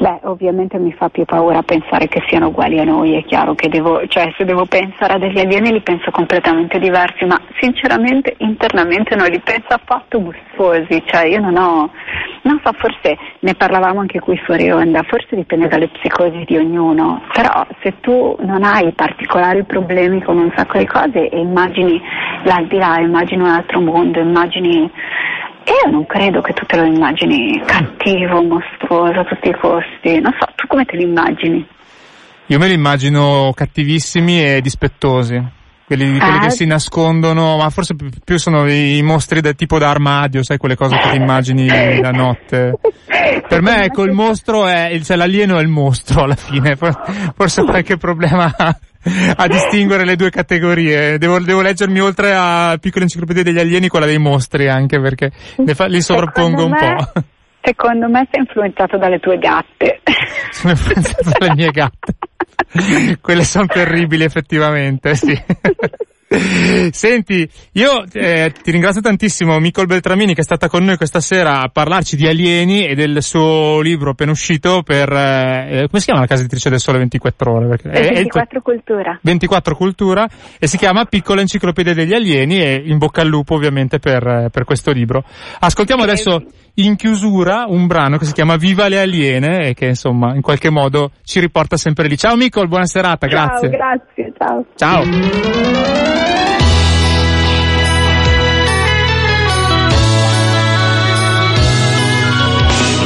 Beh, 0.00 0.18
ovviamente 0.24 0.78
mi 0.78 0.92
fa 0.92 1.08
più 1.10 1.24
paura 1.24 1.62
pensare 1.62 2.08
che 2.08 2.24
siano 2.26 2.48
uguali 2.48 2.80
a 2.80 2.84
noi, 2.84 3.14
è 3.14 3.24
chiaro 3.24 3.54
che 3.54 3.68
devo, 3.68 4.04
cioè 4.08 4.32
se 4.36 4.44
devo 4.44 4.66
pensare 4.66 5.12
a 5.12 5.18
degli 5.18 5.38
alieni 5.38 5.70
li 5.70 5.80
penso 5.80 6.10
completamente 6.10 6.80
diversi, 6.80 7.24
ma 7.24 7.40
sinceramente 7.60 8.34
internamente 8.38 9.14
non 9.14 9.28
li 9.28 9.38
penso 9.38 9.68
affatto 9.68 10.20
gustosi, 10.20 11.00
cioè 11.06 11.26
io 11.26 11.40
non 11.40 11.56
ho, 11.56 11.90
non 12.42 12.60
so, 12.64 12.72
forse 12.72 13.16
ne 13.38 13.54
parlavamo 13.54 14.00
anche 14.00 14.18
qui 14.18 14.36
fuori 14.38 14.68
onda, 14.72 15.04
forse 15.04 15.36
dipende 15.36 15.68
dalle 15.68 15.88
psicosi 15.88 16.42
di 16.46 16.56
ognuno, 16.56 17.22
però 17.32 17.64
se 17.80 18.00
tu 18.00 18.36
non 18.40 18.64
hai 18.64 18.90
particolari 18.92 19.62
problemi 19.62 20.20
con 20.20 20.36
un 20.36 20.50
sacco 20.56 20.78
di 20.78 20.86
cose 20.86 21.28
e 21.28 21.38
immagini 21.38 22.02
l'aldilà, 22.42 22.98
immagini 22.98 23.42
un 23.42 23.50
altro 23.50 23.80
mondo, 23.80 24.18
immagini 24.18 24.90
io 25.66 25.90
non 25.90 26.06
credo 26.06 26.40
che 26.40 26.52
tu 26.52 26.64
te 26.66 26.76
lo 26.76 26.84
immagini 26.84 27.60
cattivo, 27.64 28.42
mostruoso 28.42 29.20
a 29.20 29.24
tutti 29.24 29.48
i 29.48 29.56
costi. 29.60 30.20
Non 30.20 30.32
so, 30.38 30.46
tu 30.56 30.66
come 30.66 30.84
te 30.84 30.96
lo 30.96 31.02
immagini? 31.02 31.66
Io 32.46 32.58
me 32.58 32.66
li 32.68 32.74
immagino 32.74 33.52
cattivissimi 33.54 34.42
e 34.44 34.60
dispettosi. 34.60 35.60
Quelli, 35.84 36.18
quelli 36.18 36.36
Ah. 36.36 36.40
che 36.40 36.50
si 36.50 36.64
nascondono, 36.64 37.56
ma 37.58 37.68
forse 37.70 37.94
più, 38.24 38.38
sono 38.38 38.66
i 38.70 39.00
mostri 39.02 39.40
del 39.40 39.54
tipo 39.56 39.78
da 39.78 39.90
armadio, 39.90 40.42
sai, 40.42 40.56
quelle 40.56 40.74
cose 40.76 40.96
che 40.96 41.10
ti 41.10 41.16
immagini 41.16 41.66
la 42.00 42.10
notte. 42.10 42.78
Per 43.48 43.60
me, 43.60 43.84
ecco, 43.84 44.02
il 44.04 44.12
mostro 44.12 44.66
è, 44.66 44.98
cioè 45.02 45.16
l'alieno 45.16 45.58
è 45.58 45.60
il 45.62 45.68
mostro 45.68 46.22
alla 46.22 46.34
fine. 46.36 46.76
For- 46.76 47.32
Forse 47.36 47.64
qualche 47.64 47.96
problema 47.98 48.54
a, 49.36 49.46
distinguere 49.46 50.04
le 50.04 50.16
due 50.16 50.30
categorie. 50.30 51.18
Devo, 51.18 51.40
devo 51.40 51.60
leggermi 51.60 52.00
oltre 52.00 52.34
a 52.34 52.76
piccola 52.80 53.04
enciclopedia 53.04 53.42
degli 53.42 53.58
alieni 53.58 53.88
quella 53.88 54.06
dei 54.06 54.18
mostri 54.18 54.68
anche 54.68 55.00
perché 55.00 55.30
fa- 55.74 55.86
li 55.86 56.00
sovrappongo 56.00 56.64
un 56.64 56.76
po'. 56.76 57.22
Secondo 57.64 58.08
me 58.08 58.26
sei 58.30 58.40
influenzato 58.40 58.98
dalle 58.98 59.20
tue 59.20 59.38
gatte. 59.38 60.00
Sono 60.50 60.72
influenzato 60.72 61.30
dalle 61.38 61.54
mie 61.54 61.70
gatte. 61.70 62.14
Quelle 63.20 63.44
sono 63.44 63.66
terribili 63.66 64.24
effettivamente, 64.24 65.14
sì. 65.14 65.40
Senti, 66.92 67.48
io 67.72 68.04
eh, 68.12 68.52
ti 68.62 68.70
ringrazio 68.70 69.00
tantissimo 69.00 69.58
Micol 69.58 69.86
Beltramini 69.86 70.34
che 70.34 70.40
è 70.40 70.44
stata 70.44 70.68
con 70.68 70.84
noi 70.84 70.96
questa 70.96 71.20
sera 71.20 71.60
a 71.60 71.68
parlarci 71.68 72.16
di 72.16 72.26
alieni 72.26 72.86
e 72.86 72.94
del 72.94 73.22
suo 73.22 73.80
libro 73.80 74.10
appena 74.10 74.30
uscito 74.30 74.82
per, 74.82 75.12
eh, 75.12 75.86
come 75.88 75.98
si 76.00 76.06
chiama 76.06 76.20
la 76.20 76.26
casa 76.26 76.40
editrice 76.40 76.70
del 76.70 76.80
Sole 76.80 76.98
24 76.98 77.52
Ore? 77.52 77.68
Perché 77.68 77.90
è- 77.90 77.92
è 77.92 77.98
il 77.98 78.26
tuo- 78.28 78.40
24 78.40 78.60
cultura. 78.62 79.18
24 79.22 79.76
Cultura 79.76 80.28
e 80.58 80.66
si 80.66 80.76
chiama 80.76 81.04
Piccola 81.04 81.40
Enciclopedia 81.40 81.94
degli 81.94 82.14
Alieni 82.14 82.60
e 82.62 82.82
in 82.84 82.98
bocca 82.98 83.20
al 83.22 83.28
lupo 83.28 83.54
ovviamente 83.54 83.98
per, 83.98 84.26
eh, 84.26 84.48
per 84.50 84.64
questo 84.64 84.90
libro. 84.92 85.24
Ascoltiamo 85.58 86.02
adesso 86.02 86.44
in 86.74 86.96
chiusura 86.96 87.64
un 87.68 87.86
brano 87.86 88.16
che 88.16 88.24
si 88.24 88.32
chiama 88.32 88.56
Viva 88.56 88.88
le 88.88 89.00
Aliene 89.00 89.68
e 89.68 89.74
che 89.74 89.86
insomma 89.86 90.34
in 90.34 90.40
qualche 90.40 90.70
modo 90.70 91.10
ci 91.24 91.40
riporta 91.40 91.76
sempre 91.76 92.08
lì. 92.08 92.16
Ciao 92.16 92.36
Micol, 92.36 92.68
buona 92.68 92.86
serata, 92.86 93.26
grazie. 93.26 93.70
Ciao, 93.70 93.78
grazie, 93.78 94.32
ciao. 94.38 94.64
Ciao. 94.74 95.04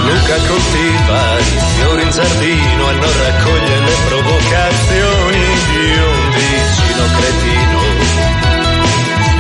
Luca 0.07 0.37
coltiva 0.47 1.39
i 1.39 1.59
fiori 1.75 2.03
in 2.03 2.11
giardino 2.11 2.91
e 2.91 2.95
non 2.95 3.13
raccoglie 3.19 3.79
le 3.81 3.95
provocazioni 4.09 5.45
di 5.71 5.99
un 5.99 6.31
vicino 6.31 7.05
cretino, 7.19 7.81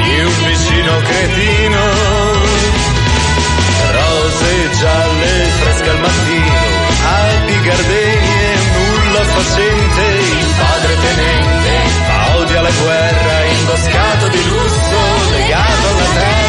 di 0.03 0.20
un 0.20 0.35
vicino 0.49 0.93
cretino. 1.05 2.26
Fresche 5.77 5.91
al 5.91 6.01
mattino, 6.01 6.55
alpi 7.05 7.61
gardenie, 7.61 8.57
nulla 8.72 9.24
facente, 9.24 10.03
il 10.03 10.55
padre 10.57 10.97
tenente, 11.01 12.39
odia 12.39 12.61
la 12.62 12.70
guerra, 12.70 13.45
imboscato 13.45 14.29
di 14.29 14.45
lusso, 14.49 15.31
legato 15.31 15.89
alla 15.89 16.05
terra. 16.14 16.46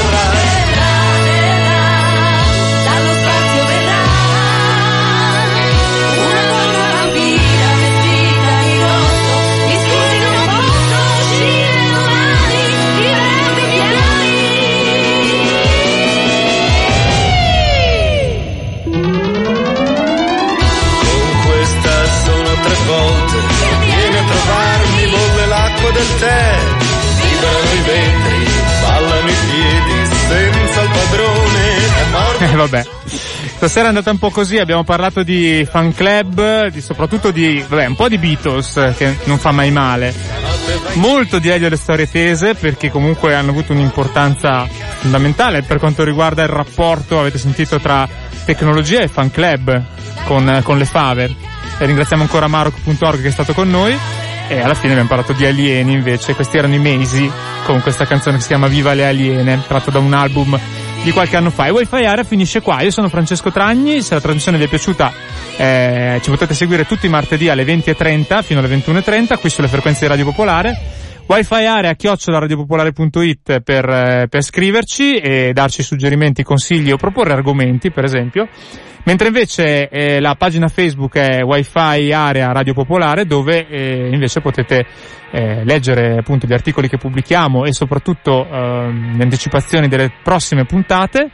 Stasera 33.18 33.86
è 33.86 33.88
andata 33.90 34.12
un 34.12 34.20
po' 34.20 34.30
così, 34.30 34.58
abbiamo 34.58 34.84
parlato 34.84 35.24
di 35.24 35.68
fan 35.70 35.94
club, 35.94 36.68
di, 36.68 36.82
soprattutto 36.82 37.32
di, 37.32 37.64
vabbè, 37.68 37.86
un 37.86 37.96
po' 37.96 38.08
di 38.08 38.18
Beatles, 38.18 38.94
che 38.96 39.18
non 39.24 39.38
fa 39.38 39.52
mai 39.52 39.72
male. 39.72 40.14
Molto 40.94 41.40
di 41.40 41.50
Elio 41.50 41.70
le 41.70 41.76
storie 41.76 42.10
tese, 42.10 42.54
perché 42.54 42.92
comunque 42.92 43.34
hanno 43.34 43.52
avuto 43.52 43.74
un'importanza 43.74 44.68
fondamentale 45.00 45.64
per 45.64 45.80
quanto 45.80 46.04
riguarda 46.04 46.44
il 46.44 46.50
rapporto, 46.50 47.20
avete 47.20 47.38
sentito, 47.38 47.80
tra 47.80 48.08
tecnologia 48.46 49.00
e 49.02 49.08
fan 49.08 49.32
club 49.32 49.82
con, 50.26 50.62
con 50.64 50.78
le 50.78 50.86
fave. 50.86 51.36
E 51.80 51.86
ringraziamo 51.86 52.24
ancora 52.24 52.48
Marok.org 52.48 53.22
che 53.22 53.28
è 53.28 53.32
stato 53.32 53.54
con 53.54 53.70
noi. 53.70 53.98
E 54.50 54.62
alla 54.62 54.76
fine 54.76 54.92
abbiamo 54.92 55.10
parlato 55.10 55.34
di 55.34 55.46
alieni 55.46 55.92
invece, 55.92 56.34
questi 56.34 56.58
erano 56.58 56.74
i 56.74 56.80
Mesi 56.80 57.30
con 57.66 57.82
questa 57.82 58.06
canzone 58.06 58.38
che 58.38 58.44
si 58.44 58.48
chiama 58.48 58.68
Viva 58.68 58.94
le 58.94 59.06
aliene, 59.06 59.62
tratto 59.68 59.92
da 59.92 60.00
un 60.00 60.14
album 60.14 60.58
di 61.04 61.12
qualche 61.12 61.38
anno 61.38 61.50
fa. 61.50 61.66
E 61.66 61.70
Wi-Fi 61.72 62.06
Area 62.06 62.24
finisce 62.24 62.62
qua. 62.62 62.82
Io 62.82 62.92
sono 62.92 63.10
Francesco 63.10 63.52
Tragni, 63.52 64.02
se 64.02 64.14
la 64.14 64.22
trasmissione 64.22 64.58
vi 64.58 64.66
è 64.66 64.68
piaciuta 64.68 65.14
eh, 65.58 66.20
ci 66.22 66.30
potete 66.30 66.54
seguire 66.54 66.86
tutti 66.86 67.08
i 67.08 67.10
martedì 67.10 67.50
alle 67.50 67.64
20.30 67.64 68.44
fino 68.44 68.60
alle 68.60 68.70
21.30 68.70 69.40
qui 69.40 69.50
sulle 69.50 69.68
frequenze 69.68 70.02
di 70.02 70.08
Radio 70.08 70.26
Popolare. 70.26 71.06
Wi-Fi 71.28 71.66
area 71.66 71.94
chiocciolaradiopopolare.it 71.94 73.60
per, 73.60 73.90
eh, 73.90 74.28
per 74.30 74.42
scriverci 74.42 75.18
e 75.18 75.52
darci 75.52 75.84
suggerimenti, 75.84 76.42
consigli 76.42 76.90
o 76.90 76.96
proporre 76.96 77.34
argomenti, 77.34 77.92
per 77.92 78.06
esempio. 78.06 78.48
Mentre 79.04 79.28
invece 79.28 79.90
eh, 79.90 80.22
la 80.22 80.36
pagina 80.36 80.70
Facebook 80.70 81.18
è 81.18 81.42
Wi-Fi 81.42 82.12
Area 82.12 82.52
Radio 82.54 82.74
Popolare 82.74 83.26
dove 83.26 83.68
eh, 83.68 84.10
invece 84.12 84.40
potete 84.40 84.86
eh, 85.32 85.64
leggere 85.66 86.18
appunto 86.18 86.48
gli 86.48 86.54
articoli 86.54 86.88
che 86.88 86.98
pubblichiamo 86.98 87.66
e 87.66 87.74
soprattutto 87.74 88.46
ehm, 88.46 89.18
le 89.18 89.24
anticipazioni 89.24 89.90
delle 89.90 90.12
prossime 90.24 90.64
puntate. 90.64 91.30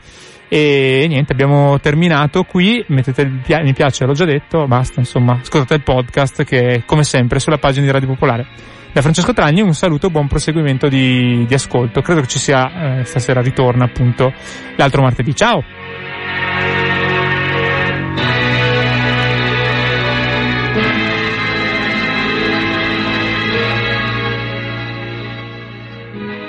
E 0.48 1.06
niente, 1.08 1.32
abbiamo 1.32 1.78
terminato 1.78 2.42
qui. 2.42 2.84
Mettete 2.88 3.22
il 3.22 3.40
pi- 3.44 3.62
mi 3.62 3.72
piace, 3.72 4.04
l'ho 4.06 4.12
già 4.12 4.24
detto, 4.24 4.66
basta, 4.66 4.98
insomma, 4.98 5.38
ascoltate 5.40 5.74
il 5.74 5.82
podcast 5.82 6.42
che 6.42 6.82
come 6.84 7.04
sempre 7.04 7.38
sulla 7.38 7.58
pagina 7.58 7.86
di 7.86 7.92
Radio 7.92 8.08
Popolare. 8.08 8.46
Da 8.94 9.00
Francesco 9.00 9.32
Tragni 9.32 9.60
un 9.60 9.74
saluto 9.74 10.08
buon 10.08 10.28
proseguimento 10.28 10.86
di, 10.86 11.44
di, 11.48 11.54
ascolto. 11.54 12.00
Credo 12.00 12.20
che 12.20 12.28
ci 12.28 12.38
sia 12.38 13.00
eh, 13.00 13.04
stasera 13.04 13.40
ritorna 13.40 13.86
appunto 13.86 14.32
l'altro 14.76 15.02
martedì. 15.02 15.34
Ciao! 15.34 15.64